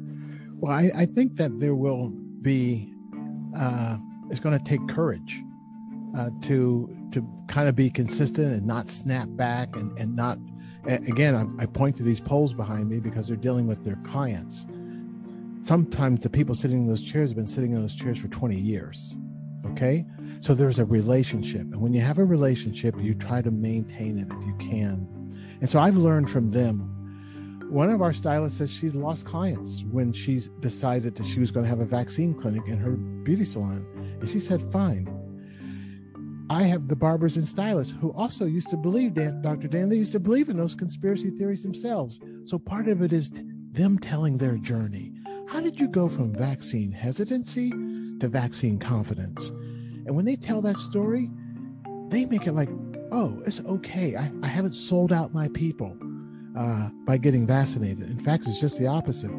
Well 0.58 0.72
I, 0.72 0.92
I, 0.96 1.06
think 1.06 1.36
that 1.36 1.60
there 1.60 1.76
will 1.76 2.12
be 2.42 2.94
uh, 3.58 3.98
it's 4.30 4.40
going 4.40 4.58
to 4.58 4.64
take 4.64 4.88
courage 4.88 5.44
uh, 6.16 6.30
to 6.44 6.96
to 7.12 7.28
kind 7.48 7.68
of 7.68 7.76
be 7.76 7.90
consistent 7.90 8.54
and 8.54 8.66
not 8.66 8.88
snap 8.88 9.28
back 9.32 9.76
and 9.76 9.98
and 10.00 10.16
not 10.16 10.38
again 10.86 11.36
I, 11.36 11.64
I 11.64 11.66
point 11.66 11.98
to 11.98 12.04
these 12.04 12.22
polls 12.22 12.54
behind 12.54 12.90
me 12.90 13.00
because 13.00 13.28
they're 13.28 13.36
dealing 13.36 13.68
with 13.68 13.84
their 13.84 13.98
clients 14.04 14.66
sometimes 15.64 16.22
the 16.22 16.30
people 16.30 16.54
sitting 16.54 16.82
in 16.82 16.88
those 16.88 17.04
chairs 17.04 17.30
have 17.30 17.38
been 17.38 17.48
sitting 17.48 17.74
in 17.74 17.82
those 17.82 17.96
chairs 17.96 18.20
for 18.20 18.28
20 18.28 18.56
years 18.56 19.16
okay 19.66 20.06
so 20.42 20.54
there's 20.54 20.80
a 20.80 20.86
relationship 20.86 21.62
and 21.62 21.82
when 21.82 21.94
you 21.94 22.02
have 22.02 22.18
a 22.18 22.26
relationship 22.26 22.94
you 23.00 23.14
try 23.14 23.42
to 23.42 23.50
maintain 23.50 24.20
it 24.20 24.28
if 24.28 24.46
you 24.46 24.56
can 24.58 25.08
and 25.62 25.70
so 25.70 25.80
i've 25.80 25.98
learned 25.98 26.30
from 26.30 26.50
them 26.50 26.90
one 27.70 27.90
of 27.90 28.02
our 28.02 28.14
stylists 28.14 28.60
says 28.60 28.72
she 28.72 28.90
lost 28.90 29.26
clients 29.26 29.84
when 29.90 30.12
she 30.12 30.42
decided 30.60 31.16
that 31.16 31.26
she 31.26 31.40
was 31.40 31.50
going 31.50 31.64
to 31.64 31.70
have 31.70 31.80
a 31.80 31.86
vaccine 31.86 32.34
clinic 32.34 32.64
in 32.68 32.78
her 32.78 32.92
beauty 32.92 33.46
salon 33.46 33.88
and 34.20 34.30
she 34.30 34.40
said 34.40 34.62
fine 34.62 35.08
I 36.50 36.64
have 36.64 36.88
the 36.88 36.96
barbers 36.96 37.38
and 37.38 37.48
stylists 37.48 37.96
who 38.00 38.12
also 38.12 38.46
used 38.46 38.70
to 38.70 38.78
believe, 38.78 39.14
Dan, 39.16 39.42
Dr. 39.42 39.68
Dan, 39.68 39.90
they 39.90 39.96
used 39.96 40.12
to 40.12 40.20
believe 40.20 40.50
in 40.50 40.58
those 40.58 40.76
conspiracy 40.76 41.32
theories 41.32 41.64
themselves. 41.64 42.20
So 42.46 42.60
part 42.60 42.88
of 42.90 43.02
it 43.02 43.14
is 43.14 43.32
them 43.72 43.98
telling 43.98 44.38
their 44.38 44.58
journey. 44.58 45.13
How 45.54 45.62
did 45.62 45.80
you 45.80 45.88
go 45.88 46.10
from 46.10 46.34
vaccine 46.34 46.92
hesitancy 46.92 47.70
to 47.70 48.28
vaccine 48.28 48.80
confidence? 48.80 49.50
And 49.50 50.16
when 50.16 50.26
they 50.26 50.36
tell 50.36 50.62
that 50.62 50.78
story, 50.78 51.30
they 52.08 52.26
make 52.26 52.48
it 52.48 52.54
like, 52.54 52.70
oh, 53.12 53.40
it's 53.46 53.60
okay. 53.60 54.16
I, 54.16 54.32
I 54.42 54.48
haven't 54.48 54.74
sold 54.74 55.14
out 55.14 55.32
my 55.32 55.50
people 55.50 55.96
uh, 56.58 56.90
by 57.06 57.18
getting 57.18 57.46
vaccinated. 57.46 58.10
In 58.10 58.18
fact, 58.18 58.48
it's 58.48 58.60
just 58.60 58.80
the 58.80 58.88
opposite. 58.88 59.30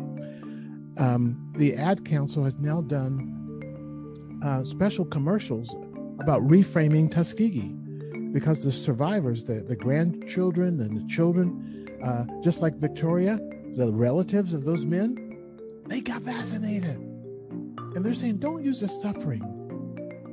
Um, 0.99 1.53
the 1.57 1.75
Ad 1.75 2.05
Council 2.05 2.45
has 2.45 2.57
now 2.61 2.81
done 2.81 4.39
uh, 4.45 4.65
special 4.65 5.05
commercials 5.05 5.75
about 6.21 6.47
reframing 6.47 7.11
Tuskegee 7.11 7.75
because 8.33 8.63
the 8.63 8.71
survivors, 8.71 9.43
the, 9.43 9.63
the 9.63 9.75
grandchildren 9.75 10.81
and 10.81 10.97
the 10.97 11.05
children, 11.13 11.89
uh, 12.05 12.25
just 12.41 12.63
like 12.63 12.77
Victoria, 12.77 13.41
the 13.75 13.91
relatives 13.93 14.55
of 14.55 14.63
those 14.65 14.87
men, 14.87 15.24
they 15.87 16.01
got 16.01 16.23
vaccinated. 16.23 16.97
And 16.97 18.05
they're 18.05 18.15
saying, 18.15 18.39
don't 18.39 18.63
use 18.63 18.81
the 18.81 18.89
suffering 18.89 19.43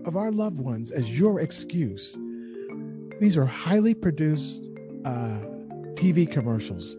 of 0.05 0.15
our 0.15 0.31
loved 0.31 0.59
ones 0.59 0.91
as 0.91 1.19
your 1.19 1.41
excuse. 1.41 2.17
These 3.19 3.37
are 3.37 3.45
highly 3.45 3.93
produced 3.93 4.63
uh, 5.05 5.39
TV 5.93 6.29
commercials. 6.29 6.97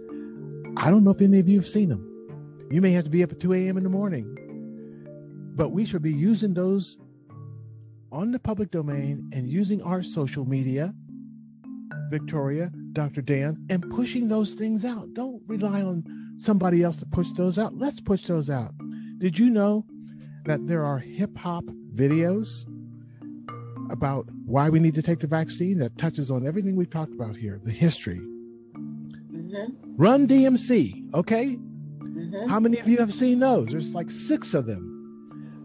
I 0.77 0.91
don't 0.91 1.05
know 1.05 1.11
if 1.11 1.21
any 1.21 1.41
of 1.41 1.49
you 1.49 1.59
have 1.59 1.69
seen 1.69 1.89
them. 1.89 2.09
You 2.71 2.81
may 2.81 2.93
have 2.93 3.05
to 3.05 3.11
be 3.11 3.23
up 3.23 3.33
at 3.33 3.41
2 3.41 3.53
a.m. 3.55 3.77
in 3.77 3.83
the 3.83 3.91
morning, 3.91 4.37
but 5.57 5.71
we 5.71 5.85
should 5.85 6.03
be 6.03 6.13
using 6.13 6.55
those 6.55 6.97
on 8.13 8.31
the 8.31 8.39
public 8.39 8.71
domain 8.71 9.29
and 9.33 9.49
using 9.49 9.83
our 9.83 10.03
social 10.03 10.45
media, 10.45 10.95
Victoria, 12.11 12.71
Dr. 12.93 13.23
Dan, 13.23 13.67
and 13.69 13.91
pushing 13.91 14.29
those 14.29 14.55
things 14.55 14.85
out. 14.85 15.13
Don't 15.15 15.43
rely 15.47 15.83
on 15.83 16.05
somebody 16.43 16.83
else 16.83 16.97
to 16.99 17.07
push 17.07 17.31
those 17.33 17.59
out. 17.59 17.77
Let's 17.77 18.01
push 18.01 18.23
those 18.23 18.51
out. 18.51 18.75
Did 19.19 19.39
you 19.39 19.51
know 19.51 19.85
that 20.45 20.67
there 20.67 20.85
are 20.85 20.99
hip 20.99 21.37
hop 21.37 21.65
videos 21.95 22.67
about 23.91 24.27
why 24.45 24.69
we 24.69 24.81
need 24.81 24.95
to 24.95 25.03
take 25.03 25.21
the 25.21 25.27
vaccine 25.27 25.79
that 25.79 25.97
touches 25.99 26.31
on 26.31 26.47
everything 26.47 26.77
we've 26.77 26.91
talked 26.91 27.15
about 27.15 27.37
here, 27.37 27.61
the 27.63 27.71
history? 27.71 28.21
Mm-hmm. 28.75 29.97
Run 29.97 30.27
DMC, 30.27 31.15
okay? 31.15 31.59
Mm-hmm. 31.99 32.49
How 32.49 32.59
many 32.59 32.79
of 32.79 32.89
you 32.89 32.99
have 32.99 33.13
seen 33.13 33.39
those? 33.39 33.69
There's 33.69 33.95
like 33.95 34.11
six 34.11 34.55
of 34.55 34.67
them. 34.67 34.89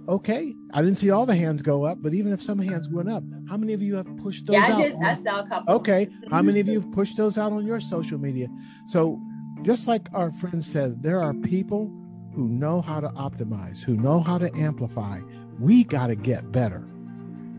Okay, 0.09 0.55
I 0.73 0.81
didn't 0.81 0.95
see 0.97 1.09
all 1.09 1.25
the 1.25 1.35
hands 1.35 1.61
go 1.61 1.83
up, 1.83 1.97
but 2.01 2.13
even 2.13 2.31
if 2.31 2.41
some 2.41 2.59
hands 2.59 2.87
went 2.87 3.09
up, 3.09 3.23
how 3.49 3.57
many 3.57 3.73
of 3.73 3.81
you 3.81 3.95
have 3.95 4.07
pushed 4.17 4.45
those 4.45 4.53
yeah, 4.53 4.63
out? 4.63 4.69
Yeah, 4.69 4.75
I 4.75 4.87
did. 4.87 4.95
On, 4.95 5.05
I 5.05 5.23
saw 5.23 5.39
a 5.41 5.47
couple. 5.49 5.75
Okay, 5.75 6.07
how 6.31 6.41
many 6.41 6.61
of 6.61 6.67
you 6.67 6.79
have 6.81 6.91
pushed 6.93 7.17
those 7.17 7.37
out 7.37 7.51
on 7.51 7.65
your 7.65 7.81
social 7.81 8.17
media? 8.17 8.47
So, 8.87 9.21
just 9.63 9.87
like 9.87 10.07
our 10.13 10.31
friend 10.31 10.63
said, 10.63 11.03
there 11.03 11.21
are 11.21 11.33
people 11.33 11.91
who 12.33 12.49
know 12.49 12.81
how 12.81 12.99
to 12.99 13.07
optimize, 13.09 13.83
who 13.83 13.95
know 13.95 14.19
how 14.19 14.37
to 14.37 14.55
amplify. 14.55 15.21
We 15.59 15.83
got 15.83 16.07
to 16.07 16.15
get 16.15 16.51
better. 16.51 16.87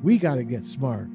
We 0.03 0.18
got 0.18 0.36
to 0.36 0.44
get 0.44 0.64
smart. 0.64 1.09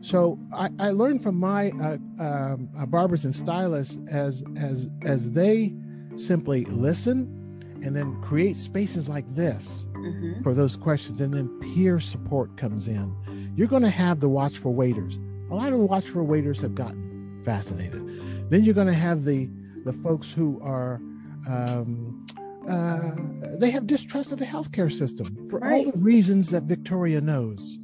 So 0.00 0.38
I, 0.52 0.68
I 0.78 0.90
learned 0.90 1.22
from 1.22 1.36
my 1.36 1.70
uh, 1.70 1.96
um, 2.20 2.68
uh, 2.78 2.86
barbers 2.86 3.24
and 3.24 3.34
stylists 3.34 3.98
as 4.08 4.44
as 4.56 4.90
as 5.02 5.30
they 5.30 5.74
simply 6.16 6.66
listen 6.66 7.40
and 7.82 7.96
then 7.96 8.20
create 8.20 8.56
spaces 8.56 9.08
like 9.08 9.24
this 9.34 9.86
mm-hmm. 9.92 10.42
for 10.42 10.52
those 10.52 10.76
questions 10.76 11.20
and 11.20 11.32
then 11.32 11.48
peer 11.60 12.00
support 12.00 12.56
comes 12.56 12.86
in 12.86 13.52
you're 13.56 13.66
going 13.66 13.82
to 13.82 13.90
have 13.90 14.20
the 14.20 14.28
watchful 14.28 14.74
waiters 14.74 15.18
a 15.50 15.54
lot 15.54 15.72
of 15.72 15.78
the 15.78 15.86
watchful 15.86 16.24
waiters 16.24 16.60
have 16.60 16.74
gotten 16.74 17.42
fascinated. 17.44 18.50
then 18.50 18.62
you're 18.62 18.74
going 18.74 18.86
to 18.86 18.92
have 18.92 19.24
the 19.24 19.48
the 19.84 19.92
folks 19.92 20.32
who 20.32 20.60
are 20.60 21.00
um, 21.48 22.26
uh, 22.68 23.12
they 23.58 23.70
have 23.70 23.86
distrust 23.86 24.32
of 24.32 24.38
the 24.38 24.44
healthcare 24.44 24.90
system 24.90 25.48
for 25.50 25.58
right. 25.58 25.86
all 25.86 25.92
the 25.92 25.98
reasons 25.98 26.50
that 26.50 26.64
victoria 26.64 27.20
knows 27.20 27.78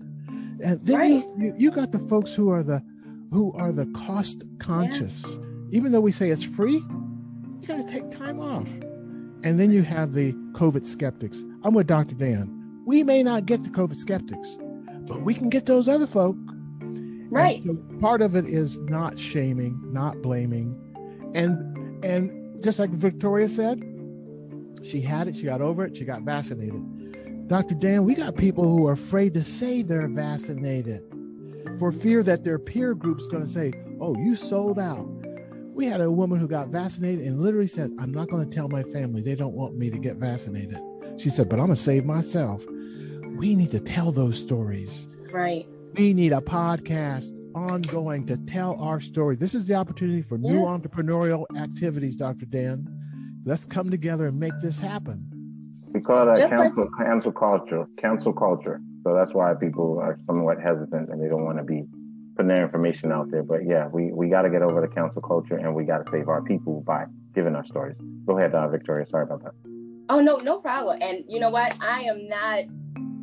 and 0.63 0.85
then 0.85 0.99
right. 0.99 1.25
you, 1.39 1.55
you, 1.59 1.71
got 1.71 1.93
the 1.93 1.99
folks 1.99 2.35
who 2.35 2.51
are 2.51 2.63
the 2.63 2.83
who 3.31 3.53
are 3.53 3.73
the 3.73 3.87
cost 4.07 4.43
conscious 4.59 5.37
yeah. 5.37 5.47
even 5.71 5.93
though 5.93 6.01
we 6.01 6.13
say 6.13 6.31
it's 6.31 6.45
free 6.45 6.83
you 7.61 7.67
got 7.67 7.77
to 7.77 7.93
take 7.93 8.11
time 8.11 8.41
off 8.41 8.69
and 9.43 9.59
then 9.59 9.71
you 9.71 9.83
have 9.83 10.13
the 10.13 10.33
COVID 10.53 10.87
skeptics. 10.87 11.45
I'm 11.63 11.75
with 11.75 11.87
Dr. 11.87 12.15
Dan. 12.15 12.83
We 12.87 13.03
may 13.03 13.23
not 13.23 13.47
get 13.47 13.65
the 13.65 13.71
COVID 13.71 13.97
skeptics, 13.97 14.59
but 15.07 15.23
we 15.23 15.35
can 15.35 15.49
get 15.49 15.67
those 15.67 15.89
other 15.89 16.07
folk. 16.07 16.37
Right. 17.31 17.63
So 17.65 17.77
part 18.01 18.23
of 18.23 18.35
it 18.35 18.47
is 18.47 18.79
not 18.79 19.19
shaming, 19.19 19.81
not 19.93 20.21
blaming. 20.21 20.77
And 21.35 21.70
and 22.03 22.63
just 22.63 22.79
like 22.79 22.91
Victoria 22.91 23.49
said, 23.49 23.83
she 24.83 25.01
had 25.01 25.29
it, 25.29 25.37
she 25.37 25.45
got 25.45 25.61
over 25.61 25.85
it, 25.85 25.97
she 25.97 26.05
got 26.05 26.23
vaccinated. 26.23 27.49
Dr. 27.49 27.75
Dan, 27.75 28.05
we 28.05 28.15
got 28.15 28.37
people 28.37 28.65
who 28.65 28.87
are 28.87 28.93
afraid 28.93 29.35
to 29.35 29.45
say 29.45 29.83
they're 29.83 30.09
vaccinated 30.09 31.03
for 31.79 31.93
fear 31.93 32.23
that 32.23 32.45
their 32.45 32.59
peer 32.59 32.95
group's 32.95 33.29
going 33.29 33.43
to 33.43 33.49
say, 33.49 33.73
"Oh, 34.01 34.17
you 34.17 34.37
sold 34.37 34.79
out." 34.79 35.09
We 35.73 35.87
had 35.87 36.01
a 36.01 36.11
woman 36.11 36.39
who 36.39 36.47
got 36.47 36.69
vaccinated 36.69 37.27
and 37.27 37.41
literally 37.41 37.67
said, 37.67 37.93
I'm 37.99 38.13
not 38.13 38.29
going 38.29 38.47
to 38.47 38.55
tell 38.55 38.69
my 38.69 38.83
family. 38.83 39.23
They 39.23 39.35
don't 39.35 39.55
want 39.55 39.79
me 39.79 39.89
to 39.89 39.99
get 39.99 40.17
vaccinated. 40.17 40.79
She 41.17 41.31
said, 41.31 41.49
but 41.49 41.59
I'm 41.59 41.67
going 41.67 41.77
to 41.77 41.83
save 41.83 42.05
myself. 42.05 42.67
We 43.37 43.55
need 43.55 43.71
to 43.71 43.81
tell 43.81 44.13
those 44.13 44.39
stories. 44.39 45.09
Right. 45.33 45.67
We 45.95 46.13
need 46.13 46.35
a 46.35 46.43
podcast 46.43 47.35
ongoing 47.55 48.27
to 48.27 48.37
tell 48.37 48.81
our 48.81 49.01
story. 49.01 49.37
This 49.37 49.55
is 49.55 49.67
the 49.67 49.75
opportunity 49.75 50.23
for 50.23 50.39
yeah. 50.39 50.51
new 50.51 50.61
entrepreneurial 50.61 51.45
activities, 51.57 52.17
Dr. 52.17 52.47
Dan. 52.47 52.87
Let's 53.45 53.65
come 53.65 53.91
together 53.91 54.27
and 54.27 54.39
make 54.39 54.53
this 54.61 54.79
happen. 54.79 55.27
We 55.93 56.01
call 56.01 56.27
that 56.27 56.49
cancel, 56.49 56.85
like- 56.85 57.07
cancel 57.07 57.33
culture, 57.33 57.87
cancel 57.99 58.33
culture. 58.33 58.81
So 59.03 59.15
that's 59.15 59.33
why 59.33 59.55
people 59.55 59.99
are 59.99 60.19
somewhat 60.27 60.61
hesitant 60.61 61.09
and 61.09 61.23
they 61.23 61.29
don't 61.29 61.45
want 61.45 61.59
to 61.59 61.65
be 61.65 61.85
putting 62.37 62.49
their 62.49 62.63
information 62.63 63.13
out 63.13 63.31
there. 63.31 63.43
But 63.43 63.67
yeah, 63.67 63.89
we, 63.89 64.13
we 64.13 64.29
got 64.29 64.43
to 64.43 64.51
get 64.51 64.63
over 64.63 64.81
the 64.81 64.89
council 64.89 65.23
culture 65.23 65.57
and 65.57 65.75
we 65.75 65.85
got 65.85 66.05
to 66.05 66.11
save 66.11 66.29
our 66.29 66.43
people 66.43 66.83
by 66.87 67.07
giving 67.35 67.55
our 67.57 67.65
stories. 67.65 67.97
Go 68.27 68.39
ahead, 68.39 68.55
uh, 68.55 68.69
Victoria. 68.69 69.07
Sorry 69.07 69.25
about 69.25 69.43
that. 69.43 69.53
Oh, 70.11 70.21
no, 70.21 70.37
no 70.37 70.59
problem. 70.59 70.99
And 71.01 71.25
you 71.29 71.41
know 71.41 71.51
what? 71.51 71.77
I 71.81 72.03
am 72.03 72.29
not 72.29 72.65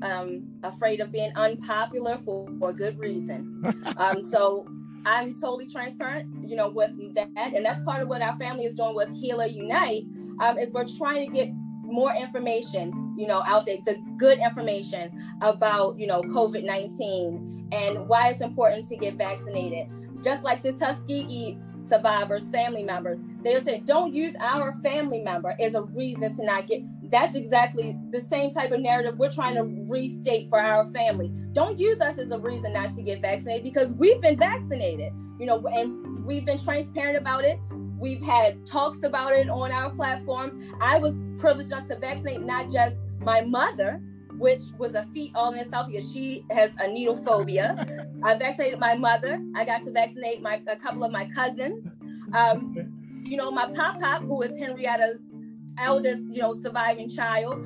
um, 0.01 0.47
afraid 0.63 0.99
of 0.99 1.11
being 1.11 1.31
unpopular 1.35 2.17
for, 2.17 2.47
for 2.59 2.73
good 2.73 2.97
reason. 2.99 3.63
um, 3.97 4.29
so 4.29 4.67
I'm 5.05 5.33
totally 5.33 5.67
transparent, 5.67 6.49
you 6.49 6.55
know, 6.55 6.69
with 6.69 6.91
that. 7.15 7.29
And 7.35 7.65
that's 7.65 7.81
part 7.83 8.01
of 8.01 8.09
what 8.09 8.21
our 8.21 8.37
family 8.37 8.65
is 8.65 8.75
doing 8.75 8.95
with 8.95 9.09
HeLa 9.09 9.53
Unite 9.53 10.03
um, 10.41 10.57
is 10.57 10.71
we're 10.71 10.85
trying 10.85 11.27
to 11.27 11.33
get 11.33 11.49
more 11.87 12.13
information, 12.13 13.15
you 13.17 13.25
know, 13.25 13.41
out 13.43 13.65
there, 13.65 13.77
the 13.85 13.95
good 14.17 14.39
information 14.39 15.37
about, 15.41 15.97
you 15.97 16.07
know, 16.07 16.21
COVID-19 16.21 17.69
and 17.71 18.07
why 18.07 18.29
it's 18.29 18.41
important 18.41 18.87
to 18.89 18.97
get 18.97 19.15
vaccinated. 19.15 19.87
Just 20.21 20.43
like 20.43 20.63
the 20.63 20.73
Tuskegee 20.73 21.57
survivors, 21.87 22.49
family 22.49 22.83
members, 22.83 23.19
they'll 23.41 23.63
say, 23.63 23.79
don't 23.79 24.13
use 24.13 24.35
our 24.41 24.73
family 24.81 25.21
member 25.21 25.55
as 25.59 25.75
a 25.75 25.83
reason 25.83 26.35
to 26.35 26.43
not 26.43 26.67
get. 26.67 26.81
That's 27.09 27.35
exactly 27.35 27.97
the 28.11 28.21
same 28.21 28.51
type 28.51 28.71
of 28.71 28.81
narrative 28.81 29.17
we're 29.17 29.31
trying 29.31 29.55
to 29.55 29.63
restate 29.89 30.49
for 30.49 30.59
our 30.59 30.87
family. 30.91 31.31
Don't 31.53 31.79
use 31.79 31.99
us 32.01 32.17
as 32.17 32.31
a 32.31 32.39
reason 32.39 32.73
not 32.73 32.95
to 32.95 33.01
get 33.01 33.21
vaccinated 33.21 33.63
because 33.63 33.91
we've 33.93 34.21
been 34.21 34.37
vaccinated, 34.37 35.13
you 35.39 35.45
know, 35.45 35.65
and 35.67 36.25
we've 36.25 36.45
been 36.45 36.57
transparent 36.57 37.17
about 37.17 37.45
it. 37.45 37.59
We've 37.97 38.21
had 38.21 38.65
talks 38.65 39.03
about 39.03 39.33
it 39.33 39.49
on 39.49 39.71
our 39.71 39.89
platforms. 39.89 40.71
I 40.81 40.97
was 40.97 41.13
privileged 41.37 41.71
enough 41.71 41.87
to 41.87 41.97
vaccinate 41.97 42.41
not 42.41 42.69
just 42.69 42.97
my 43.21 43.41
mother, 43.41 44.01
which 44.37 44.61
was 44.77 44.93
a 44.93 45.03
feat 45.13 45.31
all 45.33 45.53
in 45.53 45.59
itself 45.59 45.87
because 45.87 46.11
she 46.11 46.45
has 46.51 46.71
a 46.79 46.87
needle 46.87 47.17
phobia. 47.23 48.05
I 48.23 48.35
vaccinated 48.35 48.79
my 48.79 48.95
mother. 48.95 49.41
I 49.55 49.65
got 49.65 49.83
to 49.83 49.91
vaccinate 49.91 50.41
my 50.41 50.61
a 50.67 50.75
couple 50.75 51.03
of 51.03 51.11
my 51.11 51.25
cousins. 51.33 51.87
Um, 52.33 53.23
you 53.25 53.37
know, 53.37 53.49
my 53.49 53.71
pop 53.73 53.99
pop, 53.99 54.21
who 54.23 54.41
is 54.43 54.51
Henrietta's 54.59 55.31
eldest, 55.79 56.23
you 56.31 56.41
know, 56.41 56.53
surviving 56.53 57.09
child, 57.09 57.65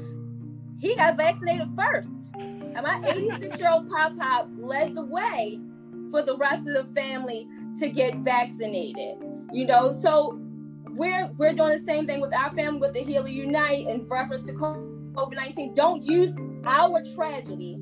he 0.79 0.95
got 0.95 1.17
vaccinated 1.17 1.69
first. 1.75 2.11
And 2.35 2.81
my 2.83 3.01
86 3.05 3.59
year 3.59 3.69
old 3.71 3.89
pop 3.89 4.17
pop 4.17 4.49
led 4.57 4.95
the 4.95 5.03
way 5.03 5.59
for 6.09 6.21
the 6.21 6.37
rest 6.37 6.67
of 6.67 6.73
the 6.73 6.87
family 6.95 7.47
to 7.79 7.89
get 7.89 8.15
vaccinated. 8.17 9.17
You 9.51 9.65
know, 9.65 9.91
so 9.91 10.39
we're 10.91 11.29
we're 11.37 11.53
doing 11.53 11.79
the 11.79 11.85
same 11.85 12.07
thing 12.07 12.21
with 12.21 12.33
our 12.35 12.53
family 12.55 12.79
with 12.79 12.93
the 12.93 13.03
HeLa 13.03 13.31
Unite 13.31 13.87
in 13.87 14.07
reference 14.07 14.43
to 14.43 14.53
COVID 14.53 15.35
19. 15.35 15.73
Don't 15.73 16.03
use 16.03 16.33
our 16.65 17.03
tragedy 17.15 17.77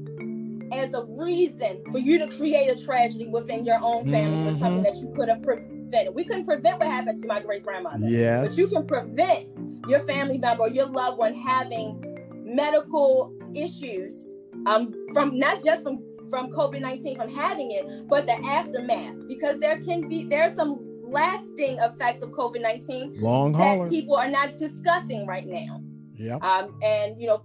as 0.72 0.94
a 0.94 1.04
reason 1.18 1.82
for 1.92 2.00
you 2.00 2.20
to 2.20 2.28
create 2.28 2.70
a 2.70 2.84
tragedy 2.84 3.28
within 3.28 3.66
your 3.66 3.80
own 3.82 4.12
family 4.12 4.38
mm-hmm. 4.38 4.56
for 4.56 4.66
something 4.66 4.84
that 4.84 4.98
you 4.98 5.12
could 5.16 5.30
have 5.30 5.42
prevented. 5.42 5.79
We 6.14 6.24
couldn't 6.24 6.46
prevent 6.46 6.80
what 6.80 6.88
happened 6.88 7.22
to 7.22 7.28
my 7.28 7.40
great 7.40 7.64
grandmother. 7.64 8.08
Yes. 8.08 8.50
But 8.50 8.58
you 8.58 8.68
can 8.68 8.86
prevent 8.86 9.54
your 9.88 10.00
family 10.02 10.38
member 10.38 10.64
or 10.64 10.70
your 10.70 10.88
loved 10.88 11.18
one 11.18 11.34
having 11.34 12.04
medical 12.46 13.34
issues 13.56 14.34
um, 14.66 14.94
from 15.14 15.38
not 15.38 15.64
just 15.64 15.84
from 15.84 16.04
from 16.30 16.52
COVID-19 16.52 17.18
from 17.18 17.30
having 17.30 17.72
it, 17.72 18.08
but 18.08 18.28
the 18.28 18.34
aftermath 18.46 19.16
because 19.28 19.60
there 19.60 19.80
can 19.82 20.08
be 20.08 20.24
there 20.26 20.44
are 20.44 20.56
some 20.56 20.86
lasting 21.02 21.80
effects 21.80 22.22
of 22.22 22.30
COVID-19 22.30 23.20
Long 23.20 23.54
that 23.54 23.90
people 23.90 24.16
are 24.16 24.30
not 24.30 24.58
discussing 24.58 25.26
right 25.26 25.48
now. 25.48 25.82
Yeah. 26.16 26.36
Um, 26.36 26.78
and 26.84 27.20
you 27.20 27.28
know, 27.28 27.44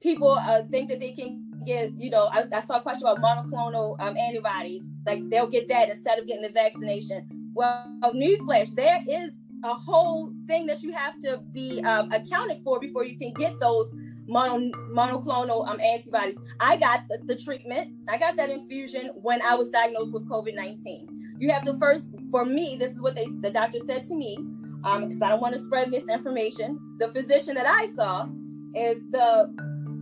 people 0.00 0.30
uh, 0.30 0.62
think 0.70 0.88
that 0.90 1.00
they 1.00 1.12
can 1.12 1.46
get, 1.66 1.92
you 1.98 2.10
know, 2.10 2.28
I, 2.30 2.44
I 2.52 2.60
saw 2.60 2.76
a 2.76 2.80
question 2.80 3.06
about 3.06 3.18
monoclonal 3.18 4.00
um, 4.00 4.16
antibodies, 4.16 4.82
like 5.04 5.28
they'll 5.28 5.48
get 5.48 5.68
that 5.68 5.90
instead 5.90 6.18
of 6.18 6.26
getting 6.26 6.42
the 6.42 6.50
vaccination. 6.50 7.28
Well, 7.56 7.86
newsflash, 8.14 8.74
there 8.74 9.02
is 9.08 9.30
a 9.64 9.72
whole 9.72 10.30
thing 10.46 10.66
that 10.66 10.82
you 10.82 10.92
have 10.92 11.18
to 11.20 11.38
be 11.54 11.82
um, 11.84 12.12
accounted 12.12 12.60
for 12.62 12.78
before 12.78 13.06
you 13.06 13.16
can 13.16 13.32
get 13.32 13.58
those 13.58 13.94
mono, 14.28 14.70
monoclonal 14.92 15.66
um, 15.66 15.80
antibodies. 15.80 16.36
I 16.60 16.76
got 16.76 17.08
the, 17.08 17.18
the 17.24 17.34
treatment, 17.34 17.94
I 18.10 18.18
got 18.18 18.36
that 18.36 18.50
infusion 18.50 19.10
when 19.14 19.40
I 19.40 19.54
was 19.54 19.70
diagnosed 19.70 20.12
with 20.12 20.28
COVID 20.28 20.54
19. 20.54 21.36
You 21.38 21.50
have 21.50 21.62
to 21.62 21.78
first, 21.78 22.12
for 22.30 22.44
me, 22.44 22.76
this 22.78 22.92
is 22.92 23.00
what 23.00 23.16
they, 23.16 23.26
the 23.40 23.50
doctor 23.50 23.78
said 23.86 24.04
to 24.04 24.14
me, 24.14 24.36
because 24.82 25.14
um, 25.14 25.22
I 25.22 25.30
don't 25.30 25.40
want 25.40 25.54
to 25.54 25.60
spread 25.60 25.88
misinformation. 25.88 26.78
The 26.98 27.08
physician 27.08 27.54
that 27.54 27.66
I 27.66 27.86
saw 27.96 28.28
is 28.74 28.98
the 29.12 29.50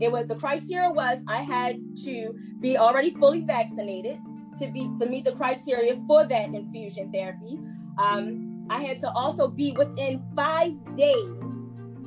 it 0.00 0.10
was 0.10 0.26
the 0.26 0.34
criteria 0.34 0.90
was 0.90 1.18
I 1.28 1.42
had 1.42 1.76
to 2.04 2.34
be 2.60 2.76
already 2.76 3.10
fully 3.10 3.42
vaccinated 3.42 4.18
to 4.58 4.70
be 4.70 4.90
to 4.98 5.06
meet 5.06 5.24
the 5.24 5.32
criteria 5.32 6.00
for 6.06 6.24
that 6.24 6.54
infusion 6.54 7.12
therapy. 7.12 7.58
Um, 7.98 8.66
I 8.70 8.82
had 8.82 8.98
to 9.00 9.10
also 9.12 9.48
be 9.48 9.72
within 9.72 10.22
five 10.34 10.72
days 10.96 11.28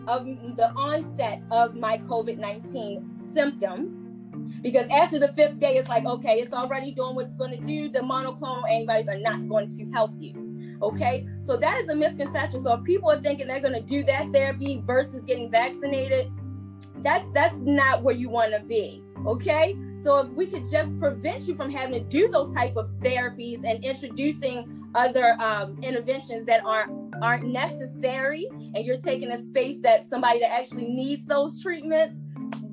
of 0.07 0.25
the 0.55 0.71
onset 0.75 1.41
of 1.51 1.75
my 1.75 1.97
COVID 1.99 2.37
19 2.37 3.09
symptoms. 3.33 4.13
Because 4.61 4.87
after 4.89 5.19
the 5.19 5.27
fifth 5.29 5.59
day, 5.59 5.75
it's 5.75 5.89
like, 5.89 6.05
okay, 6.05 6.39
it's 6.39 6.53
already 6.53 6.91
doing 6.91 7.15
what 7.15 7.25
it's 7.25 7.35
going 7.35 7.51
to 7.51 7.63
do. 7.63 7.89
The 7.89 7.99
monoclonal 7.99 8.69
antibodies 8.69 9.07
are 9.07 9.19
not 9.19 9.47
going 9.47 9.69
to 9.77 9.85
help 9.91 10.11
you. 10.19 10.77
Okay, 10.81 11.27
so 11.39 11.57
that 11.57 11.79
is 11.81 11.89
a 11.89 11.95
misconception. 11.95 12.59
So 12.61 12.73
if 12.73 12.83
people 12.83 13.11
are 13.11 13.19
thinking 13.19 13.47
they're 13.47 13.59
going 13.59 13.73
to 13.73 13.81
do 13.81 14.03
that 14.03 14.31
therapy 14.31 14.81
versus 14.85 15.21
getting 15.25 15.49
vaccinated, 15.49 16.31
that's 17.03 17.27
that's 17.33 17.59
not 17.59 18.03
where 18.03 18.15
you 18.15 18.29
want 18.29 18.53
to 18.53 18.59
be. 18.61 19.03
Okay, 19.25 19.75
so 20.03 20.19
if 20.19 20.29
we 20.29 20.45
could 20.45 20.69
just 20.69 20.97
prevent 20.99 21.47
you 21.47 21.55
from 21.55 21.69
having 21.69 21.93
to 21.93 21.99
do 21.99 22.27
those 22.27 22.53
type 22.53 22.75
of 22.75 22.89
therapies 23.01 23.63
and 23.65 23.83
introducing 23.83 24.89
other 24.95 25.35
um, 25.41 25.77
interventions 25.83 26.45
that 26.47 26.63
aren't 26.65 26.91
aren't 27.21 27.45
necessary, 27.45 28.47
and 28.51 28.85
you're 28.85 28.97
taking 28.97 29.31
a 29.31 29.41
space 29.41 29.77
that 29.81 30.07
somebody 30.07 30.39
that 30.39 30.51
actually 30.51 30.85
needs 30.85 31.25
those 31.27 31.61
treatments, 31.61 32.17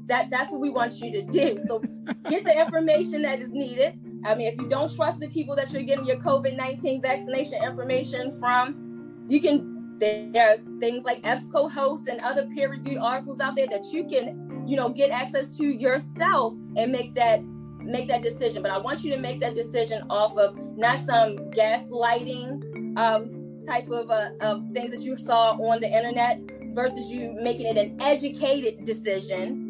that 0.07 0.31
that's 0.31 0.53
what 0.53 0.61
we 0.61 0.71
want 0.71 1.01
you 1.01 1.11
to 1.13 1.23
do. 1.23 1.59
So 1.67 1.79
get 2.29 2.45
the 2.45 2.59
information 2.59 3.23
that 3.23 3.41
is 3.41 3.53
needed. 3.53 3.99
I 4.25 4.35
mean, 4.35 4.49
if 4.49 4.59
you 4.59 4.69
don't 4.69 4.95
trust 4.95 5.21
the 5.21 5.29
people 5.29 5.55
that 5.57 5.73
you're 5.73 5.83
getting 5.83 6.07
your 6.07 6.17
COVID 6.17 6.57
19 6.57 7.03
vaccination 7.03 7.63
information 7.63 8.31
from, 8.31 9.25
you 9.29 9.41
can, 9.41 9.99
there 9.99 10.55
are 10.55 10.79
things 10.81 11.05
like 11.05 11.23
EBSCOhost 11.23 12.09
and 12.09 12.21
other 12.23 12.47
peer 12.47 12.71
reviewed 12.71 12.99
articles 12.99 13.41
out 13.41 13.57
there 13.57 13.67
that 13.67 13.85
you 13.93 14.05
can, 14.05 14.44
you 14.67 14.77
know, 14.77 14.89
get 14.89 15.11
access 15.11 15.49
to 15.57 15.67
yourself 15.67 16.55
and 16.77 16.91
make 16.93 17.15
that 17.15 17.43
make 17.81 18.09
that 18.09 18.23
decision. 18.23 18.63
But 18.63 18.71
I 18.71 18.79
want 18.79 19.05
you 19.05 19.11
to 19.13 19.19
make 19.19 19.41
that 19.41 19.55
decision 19.55 20.05
off 20.09 20.37
of 20.39 20.57
not 20.77 21.07
some 21.07 21.37
gaslighting 21.51 22.97
um, 22.97 23.61
type 23.67 23.91
of, 23.91 24.11
uh, 24.11 24.31
of 24.41 24.65
things 24.73 24.91
that 24.93 25.01
you 25.01 25.19
saw 25.19 25.53
on 25.53 25.81
the 25.81 25.89
internet 25.89 26.41
versus 26.73 27.11
you 27.11 27.37
making 27.41 27.67
it 27.67 27.77
an 27.77 28.01
educated 28.01 28.85
decision 28.85 29.65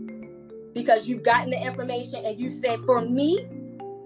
because 0.74 1.08
you've 1.08 1.22
gotten 1.22 1.50
the 1.50 1.60
information 1.60 2.24
and 2.24 2.38
you 2.38 2.50
said, 2.50 2.80
for 2.84 3.00
me, 3.00 3.46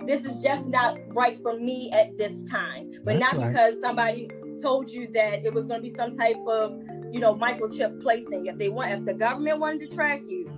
this 0.07 0.25
is 0.25 0.43
just 0.43 0.69
not 0.69 0.99
right 1.09 1.41
for 1.43 1.57
me 1.57 1.91
at 1.93 2.17
this 2.17 2.45
time. 2.45 2.91
But 3.05 3.19
That's 3.19 3.33
not 3.33 3.43
right. 3.43 3.49
because 3.49 3.81
somebody 3.81 4.29
told 4.61 4.91
you 4.91 5.09
that 5.13 5.45
it 5.45 5.53
was 5.53 5.67
going 5.67 5.83
to 5.83 5.89
be 5.89 5.95
some 5.95 6.17
type 6.17 6.39
of, 6.47 6.79
you 7.13 7.21
know, 7.21 7.35
microchip 7.35 8.03
placing. 8.03 8.47
If 8.47 8.59
they 8.59 8.69
want, 8.69 8.91
if 8.91 9.05
the 9.05 9.15
government 9.15 9.61
wanted 9.61 9.89
to 9.89 9.95
track 9.95 10.23
you, 10.27 10.51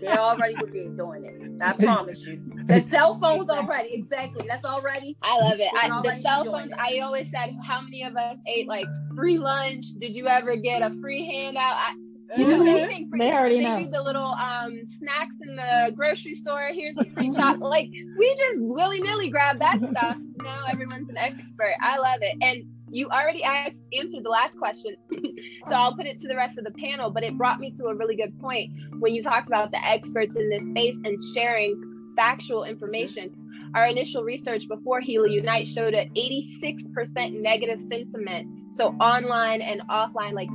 they 0.00 0.08
already 0.08 0.54
would 0.60 0.72
be 0.72 0.88
doing 0.88 1.24
it. 1.24 1.62
I 1.62 1.72
promise 1.84 2.26
you. 2.26 2.42
The 2.66 2.80
cell 2.82 3.18
phones 3.18 3.50
already, 3.50 3.94
exactly. 3.94 4.46
That's 4.48 4.64
already. 4.64 5.16
I 5.22 5.38
love 5.40 5.58
it. 5.58 5.70
I, 5.74 6.00
the 6.02 6.20
cell 6.20 6.44
phones. 6.44 6.70
It. 6.70 6.78
I 6.78 6.98
always 7.00 7.30
said, 7.30 7.56
how 7.64 7.80
many 7.80 8.02
of 8.04 8.16
us 8.16 8.36
ate 8.46 8.68
like 8.68 8.86
free 9.14 9.38
lunch? 9.38 9.86
Did 9.98 10.14
you 10.14 10.28
ever 10.28 10.56
get 10.56 10.82
a 10.82 10.90
free 11.00 11.26
handout? 11.26 11.76
I, 11.76 11.94
you 12.36 12.46
know, 12.46 12.64
anything 12.64 13.10
free. 13.10 13.18
They 13.18 13.30
already 13.30 13.62
they 13.62 13.68
know. 13.68 13.84
do 13.84 13.90
the 13.90 14.02
little 14.02 14.32
um, 14.32 14.80
snacks 14.98 15.34
in 15.42 15.56
the 15.56 15.92
grocery 15.94 16.34
store. 16.34 16.70
Here's 16.72 16.96
a 16.96 17.04
free 17.10 17.30
chocolate. 17.30 17.70
Like 17.70 17.88
we 17.90 18.34
just 18.38 18.58
willy 18.58 19.00
nilly 19.00 19.28
grab 19.28 19.58
that 19.58 19.78
stuff. 19.78 20.16
Now 20.36 20.64
everyone's 20.68 21.08
an 21.10 21.18
expert. 21.18 21.74
I 21.80 21.98
love 21.98 22.20
it. 22.22 22.36
And 22.40 22.64
you 22.92 23.08
already 23.08 23.42
asked, 23.42 23.76
answered 23.98 24.22
the 24.22 24.28
last 24.28 24.56
question, 24.58 24.96
so 25.68 25.74
I'll 25.74 25.96
put 25.96 26.06
it 26.06 26.20
to 26.20 26.28
the 26.28 26.36
rest 26.36 26.58
of 26.58 26.64
the 26.64 26.72
panel. 26.72 27.10
But 27.10 27.24
it 27.24 27.36
brought 27.38 27.58
me 27.58 27.70
to 27.72 27.86
a 27.86 27.94
really 27.94 28.16
good 28.16 28.38
point 28.38 28.70
when 29.00 29.14
you 29.14 29.22
talked 29.22 29.46
about 29.46 29.70
the 29.70 29.84
experts 29.84 30.36
in 30.36 30.50
this 30.50 30.62
space 30.70 30.96
and 31.04 31.18
sharing 31.34 32.12
factual 32.16 32.64
information. 32.64 33.34
Our 33.74 33.86
initial 33.86 34.22
research 34.22 34.68
before 34.68 35.00
HeLa 35.00 35.30
Unite 35.30 35.66
showed 35.66 35.94
an 35.94 36.10
86% 36.10 37.40
negative 37.40 37.80
sentiment. 37.80 38.74
So 38.74 38.88
online 39.00 39.62
and 39.62 39.80
offline, 39.88 40.34
like 40.34 40.50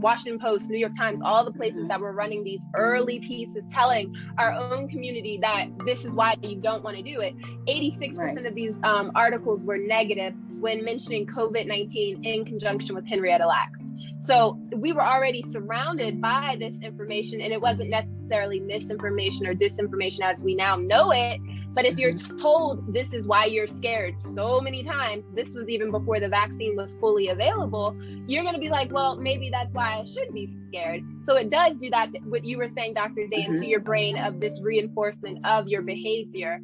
Washington 0.00 0.38
Post, 0.38 0.70
New 0.70 0.78
York 0.78 0.96
Times, 0.96 1.20
all 1.22 1.44
the 1.44 1.52
places 1.52 1.88
that 1.88 2.00
were 2.00 2.12
running 2.12 2.44
these 2.44 2.60
early 2.76 3.18
pieces 3.18 3.64
telling 3.70 4.14
our 4.38 4.52
own 4.52 4.88
community 4.88 5.38
that 5.38 5.66
this 5.84 6.04
is 6.04 6.14
why 6.14 6.36
you 6.42 6.56
don't 6.56 6.84
want 6.84 6.96
to 6.96 7.02
do 7.02 7.20
it. 7.20 7.36
86% 7.66 8.16
right. 8.16 8.46
of 8.46 8.54
these 8.54 8.74
um, 8.84 9.10
articles 9.16 9.64
were 9.64 9.76
negative 9.76 10.34
when 10.60 10.84
mentioning 10.84 11.26
COVID 11.26 11.66
19 11.66 12.24
in 12.24 12.44
conjunction 12.44 12.94
with 12.94 13.06
Henrietta 13.06 13.46
Lacks. 13.46 13.80
So 14.20 14.60
we 14.76 14.92
were 14.92 15.02
already 15.02 15.44
surrounded 15.48 16.20
by 16.20 16.56
this 16.60 16.76
information, 16.82 17.40
and 17.40 17.52
it 17.52 17.60
wasn't 17.60 17.88
necessarily 17.88 18.60
misinformation 18.60 19.46
or 19.46 19.54
disinformation 19.54 20.20
as 20.20 20.38
we 20.40 20.54
now 20.54 20.76
know 20.76 21.10
it. 21.10 21.40
But 21.72 21.84
if 21.84 21.98
you're 21.98 22.12
mm-hmm. 22.12 22.38
told 22.38 22.92
this 22.92 23.12
is 23.12 23.26
why 23.26 23.46
you're 23.46 23.66
scared 23.66 24.16
so 24.34 24.60
many 24.60 24.82
times, 24.82 25.24
this 25.34 25.48
was 25.50 25.68
even 25.68 25.90
before 25.90 26.20
the 26.20 26.28
vaccine 26.28 26.76
was 26.76 26.94
fully 27.00 27.28
available, 27.28 27.96
you're 28.26 28.42
going 28.42 28.54
to 28.54 28.60
be 28.60 28.68
like, 28.68 28.92
well, 28.92 29.16
maybe 29.16 29.50
that's 29.50 29.72
why 29.72 29.98
I 29.98 30.02
should 30.02 30.34
be 30.34 30.52
scared. 30.68 31.02
So 31.22 31.36
it 31.36 31.48
does 31.48 31.76
do 31.78 31.88
that, 31.90 32.10
what 32.24 32.44
you 32.44 32.58
were 32.58 32.68
saying, 32.76 32.94
Dr. 32.94 33.26
Dan, 33.28 33.52
mm-hmm. 33.52 33.56
to 33.56 33.66
your 33.66 33.80
brain 33.80 34.18
of 34.18 34.40
this 34.40 34.60
reinforcement 34.60 35.46
of 35.46 35.68
your 35.68 35.82
behavior. 35.82 36.60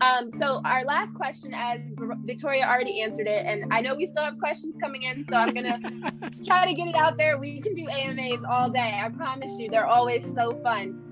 Um, 0.00 0.30
so 0.30 0.60
our 0.64 0.84
last 0.84 1.12
question, 1.14 1.52
as 1.54 1.80
Victoria 2.24 2.64
already 2.64 3.00
answered 3.00 3.26
it, 3.26 3.44
and 3.46 3.72
I 3.72 3.80
know 3.80 3.94
we 3.94 4.06
still 4.06 4.22
have 4.22 4.38
questions 4.38 4.76
coming 4.80 5.02
in, 5.02 5.24
so 5.26 5.36
I'm 5.36 5.52
gonna 5.52 5.80
try 6.46 6.66
to 6.66 6.74
get 6.74 6.88
it 6.88 6.94
out 6.94 7.18
there. 7.18 7.36
We 7.36 7.60
can 7.60 7.74
do 7.74 7.86
AMAs 7.88 8.44
all 8.48 8.70
day. 8.70 9.00
I 9.02 9.08
promise 9.08 9.58
you, 9.58 9.68
they're 9.70 9.86
always 9.86 10.32
so 10.32 10.60
fun. 10.62 11.04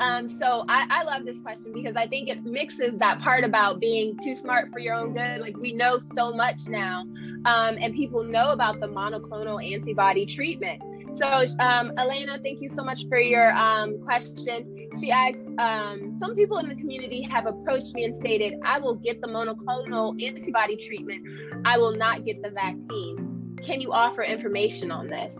Um, 0.00 0.28
so 0.28 0.64
I, 0.68 0.86
I 0.90 1.04
love 1.04 1.24
this 1.24 1.40
question 1.40 1.72
because 1.72 1.94
I 1.96 2.06
think 2.06 2.28
it 2.28 2.44
mixes 2.44 2.98
that 2.98 3.20
part 3.20 3.44
about 3.44 3.80
being 3.80 4.18
too 4.22 4.36
smart 4.36 4.72
for 4.72 4.78
your 4.78 4.94
own 4.94 5.14
good. 5.14 5.40
Like 5.40 5.56
we 5.56 5.72
know 5.72 5.98
so 5.98 6.32
much 6.32 6.66
now, 6.66 7.02
um, 7.44 7.78
and 7.80 7.94
people 7.94 8.22
know 8.22 8.50
about 8.50 8.80
the 8.80 8.88
monoclonal 8.88 9.64
antibody 9.64 10.26
treatment. 10.26 10.82
So, 11.16 11.46
um, 11.60 11.92
Elena, 11.96 12.40
thank 12.42 12.60
you 12.60 12.68
so 12.68 12.82
much 12.82 13.06
for 13.08 13.18
your 13.18 13.52
um, 13.56 14.00
question. 14.00 14.73
She 15.00 15.10
asked, 15.10 15.38
um, 15.58 16.14
some 16.18 16.34
people 16.36 16.58
in 16.58 16.68
the 16.68 16.74
community 16.74 17.22
have 17.22 17.46
approached 17.46 17.94
me 17.94 18.04
and 18.04 18.16
stated, 18.16 18.54
I 18.64 18.78
will 18.78 18.94
get 18.94 19.20
the 19.20 19.26
monoclonal 19.26 20.22
antibody 20.22 20.76
treatment. 20.76 21.26
I 21.64 21.78
will 21.78 21.96
not 21.96 22.24
get 22.24 22.42
the 22.42 22.50
vaccine. 22.50 23.58
Can 23.62 23.80
you 23.80 23.92
offer 23.92 24.22
information 24.22 24.90
on 24.90 25.08
this? 25.08 25.36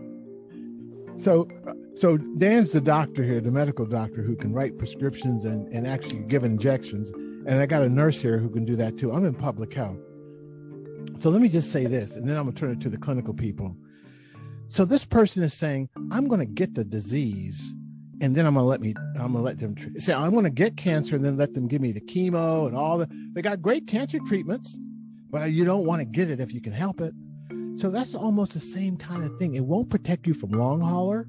So, 1.17 1.47
so 1.95 2.17
Dan's 2.17 2.73
the 2.73 2.81
doctor 2.81 3.23
here, 3.23 3.39
the 3.39 3.51
medical 3.51 3.85
doctor 3.85 4.21
who 4.21 4.35
can 4.35 4.53
write 4.53 4.77
prescriptions 4.77 5.45
and, 5.45 5.67
and 5.69 5.87
actually 5.87 6.19
give 6.23 6.43
injections. 6.43 7.09
And 7.47 7.61
I 7.61 7.65
got 7.65 7.83
a 7.83 7.89
nurse 7.89 8.21
here 8.21 8.37
who 8.39 8.49
can 8.49 8.65
do 8.65 8.75
that 8.75 8.97
too. 8.97 9.13
I'm 9.13 9.23
in 9.23 9.33
public 9.33 9.73
health. 9.73 9.99
So 11.17 11.29
let 11.29 11.41
me 11.41 11.47
just 11.47 11.71
say 11.71 11.85
this, 11.85 12.17
and 12.17 12.27
then 12.27 12.35
I'm 12.35 12.45
gonna 12.45 12.57
turn 12.57 12.71
it 12.71 12.81
to 12.81 12.89
the 12.89 12.97
clinical 12.97 13.33
people. 13.33 13.77
So 14.67 14.83
this 14.83 15.05
person 15.05 15.43
is 15.43 15.53
saying, 15.53 15.87
I'm 16.11 16.27
gonna 16.27 16.45
get 16.45 16.73
the 16.73 16.83
disease, 16.83 17.73
and 18.21 18.35
then 18.35 18.45
I'm 18.45 18.53
gonna 18.53 18.65
let 18.65 18.81
me, 18.81 18.93
I'm 19.15 19.33
gonna 19.33 19.41
let 19.41 19.59
them 19.59 19.75
say, 19.97 20.13
I'm 20.13 20.33
gonna 20.33 20.49
get 20.49 20.77
cancer, 20.77 21.15
and 21.15 21.25
then 21.25 21.37
let 21.37 21.53
them 21.53 21.67
give 21.67 21.81
me 21.81 21.91
the 21.91 22.01
chemo 22.01 22.67
and 22.67 22.75
all 22.75 22.97
the. 22.97 23.09
They 23.33 23.41
got 23.41 23.61
great 23.61 23.87
cancer 23.87 24.19
treatments, 24.25 24.79
but 25.29 25.51
you 25.51 25.65
don't 25.65 25.85
want 25.85 26.01
to 26.01 26.05
get 26.05 26.29
it 26.29 26.39
if 26.39 26.53
you 26.53 26.61
can 26.61 26.73
help 26.73 27.01
it. 27.01 27.13
So 27.75 27.89
that's 27.89 28.15
almost 28.15 28.53
the 28.53 28.59
same 28.59 28.95
kind 28.95 29.23
of 29.23 29.37
thing. 29.37 29.55
It 29.55 29.65
won't 29.65 29.89
protect 29.89 30.25
you 30.27 30.33
from 30.33 30.51
long 30.51 30.79
hauler. 30.79 31.27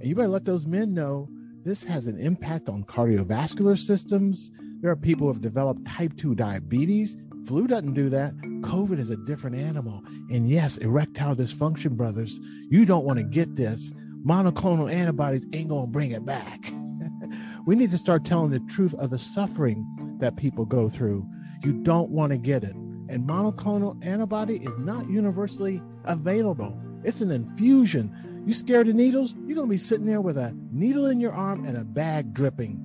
And 0.00 0.04
you 0.04 0.14
better 0.14 0.28
let 0.28 0.44
those 0.44 0.66
men 0.66 0.92
know 0.92 1.28
this 1.64 1.84
has 1.84 2.08
an 2.08 2.18
impact 2.18 2.68
on 2.68 2.82
cardiovascular 2.84 3.78
systems. 3.78 4.50
There 4.80 4.90
are 4.90 4.96
people 4.96 5.26
who 5.26 5.32
have 5.32 5.42
developed 5.42 5.86
type 5.86 6.16
2 6.16 6.34
diabetes. 6.34 7.16
Flu 7.46 7.68
doesn't 7.68 7.94
do 7.94 8.08
that. 8.08 8.36
COVID 8.62 8.98
is 8.98 9.10
a 9.10 9.16
different 9.18 9.56
animal. 9.56 10.02
And 10.30 10.48
yes, 10.48 10.78
erectile 10.78 11.36
dysfunction, 11.36 11.92
brothers, 11.92 12.40
you 12.68 12.84
don't 12.84 13.04
want 13.04 13.18
to 13.18 13.24
get 13.24 13.54
this. 13.54 13.92
Monoclonal 14.26 14.92
antibodies 14.92 15.46
ain't 15.52 15.68
going 15.68 15.86
to 15.86 15.90
bring 15.90 16.10
it 16.10 16.26
back. 16.26 16.68
we 17.66 17.76
need 17.76 17.92
to 17.92 17.98
start 17.98 18.24
telling 18.24 18.50
the 18.50 18.58
truth 18.60 18.92
of 18.94 19.10
the 19.10 19.18
suffering 19.20 19.86
that 20.18 20.36
people 20.36 20.64
go 20.64 20.88
through. 20.88 21.24
You 21.62 21.72
don't 21.84 22.10
want 22.10 22.32
to 22.32 22.38
get 22.38 22.64
it. 22.64 22.74
And 23.08 23.28
monoclonal 23.28 24.04
antibody 24.04 24.56
is 24.56 24.76
not 24.78 25.08
universally 25.08 25.80
available. 26.06 26.76
It's 27.04 27.20
an 27.20 27.30
infusion. 27.30 28.42
You 28.44 28.52
scared 28.52 28.88
of 28.88 28.96
needles? 28.96 29.36
You're 29.46 29.54
going 29.54 29.68
to 29.68 29.74
be 29.74 29.78
sitting 29.78 30.06
there 30.06 30.20
with 30.20 30.36
a 30.36 30.56
needle 30.72 31.06
in 31.06 31.20
your 31.20 31.32
arm 31.32 31.64
and 31.64 31.76
a 31.76 31.84
bag 31.84 32.34
dripping. 32.34 32.82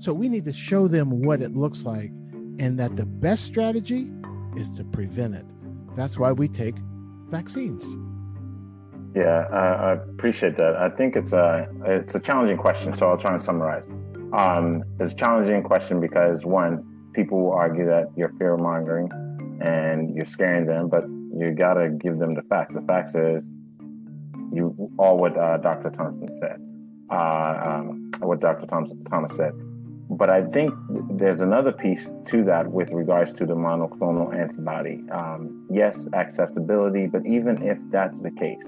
So 0.00 0.14
we 0.14 0.30
need 0.30 0.46
to 0.46 0.52
show 0.54 0.88
them 0.88 1.22
what 1.22 1.42
it 1.42 1.52
looks 1.52 1.84
like 1.84 2.08
and 2.58 2.80
that 2.80 2.96
the 2.96 3.04
best 3.04 3.44
strategy 3.44 4.10
is 4.56 4.70
to 4.72 4.84
prevent 4.84 5.34
it. 5.34 5.44
That's 5.94 6.18
why 6.18 6.32
we 6.32 6.48
take 6.48 6.76
vaccines. 7.28 7.96
Yeah, 9.14 9.46
I 9.52 9.92
appreciate 9.92 10.56
that. 10.56 10.74
I 10.74 10.88
think 10.88 11.14
it's 11.14 11.32
a 11.32 11.68
it's 11.86 12.16
a 12.16 12.18
challenging 12.18 12.56
question, 12.56 12.94
so 12.94 13.08
I'll 13.08 13.16
try 13.16 13.32
and 13.32 13.42
summarize. 13.42 13.84
Um, 14.32 14.82
it's 14.98 15.12
a 15.12 15.16
challenging 15.16 15.62
question 15.62 16.00
because 16.00 16.44
one, 16.44 16.84
people 17.12 17.40
will 17.40 17.52
argue 17.52 17.86
that 17.86 18.10
you're 18.16 18.32
fear 18.38 18.56
mongering 18.56 19.08
and 19.62 20.16
you're 20.16 20.26
scaring 20.26 20.66
them, 20.66 20.88
but 20.88 21.04
you 21.38 21.54
got 21.56 21.74
to 21.74 21.90
give 21.90 22.18
them 22.18 22.34
the 22.34 22.42
facts. 22.42 22.74
The 22.74 22.80
facts 22.82 23.14
is 23.14 23.44
you 24.52 24.90
all 24.98 25.16
what 25.16 25.38
uh, 25.38 25.58
Dr. 25.58 25.90
Thompson 25.90 26.32
said, 26.34 26.60
uh, 27.10 27.62
um, 27.64 28.10
what 28.18 28.40
Dr. 28.40 28.66
Thompson, 28.66 29.04
Thomas 29.04 29.36
said. 29.36 29.52
But 30.10 30.28
I 30.28 30.44
think 30.44 30.74
there's 31.12 31.40
another 31.40 31.72
piece 31.72 32.16
to 32.26 32.44
that 32.44 32.70
with 32.70 32.90
regards 32.90 33.32
to 33.34 33.46
the 33.46 33.54
monoclonal 33.54 34.34
antibody. 34.34 35.02
Um, 35.10 35.66
yes, 35.70 36.08
accessibility, 36.12 37.06
but 37.06 37.24
even 37.24 37.62
if 37.62 37.78
that's 37.90 38.18
the 38.18 38.30
case, 38.32 38.64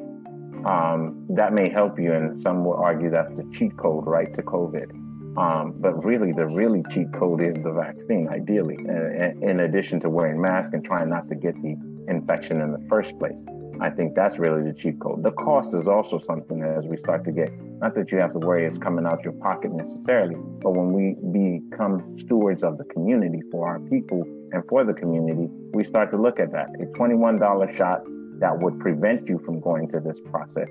um, 0.66 1.24
that 1.30 1.52
may 1.52 1.70
help 1.70 1.98
you, 1.98 2.12
and 2.12 2.42
some 2.42 2.64
will 2.64 2.74
argue 2.74 3.08
that's 3.08 3.34
the 3.34 3.44
cheat 3.52 3.76
code, 3.76 4.04
right, 4.06 4.32
to 4.34 4.42
COVID. 4.42 4.90
Um, 5.38 5.74
but 5.78 6.04
really, 6.04 6.32
the 6.32 6.46
really 6.46 6.82
cheat 6.90 7.12
code 7.12 7.40
is 7.40 7.54
the 7.62 7.72
vaccine, 7.72 8.28
ideally, 8.28 8.76
in, 8.76 9.60
addition 9.60 10.00
to 10.00 10.10
wearing 10.10 10.40
masks 10.40 10.72
and 10.72 10.84
trying 10.84 11.08
not 11.08 11.28
to 11.28 11.36
get 11.36 11.54
the 11.62 11.76
infection 12.08 12.60
in 12.60 12.72
the 12.72 12.84
first 12.88 13.16
place. 13.18 13.36
I 13.80 13.90
think 13.90 14.14
that's 14.14 14.38
really 14.38 14.62
the 14.62 14.72
cheat 14.72 14.98
code. 14.98 15.22
The 15.22 15.32
cost 15.32 15.74
is 15.74 15.86
also 15.86 16.18
something 16.18 16.62
as 16.62 16.86
we 16.86 16.96
start 16.96 17.24
to 17.26 17.30
get, 17.30 17.50
not 17.78 17.94
that 17.94 18.10
you 18.10 18.18
have 18.18 18.32
to 18.32 18.38
worry 18.38 18.64
it's 18.64 18.78
coming 18.78 19.06
out 19.06 19.22
your 19.22 19.34
pocket 19.34 19.70
necessarily, 19.72 20.36
but 20.62 20.70
when 20.70 20.92
we 20.92 21.14
become 21.30 22.16
stewards 22.18 22.62
of 22.62 22.78
the 22.78 22.84
community 22.84 23.42
for 23.52 23.68
our 23.68 23.78
people 23.80 24.22
and 24.52 24.64
for 24.68 24.82
the 24.82 24.94
community, 24.94 25.48
we 25.74 25.84
start 25.84 26.10
to 26.10 26.16
look 26.16 26.40
at 26.40 26.50
that. 26.52 26.70
A 26.80 26.86
$21 26.98 27.76
shot 27.76 28.02
that 28.40 28.58
would 28.58 28.78
prevent 28.80 29.28
you 29.28 29.40
from 29.44 29.60
going 29.60 29.88
to 29.90 30.00
this 30.00 30.20
process, 30.30 30.68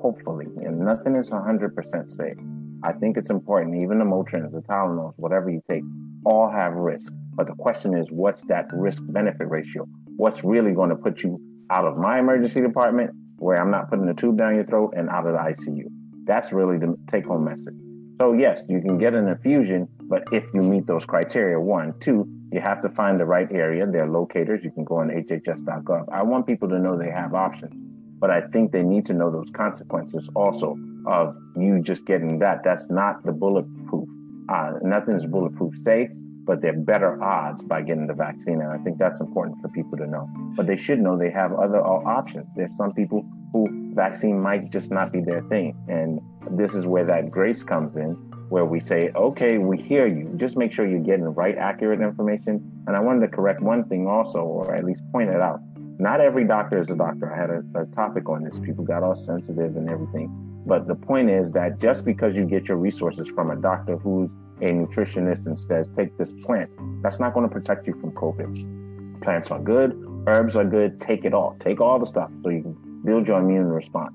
hopefully, 0.00 0.46
and 0.64 0.78
nothing 0.78 1.16
is 1.16 1.30
100% 1.30 2.10
safe. 2.10 2.36
I 2.82 2.92
think 2.92 3.16
it's 3.16 3.30
important, 3.30 3.82
even 3.82 3.98
the 3.98 4.04
Motrins, 4.04 4.52
the 4.52 4.60
Tylenols, 4.60 5.14
whatever 5.16 5.50
you 5.50 5.62
take, 5.68 5.82
all 6.24 6.50
have 6.50 6.74
risk. 6.74 7.12
But 7.34 7.46
the 7.46 7.54
question 7.54 7.96
is, 7.96 8.06
what's 8.10 8.42
that 8.46 8.66
risk 8.72 9.02
benefit 9.08 9.48
ratio? 9.48 9.86
What's 10.16 10.44
really 10.44 10.72
going 10.72 10.90
to 10.90 10.96
put 10.96 11.22
you 11.22 11.40
out 11.70 11.84
of 11.84 11.98
my 11.98 12.18
emergency 12.18 12.60
department 12.60 13.10
where 13.38 13.60
I'm 13.60 13.70
not 13.70 13.88
putting 13.90 14.08
a 14.08 14.14
tube 14.14 14.38
down 14.38 14.56
your 14.56 14.64
throat 14.64 14.94
and 14.96 15.08
out 15.08 15.26
of 15.26 15.32
the 15.32 15.38
ICU. 15.38 15.84
That's 16.24 16.52
really 16.52 16.78
the 16.78 16.96
take 17.10 17.24
home 17.24 17.44
message. 17.44 17.74
So, 18.20 18.32
yes, 18.32 18.62
you 18.68 18.80
can 18.80 18.98
get 18.98 19.14
an 19.14 19.28
infusion, 19.28 19.88
but 20.08 20.24
if 20.32 20.44
you 20.54 20.62
meet 20.62 20.86
those 20.86 21.04
criteria, 21.04 21.60
one, 21.60 21.94
two, 22.00 22.26
you 22.50 22.60
have 22.60 22.80
to 22.82 22.88
find 22.88 23.20
the 23.20 23.26
right 23.26 23.50
area. 23.52 23.86
There 23.86 24.02
are 24.02 24.08
locators. 24.08 24.64
You 24.64 24.70
can 24.70 24.84
go 24.84 24.96
on 24.96 25.08
hhs.gov. 25.08 26.08
I 26.10 26.22
want 26.22 26.46
people 26.46 26.68
to 26.70 26.78
know 26.78 26.96
they 26.96 27.10
have 27.10 27.34
options, 27.34 27.74
but 28.18 28.30
I 28.30 28.40
think 28.40 28.72
they 28.72 28.82
need 28.82 29.04
to 29.06 29.12
know 29.12 29.30
those 29.30 29.50
consequences 29.52 30.28
also 30.34 30.76
of 31.06 31.36
you 31.56 31.80
just 31.82 32.06
getting 32.06 32.38
that. 32.38 32.64
That's 32.64 32.88
not 32.88 33.24
the 33.24 33.32
bulletproof. 33.32 34.08
Uh, 34.48 34.72
nothing 34.82 35.16
is 35.16 35.26
bulletproof 35.26 35.74
safe 35.84 36.10
but 36.48 36.62
they're 36.62 36.72
better 36.72 37.22
odds 37.22 37.62
by 37.62 37.82
getting 37.82 38.06
the 38.06 38.14
vaccine. 38.14 38.62
And 38.62 38.72
I 38.72 38.78
think 38.78 38.96
that's 38.96 39.20
important 39.20 39.60
for 39.60 39.68
people 39.68 39.98
to 39.98 40.06
know. 40.06 40.26
But 40.56 40.66
they 40.66 40.78
should 40.78 40.98
know 40.98 41.16
they 41.16 41.30
have 41.30 41.52
other 41.52 41.84
options. 41.84 42.46
There's 42.56 42.74
some 42.74 42.90
people 42.94 43.22
who 43.52 43.92
vaccine 43.94 44.40
might 44.40 44.70
just 44.70 44.90
not 44.90 45.12
be 45.12 45.20
their 45.20 45.42
thing. 45.42 45.76
And 45.88 46.20
this 46.58 46.74
is 46.74 46.86
where 46.86 47.04
that 47.04 47.30
grace 47.30 47.62
comes 47.62 47.96
in, 47.96 48.16
where 48.48 48.64
we 48.64 48.80
say, 48.80 49.10
okay, 49.14 49.58
we 49.58 49.76
hear 49.76 50.06
you. 50.06 50.32
Just 50.36 50.56
make 50.56 50.72
sure 50.72 50.86
you're 50.86 51.00
getting 51.00 51.24
the 51.24 51.30
right, 51.30 51.56
accurate 51.56 52.00
information. 52.00 52.62
And 52.86 52.96
I 52.96 53.00
wanted 53.00 53.20
to 53.20 53.28
correct 53.28 53.60
one 53.60 53.84
thing 53.84 54.06
also, 54.06 54.40
or 54.40 54.74
at 54.74 54.84
least 54.84 55.02
point 55.12 55.30
it 55.30 55.40
out. 55.40 55.60
Not 55.98 56.20
every 56.20 56.44
doctor 56.44 56.80
is 56.80 56.88
a 56.90 56.94
doctor. 56.94 57.32
I 57.32 57.36
had 57.36 57.50
a, 57.50 57.82
a 57.82 57.86
topic 57.94 58.28
on 58.28 58.44
this. 58.44 58.58
People 58.60 58.84
got 58.84 59.02
all 59.02 59.16
sensitive 59.16 59.76
and 59.76 59.90
everything. 59.90 60.32
But 60.66 60.86
the 60.86 60.94
point 60.94 61.30
is 61.30 61.52
that 61.52 61.78
just 61.78 62.04
because 62.04 62.36
you 62.36 62.44
get 62.44 62.68
your 62.68 62.76
resources 62.76 63.28
from 63.28 63.50
a 63.50 63.56
doctor 63.56 63.96
who's 63.96 64.30
a 64.60 64.70
nutritionist 64.70 65.46
and 65.46 65.58
says, 65.58 65.88
take 65.96 66.16
this 66.18 66.32
plant, 66.44 66.70
that's 67.02 67.18
not 67.18 67.34
going 67.34 67.48
to 67.48 67.52
protect 67.52 67.86
you 67.86 67.94
from 68.00 68.12
COVID. 68.12 69.22
Plants 69.22 69.50
are 69.50 69.60
good, 69.60 69.92
herbs 70.28 70.56
are 70.56 70.64
good, 70.64 71.00
take 71.00 71.24
it 71.24 71.34
all. 71.34 71.56
Take 71.60 71.80
all 71.80 71.98
the 71.98 72.06
stuff 72.06 72.30
so 72.42 72.50
you 72.50 72.62
can 72.62 73.02
build 73.04 73.26
your 73.26 73.38
immune 73.40 73.68
response. 73.68 74.14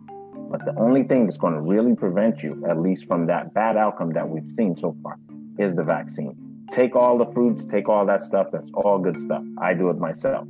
But 0.54 0.66
the 0.66 0.76
only 0.80 1.02
thing 1.02 1.26
that's 1.26 1.38
going 1.38 1.56
to 1.56 1.62
really 1.62 1.96
prevent 1.96 2.44
you, 2.44 2.64
at 2.70 2.80
least 2.80 3.08
from 3.08 3.26
that 3.26 3.56
bad 3.56 3.76
outcome 3.76 4.12
that 4.12 4.30
we've 4.30 4.48
seen 4.56 4.78
so 4.78 4.96
far, 5.02 5.18
is 5.58 5.74
the 5.74 5.84
vaccine. 5.84 6.38
Take 6.72 6.96
all 6.96 7.18
the 7.18 7.26
fruits, 7.34 7.66
take 7.66 7.90
all 7.90 8.06
that 8.06 8.22
stuff. 8.22 8.50
That's 8.52 8.70
all 8.76 9.00
good 9.00 9.18
stuff. 9.18 9.44
I 9.58 9.74
do 9.74 9.90
it 9.90 9.98
myself. 9.98 10.48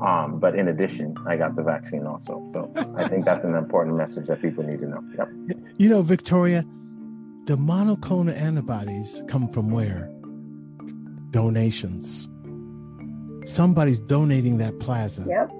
Um, 0.00 0.38
but 0.40 0.54
in 0.54 0.68
addition, 0.68 1.14
I 1.26 1.36
got 1.36 1.54
the 1.54 1.62
vaccine 1.62 2.06
also. 2.06 2.42
So 2.54 2.72
I 2.96 3.06
think 3.08 3.26
that's 3.26 3.44
an 3.44 3.54
important 3.54 3.96
message 3.96 4.26
that 4.28 4.40
people 4.40 4.64
need 4.64 4.80
to 4.80 4.88
know. 4.88 5.04
Yep. 5.18 5.28
You 5.76 5.90
know, 5.90 6.00
Victoria, 6.00 6.64
the 7.44 7.56
monoclonal 7.58 8.34
antibodies 8.34 9.22
come 9.28 9.52
from 9.52 9.70
where? 9.70 10.10
Donations. 11.30 12.26
Somebody's 13.44 14.00
donating 14.00 14.56
that 14.58 14.80
plasma. 14.80 15.26
Yep. 15.28 15.50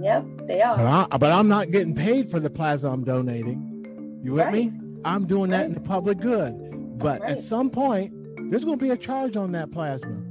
Yep, 0.00 0.46
they 0.46 0.60
are. 0.60 1.08
But, 1.08 1.32
I, 1.32 1.38
am 1.38 1.48
not 1.48 1.70
getting 1.70 1.94
paid 1.94 2.30
for 2.30 2.40
the 2.40 2.50
plasma 2.50 2.90
I'm 2.90 3.04
donating. 3.04 4.20
You 4.22 4.32
with 4.32 4.46
right. 4.46 4.54
me? 4.54 4.72
I'm 5.04 5.26
doing 5.26 5.50
right. 5.50 5.58
that 5.58 5.66
in 5.66 5.74
the 5.74 5.80
public 5.80 6.18
good. 6.18 6.98
But 6.98 7.20
right. 7.20 7.30
at 7.30 7.40
some 7.40 7.70
point, 7.70 8.12
there's 8.50 8.64
going 8.64 8.78
to 8.78 8.84
be 8.84 8.90
a 8.90 8.96
charge 8.96 9.36
on 9.36 9.52
that 9.52 9.70
plasma. 9.70 10.22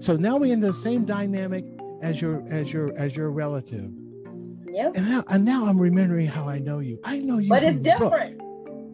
So 0.00 0.16
now 0.16 0.36
we're 0.36 0.52
in 0.52 0.60
the 0.60 0.72
same 0.72 1.04
dynamic 1.04 1.64
as 2.00 2.20
your 2.20 2.42
as 2.48 2.72
your 2.72 2.92
as 2.98 3.16
your 3.16 3.30
relative. 3.30 3.90
Yep. 4.66 4.92
And 4.96 5.08
now, 5.08 5.24
and 5.28 5.44
now 5.44 5.66
I'm 5.66 5.78
remembering 5.78 6.26
how 6.26 6.48
I 6.48 6.58
know 6.58 6.78
you. 6.78 6.98
I 7.04 7.18
know 7.18 7.38
you. 7.38 7.48
But 7.48 7.62
it's 7.62 7.78
different. 7.80 8.40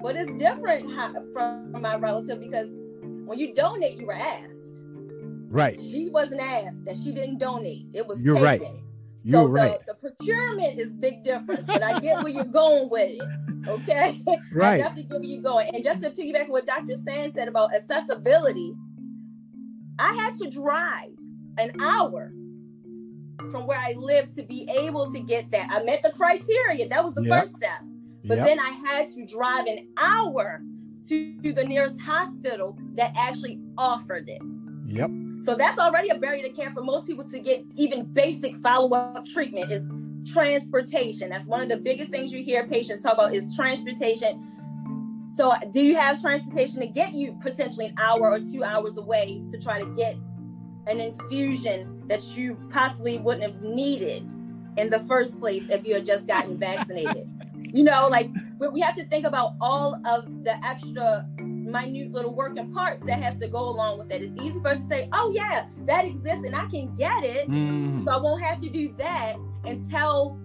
But 0.01 0.17
it's 0.17 0.31
different 0.39 0.91
from 1.33 1.81
my 1.81 1.97
relative 1.97 2.41
because 2.41 2.69
when 3.25 3.39
you 3.39 3.55
donate, 3.55 3.99
you 3.99 4.07
were 4.07 4.15
asked. 4.15 4.59
Right. 5.51 5.81
She 5.81 6.09
wasn't 6.11 6.41
asked 6.41 6.87
and 6.87 6.97
she 6.97 7.13
didn't 7.13 7.39
donate. 7.39 7.87
It 7.93 8.07
was 8.07 8.23
You're 8.23 8.35
taken. 8.35 8.67
right. 8.67 8.83
So 9.23 9.31
You're 9.31 9.43
the, 9.43 9.49
right. 9.49 9.79
the 9.87 9.95
procurement 9.95 10.81
is 10.81 10.93
big 10.93 11.25
difference, 11.25 11.63
but 11.67 11.83
I 11.83 11.99
get 11.99 12.23
where 12.23 12.33
you're 12.33 12.45
going 12.45 12.89
with 12.89 13.19
it. 13.21 13.69
Okay. 13.69 14.23
Right. 14.53 14.75
I 14.75 14.79
definitely 14.79 15.03
get 15.05 15.21
where 15.21 15.25
you're 15.25 15.43
going. 15.43 15.75
And 15.75 15.85
just 15.85 16.03
to 16.03 16.11
piggyback 16.11 16.45
on 16.45 16.51
what 16.51 16.67
Dr. 16.67 16.97
Sand 17.07 17.35
said 17.35 17.49
about 17.49 17.75
accessibility, 17.75 18.75
I 19.99 20.15
had 20.15 20.35
to 20.35 20.49
drive 20.49 21.11
an 21.59 21.73
hour 21.81 22.33
from 23.51 23.67
where 23.67 23.79
I 23.79 23.95
live 23.97 24.35
to 24.37 24.43
be 24.43 24.69
able 24.71 25.13
to 25.13 25.21
get 25.21 25.51
that. 25.51 25.71
I 25.71 25.83
met 25.83 26.03
the 26.03 26.13
criteria. 26.13 26.89
That 26.89 27.05
was 27.05 27.15
the 27.15 27.25
yep. 27.25 27.41
first 27.41 27.57
step. 27.57 27.81
But 28.25 28.39
yep. 28.39 28.47
then 28.47 28.61
I 28.61 28.71
had 28.87 29.09
to 29.09 29.27
drive 29.27 29.67
an 29.67 29.89
hour 29.97 30.63
to 31.09 31.53
the 31.53 31.65
nearest 31.65 32.01
hospital 32.01 32.79
that 32.95 33.13
actually 33.17 33.61
offered 33.77 34.29
it. 34.29 34.43
Yep. 34.87 35.11
So 35.43 35.55
that's 35.55 35.81
already 35.81 36.11
a 36.11 36.19
barrier 36.19 36.43
to 36.43 36.53
care 36.53 36.71
for 36.71 36.83
most 36.83 37.07
people 37.07 37.25
to 37.25 37.39
get 37.39 37.65
even 37.77 38.05
basic 38.05 38.57
follow-up 38.57 39.25
treatment 39.25 39.71
is 39.71 39.83
transportation. 40.31 41.31
That's 41.31 41.47
one 41.47 41.61
of 41.61 41.69
the 41.69 41.77
biggest 41.77 42.11
things 42.11 42.33
you 42.33 42.43
hear 42.43 42.67
patients 42.67 43.03
talk 43.03 43.15
about 43.15 43.35
is 43.35 43.55
transportation. 43.55 45.33
So 45.35 45.55
do 45.73 45.83
you 45.83 45.97
have 45.97 46.21
transportation 46.21 46.81
to 46.81 46.87
get 46.87 47.15
you 47.15 47.39
potentially 47.41 47.87
an 47.87 47.95
hour 47.99 48.31
or 48.31 48.41
two 48.41 48.65
hours 48.65 48.97
away 48.97 49.43
to 49.51 49.59
try 49.59 49.81
to 49.81 49.87
get 49.95 50.17
an 50.87 51.01
infusion 51.01 52.03
that 52.09 52.37
you 52.37 52.59
possibly 52.71 53.19
wouldn't 53.19 53.45
have 53.45 53.63
needed 53.63 54.29
in 54.77 54.91
the 54.91 55.01
first 55.01 55.39
place 55.39 55.65
if 55.71 55.87
you 55.87 55.95
had 55.95 56.05
just 56.05 56.27
gotten 56.27 56.59
vaccinated? 56.59 57.31
you 57.73 57.85
know, 57.85 58.09
like 58.09 58.31
we 58.73 58.81
have 58.81 58.97
to 58.97 59.05
think 59.07 59.25
about 59.25 59.55
all 59.61 60.01
of 60.07 60.45
the 60.45 60.57
extra 60.67 61.27
minute 61.69 62.13
little 62.13 62.35
working 62.35 62.73
parts 62.73 63.03
that 63.07 63.23
has 63.23 63.39
to 63.39 63.49
go 63.49 63.69
along 63.69 63.99
with 63.99 64.09
that. 64.09 64.23
It's 64.23 64.43
easy 64.43 64.59
for 64.61 64.69
us 64.69 64.79
to 64.79 64.87
say, 64.87 65.09
oh 65.13 65.31
yeah, 65.33 65.67
that 65.87 66.05
exists 66.05 66.45
and 66.47 66.55
I 66.55 66.67
can 66.67 66.95
get 66.97 67.25
it. 67.25 67.49
Mm. 67.49 68.05
So 68.05 68.11
I 68.11 68.17
won't 68.17 68.43
have 68.43 68.61
to 68.61 68.69
do 68.69 68.95
that 68.99 69.37
until 69.65 70.39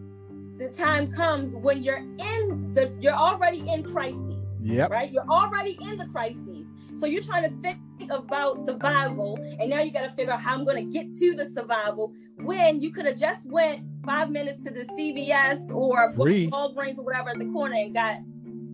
the 0.57 0.69
time 0.69 1.11
comes 1.11 1.55
when 1.55 1.83
you're 1.83 1.97
in 1.97 2.73
the 2.73 2.93
you're 2.99 3.13
already 3.13 3.67
in 3.67 3.83
crises. 3.83 4.45
Yep. 4.61 4.91
Right? 4.91 5.11
You're 5.11 5.29
already 5.29 5.77
in 5.81 5.97
the 5.97 6.05
crises. 6.07 6.65
So 6.99 7.07
you're 7.07 7.23
trying 7.23 7.43
to 7.43 7.55
think 7.61 7.79
about 8.09 8.65
survival 8.65 9.37
and 9.59 9.69
now 9.69 9.81
you 9.81 9.91
got 9.91 10.03
to 10.03 10.11
figure 10.11 10.33
out 10.33 10.41
how 10.41 10.53
I'm 10.53 10.65
going 10.65 10.89
to 10.89 10.91
get 10.91 11.17
to 11.17 11.35
the 11.35 11.47
survival 11.47 12.13
when 12.37 12.81
you 12.81 12.91
could 12.91 13.05
have 13.05 13.17
just 13.17 13.49
went 13.49 13.81
five 14.05 14.29
minutes 14.29 14.63
to 14.65 14.71
the 14.71 14.85
CVS 14.85 15.69
or 15.73 16.11
Walgreens 16.13 16.97
or 16.97 17.03
whatever 17.03 17.29
at 17.29 17.39
the 17.39 17.45
corner 17.45 17.75
and 17.75 17.93
got 17.93 18.17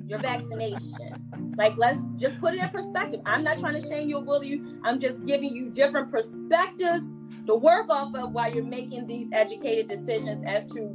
your 0.08 0.20
vaccination. 0.20 1.29
Like, 1.60 1.76
let's 1.76 2.00
just 2.16 2.40
put 2.40 2.54
it 2.54 2.64
in 2.64 2.70
perspective. 2.70 3.20
I'm 3.26 3.44
not 3.44 3.58
trying 3.58 3.80
to 3.80 3.86
shame 3.86 4.08
you 4.08 4.16
or 4.16 4.24
bully 4.24 4.48
you. 4.48 4.80
I'm 4.86 4.98
just 4.98 5.26
giving 5.26 5.54
you 5.54 5.70
different 5.70 6.10
perspectives 6.10 7.06
to 7.48 7.54
work 7.54 7.90
off 7.90 8.16
of 8.16 8.32
while 8.32 8.50
you're 8.52 8.64
making 8.64 9.08
these 9.08 9.28
educated 9.34 9.90
decisions 9.90 10.42
as 10.48 10.66
to 10.68 10.90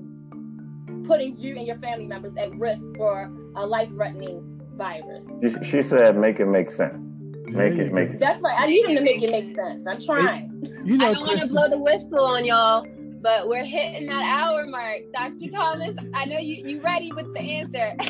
putting 1.07 1.39
you 1.39 1.57
and 1.59 1.67
your 1.67 1.77
family 1.81 2.07
members 2.07 2.33
at 2.39 2.51
risk 2.57 2.83
for 2.97 3.31
a 3.57 3.67
life-threatening 3.67 4.59
virus. 4.75 5.27
She 5.63 5.83
said, 5.83 6.17
"Make 6.17 6.41
it 6.41 6.47
make 6.47 6.71
sense." 6.71 6.99
Make 7.47 7.75
it 7.75 7.93
make 7.93 8.09
sense. 8.09 8.21
That's 8.21 8.41
right. 8.41 8.59
I 8.59 8.67
need 8.67 8.89
him 8.89 8.97
to 8.97 9.03
make 9.03 9.23
it 9.23 9.31
make 9.31 9.55
sense. 9.55 9.85
I'm 9.87 10.01
trying. 10.01 10.67
You 10.83 10.97
know, 10.97 11.09
I 11.09 11.13
don't 11.13 11.27
want 11.27 11.43
to 11.43 11.49
blow 11.49 11.69
the 11.69 11.77
whistle 11.79 12.25
on 12.25 12.47
y'all, 12.47 12.87
but 13.25 13.49
we're 13.49 13.65
hitting 13.65 14.07
that 14.07 14.23
hour 14.23 14.67
mark. 14.67 14.99
Dr. 15.15 15.51
Thomas, 15.51 15.97
I 16.13 16.27
know 16.27 16.39
you 16.39 16.63
you 16.63 16.81
ready 16.83 17.11
with 17.11 17.33
the 17.33 17.41
answer. 17.41 17.97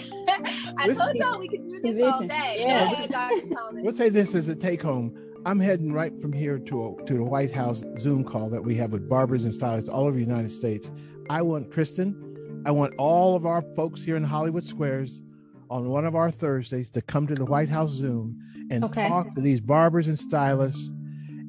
I 0.77 0.89
Listen, 0.89 1.07
told 1.07 1.17
y'all 1.17 1.39
we 1.39 1.49
could 1.49 1.65
do 1.65 1.81
this 1.81 2.03
all 2.03 2.27
day. 2.27 2.57
Yeah. 2.59 2.91
Ahead, 2.91 3.11
Dr. 3.12 3.49
Thomas. 3.55 3.83
We'll 3.85 3.95
say 3.95 4.09
this 4.09 4.35
as 4.35 4.49
a 4.49 4.57
take 4.57 4.83
home. 4.83 5.17
I'm 5.47 5.61
heading 5.61 5.93
right 5.93 6.12
from 6.21 6.33
here 6.33 6.59
to 6.59 6.87
a, 6.87 7.05
to 7.05 7.15
the 7.15 7.23
White 7.23 7.55
House 7.55 7.85
Zoom 7.97 8.25
call 8.25 8.51
that 8.51 8.65
we 8.65 8.75
have 8.75 8.91
with 8.91 9.09
barbers 9.09 9.45
and 9.45 9.55
stylists 9.55 9.89
all 9.89 10.07
over 10.07 10.17
the 10.17 10.25
United 10.25 10.51
States. 10.51 10.91
I 11.31 11.43
want 11.43 11.71
Kristen, 11.71 12.62
I 12.67 12.73
want 12.73 12.95
all 12.99 13.37
of 13.37 13.47
our 13.47 13.62
folks 13.77 14.03
here 14.03 14.17
in 14.17 14.25
Hollywood 14.25 14.65
Squares 14.65 15.23
on 15.71 15.91
one 15.91 16.07
of 16.07 16.17
our 16.17 16.33
Thursdays 16.33 16.91
to 16.91 17.01
come 17.01 17.29
to 17.29 17.37
the 17.37 17.47
White 17.47 17.69
House 17.69 17.93
Zoom 17.93 18.37
and 18.69 18.83
okay. 18.83 19.09
talk 19.09 19.33
to 19.37 19.41
these 19.41 19.61
barbers 19.61 20.09
and 20.09 20.19
stylists 20.19 20.89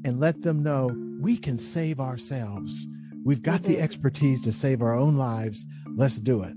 and 0.04 0.20
let 0.20 0.44
them 0.44 0.62
know 0.62 0.96
we 1.20 1.36
can 1.36 1.58
save 1.58 2.00
ourselves. 2.00 2.86
We've 3.26 3.42
got 3.42 3.62
mm-hmm. 3.62 3.74
the 3.74 3.82
expertise 3.82 4.44
to 4.44 4.54
save 4.54 4.82
our 4.82 4.96
own 4.96 5.18
lives. 5.18 5.66
Let's 5.96 6.16
do 6.16 6.44
it. 6.44 6.54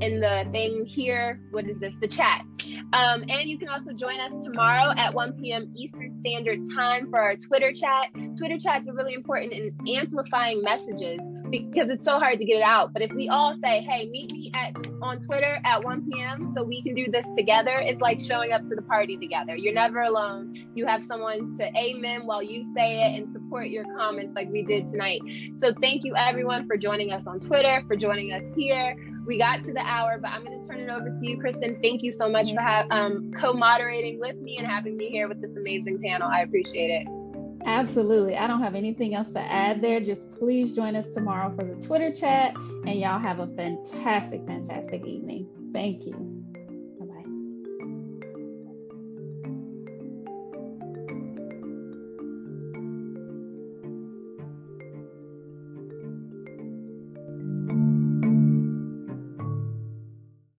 in 0.00 0.20
the 0.20 0.46
thing 0.52 0.86
here. 0.86 1.40
What 1.50 1.66
is 1.66 1.78
this? 1.78 1.94
The 2.00 2.08
chat. 2.08 2.44
Um, 2.92 3.24
and 3.28 3.48
you 3.48 3.58
can 3.58 3.68
also 3.68 3.92
join 3.92 4.20
us 4.20 4.44
tomorrow 4.44 4.92
at 4.96 5.12
1 5.12 5.34
p.m. 5.34 5.72
Eastern 5.76 6.18
Standard 6.20 6.60
Time 6.74 7.10
for 7.10 7.20
our 7.20 7.36
Twitter 7.36 7.72
chat. 7.72 8.08
Twitter 8.36 8.58
chats 8.58 8.88
are 8.88 8.94
really 8.94 9.14
important 9.14 9.52
in 9.52 9.76
amplifying 9.88 10.62
messages 10.62 11.20
because 11.50 11.88
it's 11.88 12.04
so 12.04 12.18
hard 12.18 12.38
to 12.38 12.44
get 12.44 12.58
it 12.58 12.62
out. 12.62 12.92
But 12.92 13.02
if 13.02 13.12
we 13.12 13.28
all 13.28 13.54
say, 13.56 13.80
"Hey, 13.80 14.08
meet 14.08 14.32
me 14.32 14.50
at 14.54 14.74
on 15.00 15.20
Twitter 15.20 15.58
at 15.64 15.84
1 15.84 16.10
p.m. 16.10 16.50
so 16.54 16.62
we 16.62 16.82
can 16.82 16.94
do 16.94 17.10
this 17.10 17.26
together," 17.36 17.78
it's 17.78 18.00
like 18.00 18.20
showing 18.20 18.52
up 18.52 18.64
to 18.64 18.74
the 18.74 18.82
party 18.82 19.16
together. 19.16 19.56
You're 19.56 19.74
never 19.74 20.02
alone. 20.02 20.54
You 20.74 20.86
have 20.86 21.02
someone 21.02 21.56
to 21.58 21.78
amen 21.78 22.26
while 22.26 22.42
you 22.42 22.70
say 22.74 23.02
it 23.04 23.18
and 23.18 23.32
support 23.32 23.68
your 23.68 23.84
comments 23.96 24.34
like 24.34 24.50
we 24.50 24.62
did 24.62 24.90
tonight. 24.90 25.20
So 25.56 25.72
thank 25.80 26.04
you 26.04 26.14
everyone 26.16 26.66
for 26.66 26.76
joining 26.76 27.12
us 27.12 27.26
on 27.26 27.40
Twitter, 27.40 27.82
for 27.86 27.96
joining 27.96 28.32
us 28.32 28.42
here 28.56 28.96
we 29.28 29.38
got 29.38 29.62
to 29.64 29.72
the 29.72 29.80
hour, 29.80 30.18
but 30.18 30.30
I'm 30.30 30.42
going 30.44 30.58
to 30.60 30.66
turn 30.66 30.80
it 30.80 30.88
over 30.88 31.10
to 31.10 31.26
you, 31.26 31.38
Kristen. 31.38 31.78
Thank 31.82 32.02
you 32.02 32.10
so 32.10 32.28
much 32.28 32.50
for 32.52 32.62
ha- 32.62 32.86
um, 32.90 33.30
co-moderating 33.32 34.18
with 34.18 34.36
me 34.36 34.56
and 34.56 34.66
having 34.66 34.96
me 34.96 35.10
here 35.10 35.28
with 35.28 35.40
this 35.42 35.54
amazing 35.54 36.00
panel. 36.02 36.28
I 36.28 36.40
appreciate 36.40 36.88
it. 36.88 37.08
Absolutely. 37.66 38.36
I 38.36 38.46
don't 38.46 38.62
have 38.62 38.74
anything 38.74 39.14
else 39.14 39.30
to 39.32 39.40
add 39.40 39.82
there. 39.82 40.00
Just 40.00 40.32
please 40.32 40.74
join 40.74 40.96
us 40.96 41.10
tomorrow 41.10 41.54
for 41.54 41.64
the 41.64 41.74
Twitter 41.86 42.10
chat, 42.10 42.56
and 42.56 42.98
y'all 42.98 43.18
have 43.18 43.40
a 43.40 43.46
fantastic, 43.48 44.46
fantastic 44.46 45.04
evening. 45.04 45.46
Thank 45.74 46.06
you. 46.06 46.27